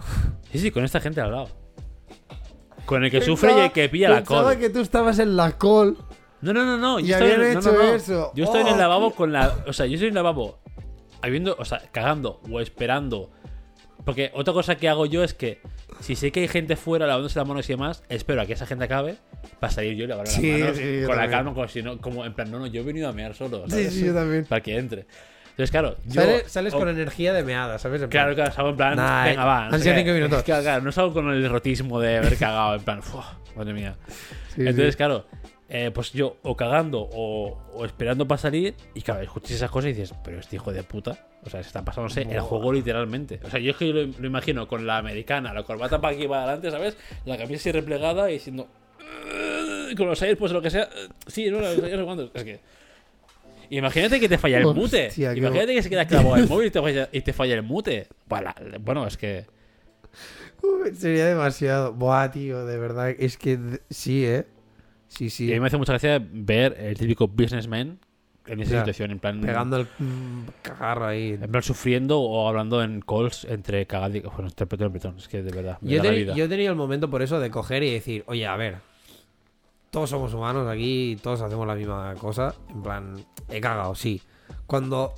[0.51, 1.49] Sí, sí, con esta gente al lado.
[2.85, 5.51] Con el que sufre y el que pilla la Pensaba que tú estabas en la
[5.57, 5.97] col.
[6.41, 6.99] No, no, no, no.
[6.99, 7.93] Y Yo estoy, habían en, no, hecho no, no.
[7.95, 8.31] eso.
[8.35, 9.53] Yo estoy en Oh, el lavabo con la.
[9.67, 10.59] O sea, yo estoy en el lavabo
[11.21, 13.29] habiendo, o sea, cagando o esperando.
[14.05, 15.59] Porque otra cosa que hago yo es que
[15.99, 18.65] si sé que hay gente fuera lavándose las manos y demás, espero a que esa
[18.65, 19.17] gente acabe
[19.59, 21.31] para salir yo y lavar Sí, las manos sí, yo con la también.
[21.39, 23.63] calma, como si no, como en plan, no, no, yo he venido a mear solo.
[23.65, 23.93] Sí, ¿sabes?
[23.93, 24.45] sí, yo también.
[24.45, 25.07] Para que entre.
[25.57, 26.21] Entonces, claro, yo.
[26.21, 27.99] Sales, sales o- con energía de meada, ¿sabes?
[28.03, 29.59] En plan, Claro, claro, salgo en plan, Nah, venga, va.
[29.69, 30.01] no han sé sido qué.
[30.01, 30.43] cinco minutos.
[30.45, 33.95] Claro, claro, no salgo con el erotismo de haber cagado, en plan, "Fua, madre mía.
[34.53, 35.25] sí, Entonces, claro,
[35.67, 39.89] eh, pues yo o cagando o, o esperando para salir y claro, escuchas esas cosas
[39.89, 43.39] y dices, pero este hijo de puta, o sea, se está pasándose el juego literalmente.
[43.43, 46.25] O sea, yo es que lo, lo imagino con la americana, la corbata para aquí
[46.25, 46.95] y para adelante, ¿sabes?
[47.25, 48.67] La camisa así replegada y diciendo,
[48.99, 52.29] "Ugh", con los aires, pues lo que sea, "Ugh, sí, no, los aires cuántos.
[52.35, 52.76] Es que...
[53.69, 55.07] Imagínate que te falla el mute.
[55.07, 57.63] Hostia, Imagínate que se queda clavado el móvil y te falla, y te falla el
[57.63, 58.07] mute.
[58.27, 59.45] Bueno, bueno, es que...
[60.63, 61.93] Uy, sería demasiado.
[61.93, 63.09] Buah, tío, de verdad.
[63.11, 64.45] Es que sí, ¿eh?
[65.07, 65.43] Sí, Y a sí.
[65.45, 67.99] mí me hace mucha gracia ver el típico businessman
[68.47, 69.39] en esa situación, en plan.
[69.41, 71.37] Pegando el mm, cagarro ahí.
[71.41, 74.21] En plan sufriendo o hablando en calls entre cagad y.
[74.21, 75.17] Bueno, entre petón y petón.
[75.17, 75.77] Es que de verdad.
[75.81, 76.33] Me Yo, da la te- vida.
[76.35, 78.77] yo he tenido el momento por eso de coger y decir, oye, a ver,
[79.97, 82.53] todos somos humanos aquí, todos hacemos la misma cosa.
[82.69, 83.15] En plan,
[83.49, 84.21] he cagado, sí.
[84.67, 85.15] Cuando.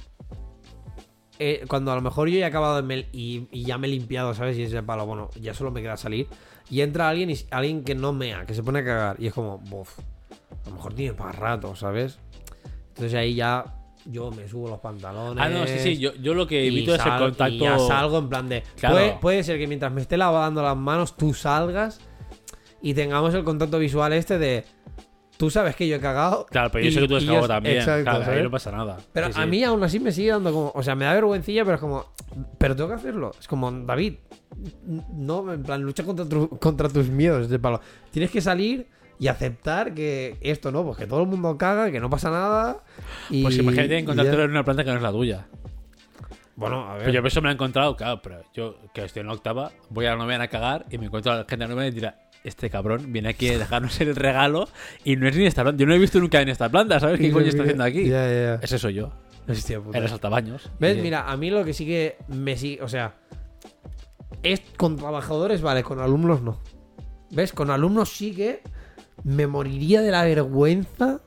[1.38, 3.90] eh, cuando a lo mejor yo ya he acabado mel- y, y ya me he
[3.90, 4.58] limpiado, ¿sabes?
[4.58, 6.28] Y es el palo, bueno, ya solo me queda salir.
[6.70, 9.16] Y entra alguien y alguien que no mea, que se pone a cagar.
[9.20, 10.00] Y es como, buf,
[10.66, 12.18] a lo mejor tiene para rato, ¿sabes?
[12.90, 13.66] Entonces ahí ya
[14.06, 15.44] yo me subo los pantalones.
[15.44, 15.98] Ah, no, sí, sí.
[15.98, 17.54] Yo, yo lo que evito es el contacto.
[17.54, 18.64] Y ya salgo en plan de.
[18.78, 18.96] Claro.
[18.96, 22.00] Puede, puede ser que mientras me esté lavando las manos, tú salgas
[22.82, 24.66] y tengamos el contacto visual este de.
[25.38, 26.46] Tú sabes que yo he cagado.
[26.48, 27.78] Claro, pero yo y- sé que tú has cagado yo- también.
[27.78, 28.44] Exacto, claro, ahí ¿sabes?
[28.44, 28.98] no pasa nada.
[29.14, 29.50] Pero Sí, a sí.
[29.50, 30.72] mí aún así me sigue dando como.
[30.76, 32.06] O sea, me da vergüencilla, pero es como.
[32.58, 33.32] Pero tengo que hacerlo.
[33.40, 34.16] Es como, David.
[35.14, 37.48] No, en plan, lucha contra, tu- contra tus miedos.
[37.50, 37.80] De palo.
[38.12, 38.88] Tienes que salir
[39.18, 42.84] y aceptar que esto no, pues que todo el mundo caga, que no pasa nada.
[43.30, 44.44] Y, Pues imagínate ya.
[44.44, 45.48] en una planta que no es la tuya.
[46.58, 47.04] Bueno, a ver.
[47.04, 49.34] Pero yo por eso me lo he encontrado, claro, pero yo que estoy en la
[49.34, 51.70] octava, voy a la novena a cagar y me encuentro a la gente de la
[51.70, 54.68] novena y dirá, este cabrón viene aquí a dejarnos el regalo
[55.04, 55.80] y no es ni esta planta.
[55.80, 58.06] Yo no he visto nunca en esta planta, ¿sabes qué coño está haciendo aquí?
[58.08, 58.54] Ya, ya, ya.
[58.62, 59.12] Ese soy yo,
[59.48, 60.00] Hostia puta.
[60.00, 60.70] los altabaños.
[60.80, 60.98] ¿Ves?
[60.98, 62.82] Y- Mira, a mí lo que sí que me sigue.
[62.84, 63.16] O sea.
[64.44, 66.60] Es con trabajadores, vale, con alumnos no.
[67.32, 67.52] ¿Ves?
[67.52, 68.62] Con alumnos sí que
[69.24, 71.20] me moriría de la vergüenza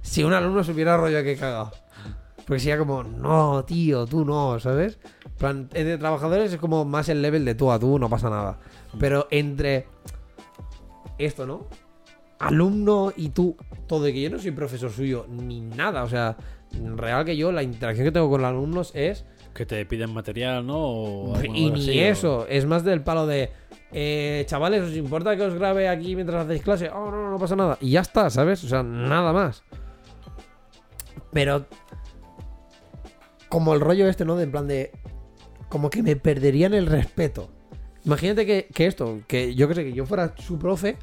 [0.00, 1.72] si un alumno supiera rollo que he cagado.
[2.46, 5.00] Porque sería como, no, tío, tú no, ¿sabes?
[5.38, 8.60] Plan, entre trabajadores es como más el level de tú a tú, no pasa nada.
[9.00, 9.86] Pero entre
[11.18, 11.66] esto, ¿no?
[12.38, 13.56] Alumno y tú,
[13.86, 16.36] todo, y que yo no soy profesor suyo ni nada, o sea,
[16.96, 19.24] real que yo la interacción que tengo con los alumnos es
[19.54, 20.76] Que te piden material, ¿no?
[20.78, 23.50] O y ni así, o- eso, es más del palo de
[23.92, 26.90] eh, chavales, ¿os importa que os grabe aquí mientras hacéis clase?
[26.90, 27.78] Oh, no, no, no pasa nada.
[27.80, 28.62] Y ya está, ¿sabes?
[28.64, 29.62] O sea, nada más.
[31.32, 31.64] Pero
[33.48, 34.36] como el rollo este, ¿no?
[34.36, 34.90] De en plan de
[35.70, 37.48] como que me perderían el respeto.
[38.06, 40.96] Imagínate que, que esto, que yo que sé, que yo fuera su profe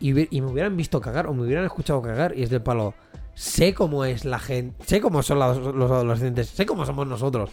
[0.00, 2.94] y, me hubieran visto cagar o me hubieran escuchado cagar y es del palo.
[3.34, 7.50] Sé cómo es la gente, sé cómo son los, los adolescentes, sé cómo somos nosotros.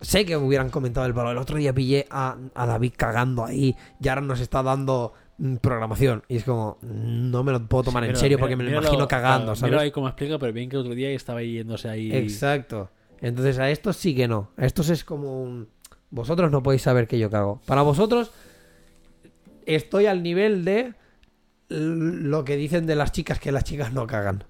[0.00, 1.30] Sé que hubieran comentado el palo.
[1.30, 5.56] El otro día pillé a, a David cagando ahí y ahora nos está dando mm,
[5.56, 6.24] programación.
[6.28, 8.70] Y es como, no me lo puedo tomar Sí, en serio mira- porque me lo
[8.80, 9.78] imagino cagando, ¿sabes?
[9.78, 12.12] ahí como explica, pero bien que otro día estaba yéndose ahí.
[12.12, 12.90] Exacto.
[13.20, 14.50] Entonces a estos sí que no.
[14.56, 15.68] A estos es como un...
[16.12, 17.62] Vosotros no podéis saber que yo cago.
[17.66, 18.30] Para vosotros
[19.64, 20.94] estoy al nivel de
[21.68, 24.44] lo que dicen de las chicas que las chicas no cagan.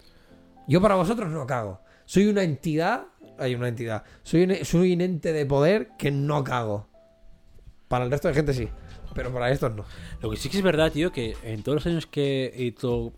[0.66, 1.80] Yo para vosotros no cago.
[2.04, 3.04] Soy una entidad...
[3.38, 4.02] Hay una entidad.
[4.24, 6.88] Soy un, soy un ente de poder que no cago.
[7.88, 8.68] Para el resto de gente sí.
[9.14, 9.84] Pero para estos no.
[10.20, 13.12] Lo que sí que es verdad, tío, que en todos los años que he hecho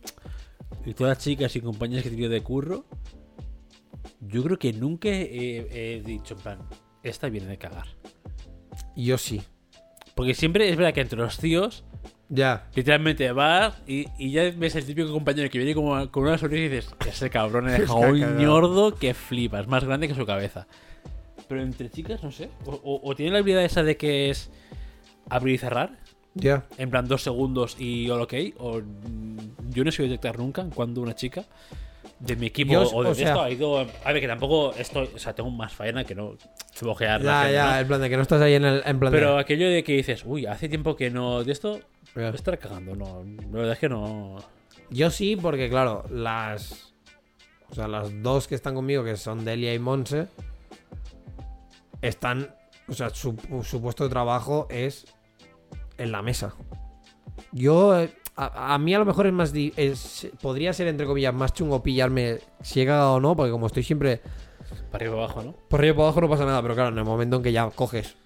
[0.85, 2.85] y todas las chicas y compañeras que he tenido de curro,
[4.21, 6.59] yo creo que nunca he, he dicho, en plan,
[7.03, 7.87] esta viene de cagar.
[8.97, 9.43] Yo sí.
[10.15, 11.83] Porque siempre es verdad que entre los tíos,
[12.29, 12.67] Ya.
[12.75, 16.65] literalmente vas y, y ya ves el típico compañero que viene como con una sonrisa
[16.65, 18.41] y dices, ese cabrón Es un cagado".
[18.41, 20.67] ñordo que flipas, más grande que su cabeza.
[21.49, 22.49] Pero entre chicas, no sé.
[22.65, 24.51] O, o, o tiene la habilidad esa de que es
[25.29, 25.99] abrir y cerrar.
[26.35, 26.65] Ya.
[26.79, 28.35] En plan, dos segundos y all ok.
[28.59, 28.81] O
[29.71, 31.45] yo no sé detectar nunca cuando una chica
[32.21, 33.79] de mi equipo Yo, o de o sea- esto ha ido.
[33.81, 35.11] A ver, que tampoco estoy.
[35.15, 36.37] O sea, tengo más faena que no
[36.81, 37.73] bojear Ya, ya.
[37.73, 37.79] ¿no?
[37.81, 38.83] En plan de que no estás ahí en el...
[38.87, 41.43] En plan de- Pero aquello de que dices, uy, hace tiempo que no.
[41.45, 41.81] De esto.
[42.15, 42.31] Ya.
[42.31, 43.25] Me estar cagando, no.
[43.51, 44.37] La verdad es que no.
[44.91, 46.95] Yo sí, porque claro, las.
[47.71, 50.29] O sea, las dos que están conmigo, que son Delia y Monse,
[52.03, 52.55] están.
[52.89, 55.07] O sea, su, su puesto de trabajo es
[55.99, 56.55] en la mesa.
[57.53, 58.07] Yo.
[58.37, 59.53] A, a mí a lo mejor es más.
[59.55, 63.67] es- podría ser, entre comillas, más chungo pillarme si he cagado o no, porque como
[63.67, 64.21] estoy siempre
[64.91, 65.53] Para arriba y abajo, ¿no?
[65.69, 67.53] por arriba y por abajo no pasa nada, pero claro, en el momento en que
[67.53, 68.17] ya coges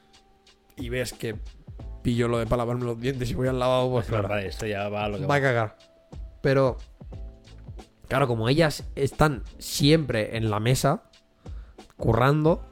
[0.76, 1.36] y ves que
[2.02, 4.40] pillo lo de para lavarme los dientes y voy al lavabo, pues Claro, claro.
[4.46, 5.42] esto ya va a lo que va a va.
[5.42, 5.76] cagar.
[6.40, 6.78] Pero,
[8.08, 11.02] claro, como ellas están siempre en la mesa,
[11.96, 12.64] currando,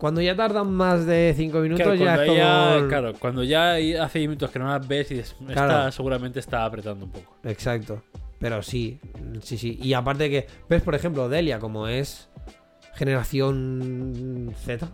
[0.00, 2.28] cuando ya tardan más de 5 minutos Claro, ya es
[2.78, 2.88] como...
[2.88, 5.22] claro, cuando ya hace minutos que no las ves y
[5.52, 5.92] Claro.
[5.92, 7.36] seguramente está apretando un poco.
[7.44, 8.02] Exacto.
[8.38, 8.98] Pero sí,
[9.42, 9.78] sí, sí.
[9.82, 12.30] Y aparte que, ves, por ejemplo, Delia, como es
[12.94, 14.88] generación Z,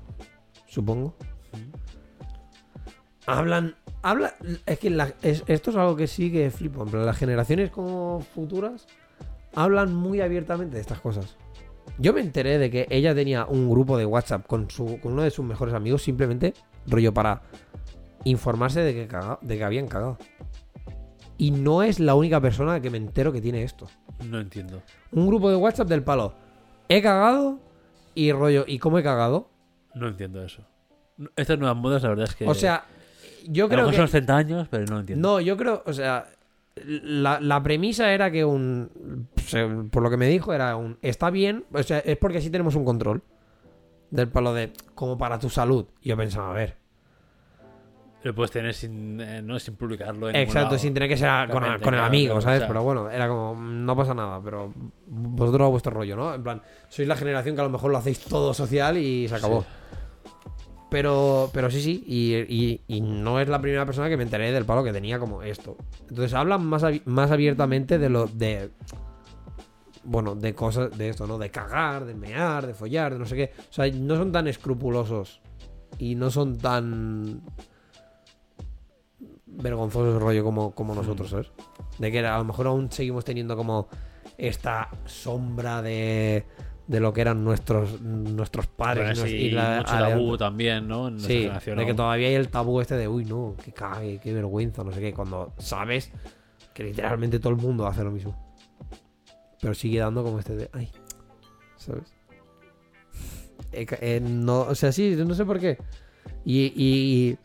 [0.66, 1.16] supongo.
[3.26, 4.34] Hablan, habla,
[4.66, 6.82] es que la- es- esto es algo que sí que flipo.
[6.84, 8.86] En plan, las generaciones como futuras
[9.54, 11.36] hablan muy abiertamente de estas cosas.
[11.98, 15.22] Yo me enteré de que ella tenía un grupo de WhatsApp con, su, con uno
[15.22, 16.52] de sus mejores amigos, simplemente
[16.86, 17.42] rollo para
[18.24, 20.18] informarse de que, caga- de que habían cagado.
[21.38, 23.86] Y no es la única persona que me entero que tiene esto.
[24.24, 24.82] No entiendo.
[25.12, 26.34] Un grupo de WhatsApp del palo.
[26.88, 27.58] He cagado
[28.14, 28.64] y rollo.
[28.66, 29.50] ¿Y cómo he cagado?
[29.94, 30.62] No entiendo eso.
[31.36, 32.46] Estas nuevas modas, la verdad es que.
[32.46, 32.84] O sea,
[33.48, 33.96] yo a lo creo mejor que.
[33.96, 35.28] son los 30 años, pero no lo entiendo.
[35.28, 36.26] No, yo creo, o sea,
[36.84, 39.28] la, la premisa era que un,
[39.90, 42.74] por lo que me dijo, era un, está bien, o sea, es porque así tenemos
[42.74, 43.22] un control
[44.10, 45.86] del palo de, como para tu salud.
[46.02, 46.76] Y yo pensaba, a ver,
[48.22, 50.28] Lo puedes tener sin, eh, no, sin publicarlo.
[50.28, 50.78] En exacto, lado.
[50.78, 52.58] sin tener que ser con, el claro, amigo, claro, ¿sabes?
[52.58, 52.68] o sea.
[52.68, 54.72] Pero bueno, era como, no pasa nada, pero
[55.06, 56.34] vosotros a vuestro rollo, ¿no?
[56.34, 59.34] En plan, sois la generación que a lo mejor lo hacéis todo social y se
[59.34, 59.62] acabó.
[59.62, 59.66] Sí.
[60.88, 64.52] Pero, pero sí, sí, y, y- y no es la primera persona que me enteré
[64.52, 65.76] del palo que tenía como esto.
[66.08, 68.70] Entonces hablan más, más abiertamente de lo de.
[70.04, 71.38] Bueno, de cosas de esto, ¿no?
[71.38, 73.50] De cagar, de mear, de follar, de no sé qué.
[73.68, 75.40] O sea, no son tan escrupulosos
[75.98, 77.42] y no son tan
[79.46, 81.50] vergonzosos rollo como, como nosotros, ¿sabes?
[81.98, 83.88] De que a lo mejor aún seguimos teniendo como
[84.38, 86.44] esta sombra de,
[86.86, 89.06] de lo que eran nuestros, nuestros padres.
[89.06, 91.08] Bueno, y nos- sí, y la- mucho tabú también, ¿no?
[91.08, 94.32] En Sí, de que todavía hay el tabú este de, uy, no, que cague, qué
[94.32, 96.12] vergüenza, no sé qué, cuando sabes
[96.74, 98.36] que literalmente todo el mundo hace lo mismo.
[99.60, 100.90] Pero sigue dando como este de, ay,
[101.76, 102.14] ¿sabes?
[103.72, 105.78] Eh, eh, no, o sea, sí, no sé por qué.
[106.44, 107.38] Y, y,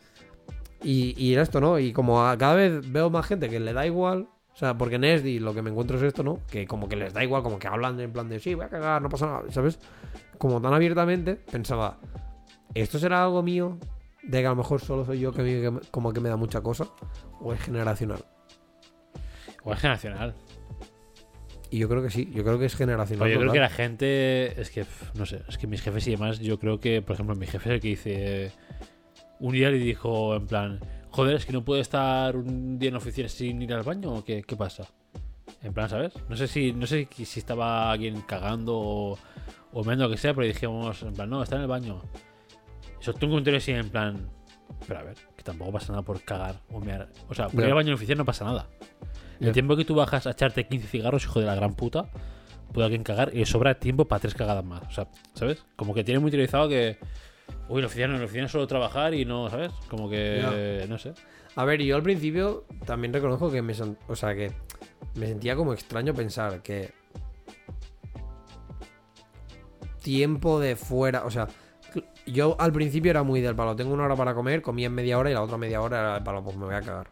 [0.82, 1.78] y, y esto, ¿no?
[1.78, 4.28] Y como a- cada vez veo más gente que le da igual,
[4.66, 6.38] sea, porque en ESDI lo que me encuentro es esto, ¿no?
[6.50, 8.68] Que como que les da igual, como que hablan en plan de, sí, voy a
[8.68, 9.78] cagar, no pasa nada, ¿sabes?
[10.38, 11.98] Como tan abiertamente, pensaba,
[12.74, 13.78] ¿esto será algo mío?
[14.22, 16.60] De que a lo mejor solo soy yo que, me- como que me da mucha
[16.60, 16.86] cosa,
[17.40, 18.24] o es generacional.
[19.64, 20.34] O es generacional.
[21.70, 23.24] Y yo creo que sí, yo creo que es generacional.
[23.28, 24.60] Pero yo creo que la gente.
[24.60, 24.84] Es que,
[25.14, 27.70] no sé, es que mis jefes y demás, yo creo que, por ejemplo, mi jefe
[27.70, 28.52] es el que dice.
[29.40, 30.80] Un día le dijo, en plan,
[31.12, 34.12] joder, es que no puedo estar un día en la oficina sin ir al baño
[34.12, 34.88] o qué, qué pasa.
[35.62, 36.14] En plan, ¿sabes?
[36.28, 39.18] No sé si no sé si estaba alguien cagando o,
[39.72, 42.02] o meando lo que sea, pero dijimos, en plan, no, está en el baño.
[43.00, 44.28] Y soltó un así, en plan,
[44.86, 47.08] pero a ver, que tampoco pasa nada por cagar o mear.
[47.28, 48.68] O sea, por ir al baño en la oficina no pasa nada.
[49.40, 52.06] El tiempo que tú bajas a echarte 15 cigarros, hijo de la gran puta,
[52.72, 54.82] puede alguien cagar y le sobra tiempo para tres cagadas más.
[54.82, 55.64] O sea, ¿sabes?
[55.76, 56.98] Como que tiene muy utilizado que.
[57.72, 59.72] Uy, en la oficina, no, oficina solo trabajar y no, ¿sabes?
[59.88, 60.84] Como que.
[60.90, 61.14] No sé.
[61.56, 63.72] A ver, yo al principio también reconozco que me,
[64.08, 64.52] o sea, que
[65.14, 66.92] me sentía como extraño pensar que
[70.02, 71.48] tiempo de fuera, o sea,
[72.26, 75.18] yo al principio era muy del palo, tengo una hora para comer, comía en media
[75.18, 77.08] hora y la otra media hora era del palo, pues me voy a cagar.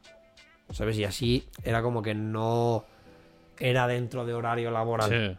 [0.71, 0.99] ¿Sabes?
[0.99, 2.85] Y así era como que no
[3.59, 5.09] era dentro de horario laboral.
[5.09, 5.39] Sí.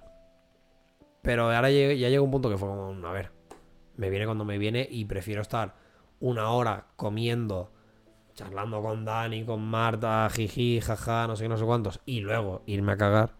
[1.22, 3.30] Pero ahora ya llega un punto que fue como, a ver,
[4.02, 5.76] me viene cuando me viene y prefiero estar
[6.20, 7.72] una hora comiendo,
[8.34, 12.64] charlando con Dani, con Marta, jiji, jaja, no sé qué, no sé cuántos, y luego
[12.66, 13.36] irme a cagar,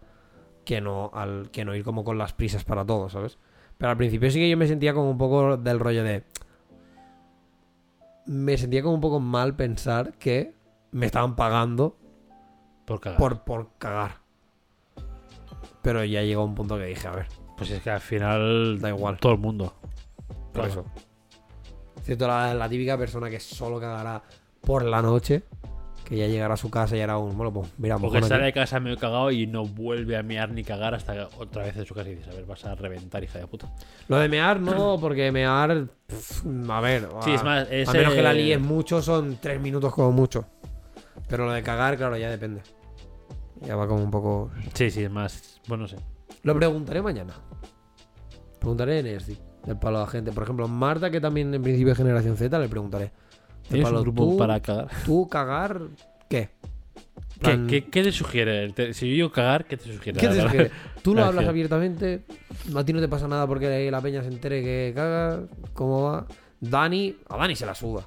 [0.64, 3.38] que no, al, que no ir como con las prisas para todo, ¿sabes?
[3.76, 6.22] Pero al principio sí que yo me sentía como un poco del rollo de...
[8.26, 10.54] Me sentía como un poco mal pensar que
[10.92, 11.96] me estaban pagando
[12.84, 13.18] Por cagar.
[13.18, 14.18] por, por cagar.
[15.82, 17.26] Pero ya llegó un punto que dije, a ver,
[17.56, 18.78] Pues es que al final.
[18.80, 19.18] Da igual.
[19.18, 19.74] Todo el mundo.
[20.52, 20.68] Por Claro.
[20.68, 20.84] eso.
[21.98, 24.22] Excepto la, la típica persona que solo cagará
[24.60, 25.42] por la noche,
[26.04, 27.36] que ya llegará a su casa y hará un.
[27.36, 28.44] Bueno, pues mira, Porque sale aquí.
[28.46, 31.86] de casa medio cagado y no vuelve a mear ni cagar hasta otra vez en
[31.86, 33.72] su casa y dices, a ver, vas a reventar, hija de puta.
[34.08, 35.70] Lo de mear no, porque mear.
[35.70, 37.08] a ver.
[37.22, 40.10] Sí, a- es más, es, a menos que la líes mucho, son tres minutos como
[40.12, 40.44] mucho.
[41.28, 42.62] Pero lo de cagar, claro, ya depende.
[43.60, 44.50] Ya va como un poco.
[44.74, 45.60] Sí, sí, es más.
[45.68, 45.96] Bueno, no sé.
[46.42, 47.34] Lo preguntaré mañana.
[48.58, 50.32] Preguntaré en ESDI, del palo a la gente.
[50.32, 53.10] Por ejemplo, Marta, que también en principio es generación Z, le preguntaré.
[53.68, 54.88] ¿Tienes palo, un grupo ¿tú- para cagar?
[55.04, 55.80] ¿Tú cagar
[56.28, 56.48] qué?
[57.34, 58.72] ¿Qué, Plan- qué, qué te sugiere?
[58.94, 60.18] Si yo digo cagar, ¿qué te sugiere?
[60.20, 60.70] ¿Qué te sugiere?
[61.02, 62.22] Tú lo hablas abiertamente,
[62.74, 65.40] a ti no te pasa nada porque la peña se entere que cagas,
[65.74, 66.26] ¿cómo va?
[66.60, 68.06] Dani, a Dani se la suda.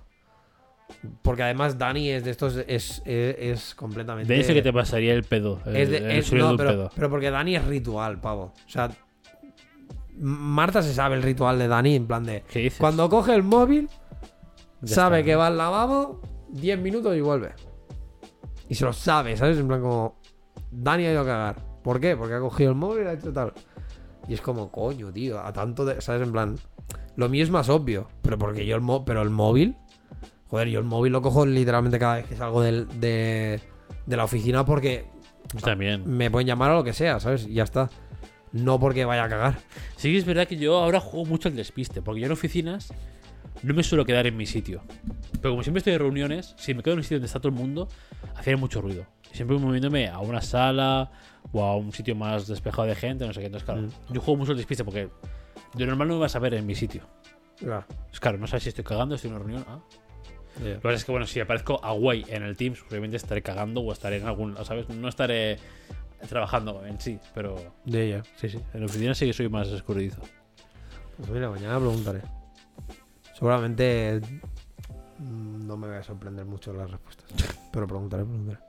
[1.24, 4.32] Porque además Dani es de estos, es, es, es completamente...
[4.32, 5.60] De ese que te pasaría el pedo.
[5.66, 6.92] El, es de- el es- no, pero, pedo.
[6.96, 8.54] pero porque Dani es ritual, pavo.
[8.66, 8.90] O sea,
[10.20, 12.44] Marta se sabe el ritual de Dani en plan de...
[12.50, 12.80] ¿Qué dices?
[12.80, 13.90] Cuando coge el móvil,
[14.82, 15.26] Ya sabe está.
[15.26, 17.54] que va al lavabo, 10 minutos y vuelve.
[18.70, 19.58] Y se lo sabe, ¿sabes?
[19.58, 20.20] En plan como...
[20.72, 21.56] Dani ha ido a cagar.
[21.84, 22.16] ¿Por qué?
[22.16, 23.54] Porque ha cogido el móvil y ha hecho tal.
[24.28, 26.02] Y es como, coño, tío, a tanto de...
[26.02, 26.22] ¿Sabes?
[26.22, 26.58] En plan...
[27.16, 28.08] Lo mío es más obvio.
[28.22, 29.76] Pero porque yo el, mo- pero el móvil...
[30.48, 33.60] Joder, yo el móvil lo cojo literalmente cada vez que salgo del- de,
[34.06, 35.06] de la oficina porque
[35.64, 36.04] También.
[36.06, 37.48] me pueden llamar a lo que sea, ¿sabes?
[37.48, 37.90] Y ya está.
[38.56, 39.58] No porque vaya a cagar.
[39.98, 42.94] Sí que es verdad que yo ahora juego mucho al despiste, porque yo en oficinas
[43.64, 44.82] no me suelo quedar en mi sitio.
[45.42, 47.50] Pero como siempre estoy de reuniones, si me quedo en un sitio donde está todo
[47.50, 47.88] el mundo,
[48.36, 49.06] hacía mucho ruido.
[49.32, 51.12] Siempre moviéndome a una sala
[51.52, 53.48] o a un sitio más despejado de gente, no sé qué.
[53.48, 54.14] Entonces, claro, Mm.
[54.14, 55.10] yo juego mucho el despiste porque
[55.74, 57.02] de normal no me vas a ver en mi sitio.
[57.60, 57.86] Claro.
[58.12, 59.66] Es claro, no sabes si estoy cagando, estoy en una reunión.
[59.68, 59.80] Ah.
[60.60, 63.82] Lo que pasa es que, bueno, si aparezco away en el Teams, obviamente estaré cagando
[63.82, 64.56] o estaré en algún.
[64.64, 64.88] ¿Sabes?
[64.88, 65.58] No estaré
[66.28, 68.24] trabajando en sí, pero De ella.
[68.36, 68.60] sí, sí.
[68.74, 70.22] En la oficina sí que soy más escurridizo.
[71.18, 72.22] Pues mira, mañana preguntaré.
[73.34, 74.22] Seguramente
[75.20, 77.26] mm, no me voy a sorprender mucho las respuestas.
[77.72, 78.60] Pero preguntaré, preguntaré.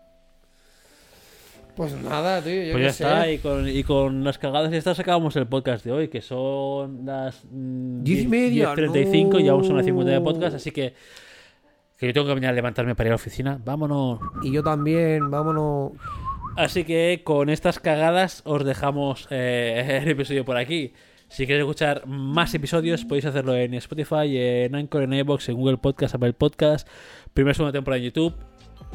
[1.77, 3.05] Pues nada, tío, yo Pues ya sé.
[3.05, 6.23] está, y con, y con las cagadas y estas acabamos el podcast de hoy, que
[6.23, 9.39] son las mm, Diez y media, 10.35, no.
[9.41, 10.95] llevamos una 50 de podcast, así que,
[11.99, 13.61] que yo tengo que venir a levantarme para ir a la oficina.
[13.62, 14.20] Vámonos.
[14.43, 15.93] Y yo también, vámonos.
[16.57, 20.95] Así que con estas cagadas os dejamos eh, el episodio por aquí.
[21.28, 25.77] Si queréis escuchar más episodios, podéis hacerlo en Spotify, en Anchor, en iVoox, en Google
[25.77, 26.89] Podcast, Apple Podcast.
[27.35, 28.35] Primera segunda temporada en YouTube.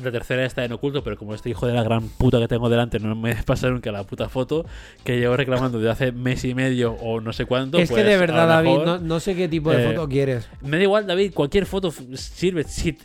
[0.03, 2.69] La tercera está en oculto, pero como este hijo de la gran puta que tengo
[2.69, 4.65] delante no me pasa nunca la puta foto
[5.03, 7.77] que llevo reclamando desde hace mes y medio o no sé cuánto.
[7.77, 9.87] es que pues, de a verdad, David, mejor- no, no sé qué tipo de eh,
[9.87, 10.49] foto quieres.
[10.61, 12.63] me da igual, David, cualquier foto sirve.
[12.63, 12.97] Si,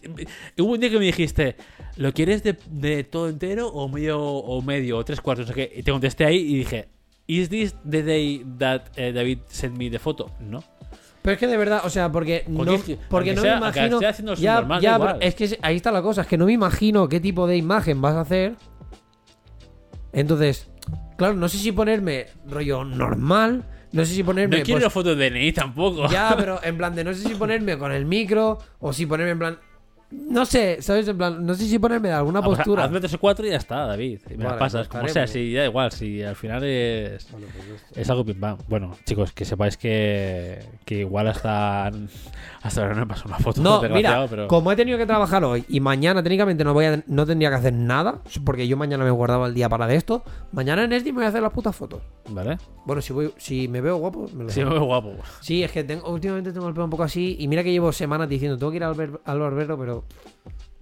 [0.58, 1.56] hubo un día que me dijiste,
[1.96, 5.48] ¿lo quieres de, de todo entero o medio o medio o tres cuartos?
[5.48, 5.72] Sé qué?
[5.76, 6.88] Y te contesté ahí y dije,
[7.28, 10.30] ¿Is this the day that eh, David sent me the photo?
[10.38, 10.62] No.
[11.26, 13.64] Pero es que de verdad, o sea, porque no, Porque- porque aunque no sea- me
[13.66, 13.96] aunque imagino.
[13.96, 16.46] esté haciendo su ya, ya, pero es que ahí está la cosa, es que no
[16.46, 18.54] me imagino qué tipo de imagen vas a hacer.
[20.12, 20.70] Entonces,
[21.18, 24.58] claro, no sé si ponerme rollo normal, no sé si ponerme.
[24.58, 26.08] No quiero pues, una foto de DNI tampoco.
[26.08, 29.32] ya, pero en plan de no sé si ponerme con el micro o si ponerme
[29.32, 29.58] en plan.
[30.10, 31.08] No sé, ¿sabes?
[31.08, 32.84] En plan, no sé si ponerme de alguna Ah, pues, postura.
[32.84, 34.20] Hazme tres o cuatro y ya está, David.
[34.26, 37.24] Y me Vale, las pasas, pues como sea, si da igual, si al final es.
[37.24, 37.44] Pues.
[37.96, 38.58] Es algo pim pam.
[38.68, 41.90] Bueno, chicos, que sepáis que, que igual hasta,
[42.66, 43.60] hasta ahora no me pasó una foto.
[43.62, 44.46] No, mira, pero...
[44.48, 47.56] como he tenido que trabajar hoy y mañana técnicamente no voy a, no tendría que
[47.56, 50.22] hacer nada, porque yo mañana me guardaba el día para de esto,
[50.52, 52.02] mañana en Esdi me voy a hacer las putas fotos.
[52.28, 52.58] ¿Vale?
[52.84, 54.70] Bueno, si voy, si me veo guapo, me lo Sí, hago.
[54.70, 55.12] muy guapo.
[55.40, 57.92] Sí, es que tengo, últimamente tengo el pelo un poco así y mira que llevo
[57.92, 60.04] semanas diciendo, tengo que ir al, bar- al barbero, pero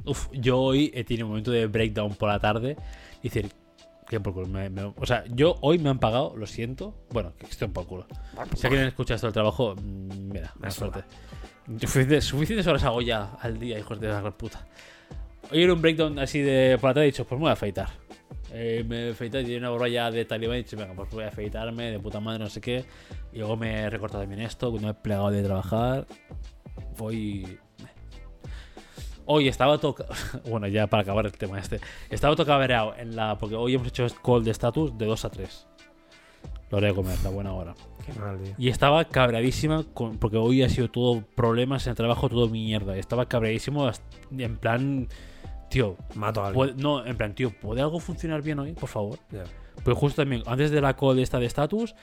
[0.07, 2.77] Uf, yo hoy he tenido un momento de breakdown por la tarde.
[3.23, 3.51] Y decir,
[4.23, 4.47] por culo.
[4.47, 6.95] me- me- o sea, yo hoy me han pagado, lo siento.
[7.11, 8.07] Bueno, que estoy por culo.
[8.57, 11.05] Si alguien escucha esto del trabajo, mm, mira, más suerte.
[11.81, 14.67] Suficientes, suficientes horas hago ya al día, hijos de la gran puta.
[15.51, 17.89] Hoy era un breakdown así de por tarde he dicho, pues me voy a afeitar.
[18.53, 20.95] Eh, me he afeitado y tenía una borra ya de talibán y he dicho, venga,
[20.95, 22.85] pues voy a afeitarme de puta madre, no sé qué.
[23.33, 26.07] Y luego me he recortado también esto, cuando me he plegado de trabajar.
[26.97, 27.59] Voy.
[29.27, 29.97] Hoy estaba todo.
[30.51, 31.81] Bueno, ya para acabar el tema este.
[32.11, 33.39] Estaba todo cabreado en la.
[33.39, 35.67] Porque hoy hemos hecho call de status de 2 a 3.
[36.71, 37.75] Lo haré comer, la buena hora.
[38.05, 38.55] qué mal, tío.
[38.59, 42.97] Y estaba cabreadísima con, porque hoy ha sido todo problemas en el trabajo, todo mierda.
[42.97, 43.89] Estaba cabreadísimo
[44.37, 45.09] en plan.
[45.71, 46.55] Tío, Mato a alguien.
[46.75, 49.19] ¿puede- no, en plan, tío, ¿puede algo funcionar bien hoy, por favor?
[49.33, 49.45] Ya.
[49.83, 51.95] Pues justo también, antes de la call esta de status,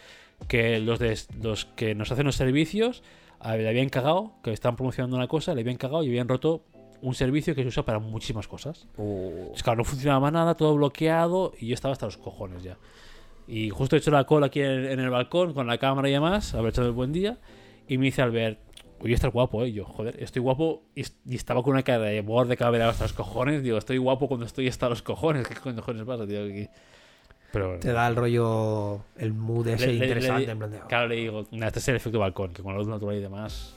[0.48, 3.02] que los, de, los que nos hacen los servicios
[3.40, 6.64] a- le habían cagado, que estaban promocionando una cosa, le habían cagado y habían roto
[7.02, 8.88] un servicio que se usa para muchísimas cosas.
[8.98, 12.78] Uh, Es claro, no funcionaba nada, todo bloqueado y yo estaba hasta los cojones ya.
[13.48, 16.12] Y justo he hecho la cola aquí en, en el balcón con la cámara y
[16.14, 17.38] demás, haber echado el buen día.
[17.88, 18.60] Y me dice Albert,
[19.02, 19.70] oye, estás guapo, ¿eh?
[19.70, 20.84] Y yo, joder, estoy guapo.
[20.96, 23.64] Y, y estaba con una cara de borde cabreado hasta los cojones.
[23.64, 25.48] Digo, estoy guapo cuando estoy hasta los cojones.
[25.50, 26.46] ¿Qué cojones pasa, tío?
[26.46, 26.68] Aquí?
[27.52, 27.80] Pero bueno.
[27.82, 31.08] te da el rollo, el mood ese Le- le- interesante, le- en plan de, Claro,
[31.10, 33.76] le digo, "Nah, este es el efecto balcón, que con la luz natural y demás,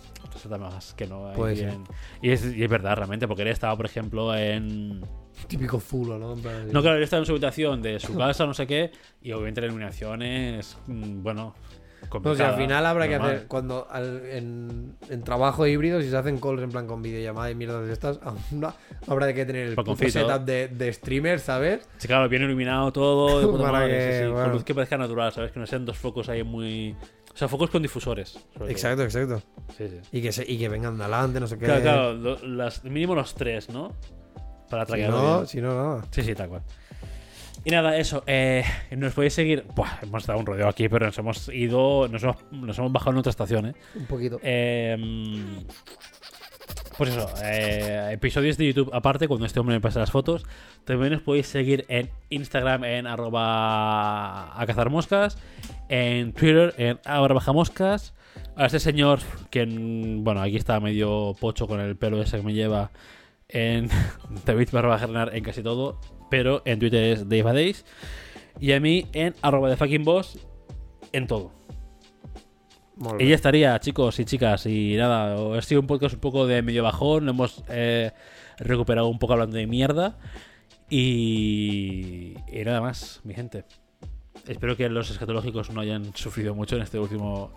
[0.48, 1.32] da más que no.
[1.34, 1.55] ser.
[1.55, 1.84] bien.
[2.22, 5.02] Y es, y es verdad, realmente, porque él estaba, por ejemplo, en.
[5.48, 6.34] típico zulo, ¿no?
[6.36, 8.90] No, claro, él estaba en su habitación de su casa, no sé qué,
[9.22, 10.76] y obviamente la iluminación es.
[10.86, 11.55] mm, Bueno.
[12.02, 16.10] No, complicada, si al final habrá que hacer, cuando al- en, en trabajo híbrido, si
[16.10, 18.20] se hacen calls en plan con videollamada y mierdas de estas,
[18.52, 18.74] no-
[19.06, 21.88] habrá que tener el puto setup de, de streamer, ¿sabes?
[21.96, 24.42] Sí, claro, bien iluminado todo, de puta Para madre, que, sí, sí, bueno.
[24.44, 25.51] con luz que parezca natural, ¿sabes?
[25.51, 26.94] Que no sean dos focos ahí muy.
[27.35, 28.39] O sea, focos con difusores.
[28.56, 28.69] todo.
[28.69, 29.43] Exacto, exacto.
[29.77, 29.98] Sí, sí.
[30.12, 31.65] Y que, se, y que vengan de adelante, no sé qué.
[31.65, 33.93] Claro, claro, lo- las, mínimo los tres, ¿no?
[34.70, 35.47] Para Si traquearlo no, bien.
[35.48, 36.05] si no, nada.
[36.11, 36.62] Sí, sí, tal cual.
[37.65, 38.23] Y nada, eso.
[38.27, 38.62] Eh,
[38.97, 39.65] nos podéis seguir.
[39.74, 42.06] Buah, hemos dado un rodeo aquí, pero nos hemos ido.
[42.09, 43.74] Nos hemos, nos hemos bajado en otra estación, ¿eh?
[43.94, 44.39] Un poquito.
[44.43, 44.97] Eh,
[46.97, 50.45] pues eso, eh, episodios de YouTube aparte, cuando este hombre me pase las fotos.
[50.85, 55.39] También os podéis seguir en Instagram en arroba a cazar moscas,
[55.89, 57.53] en Twitter en ahora baja.
[58.57, 59.21] A este señor,
[59.53, 62.91] mm, bueno, aquí está medio pocho con el pelo ese que me lleva,
[63.49, 63.89] en
[64.47, 66.01] David barra Gernar en casi todo,
[66.31, 67.85] pero en Twitter es Dave Days.
[68.61, 70.21] Y a mí en arroba de
[71.12, 71.64] en todo.
[72.97, 73.31] Molt Y bé.
[73.31, 74.66] ya estaría, chicos y chicas.
[74.66, 77.25] Y nada, ha sido un podcast un poco de medio bajón.
[77.25, 78.12] Lo hemos eh,
[78.59, 80.16] recuperado un poco hablando de mierda.
[80.91, 83.65] Y, y nada más, mi gente.
[84.47, 87.53] Espero que los escatológicos no hayan sufrido mucho en este último.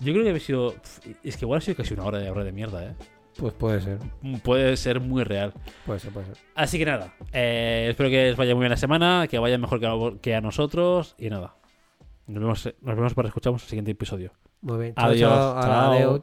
[0.00, 0.74] Yo creo que ha sido.
[1.22, 2.94] Es que igual ha sido casi una hora de hora de mierda, ¿eh?
[3.38, 3.98] Pues puede ser,
[4.42, 5.54] Puede ser muy real.
[5.86, 6.36] puede ser, puede ser.
[6.54, 9.80] Así que nada, eh, espero que os vaya muy bien la semana, que vaya mejor
[9.80, 11.54] que a, que a nosotros y nada.
[12.26, 14.32] Nos vemos, nos vemos para escuchamos el siguiente episodio.
[14.62, 14.92] Muy bien.
[14.96, 16.18] Adiós, Chao, chao.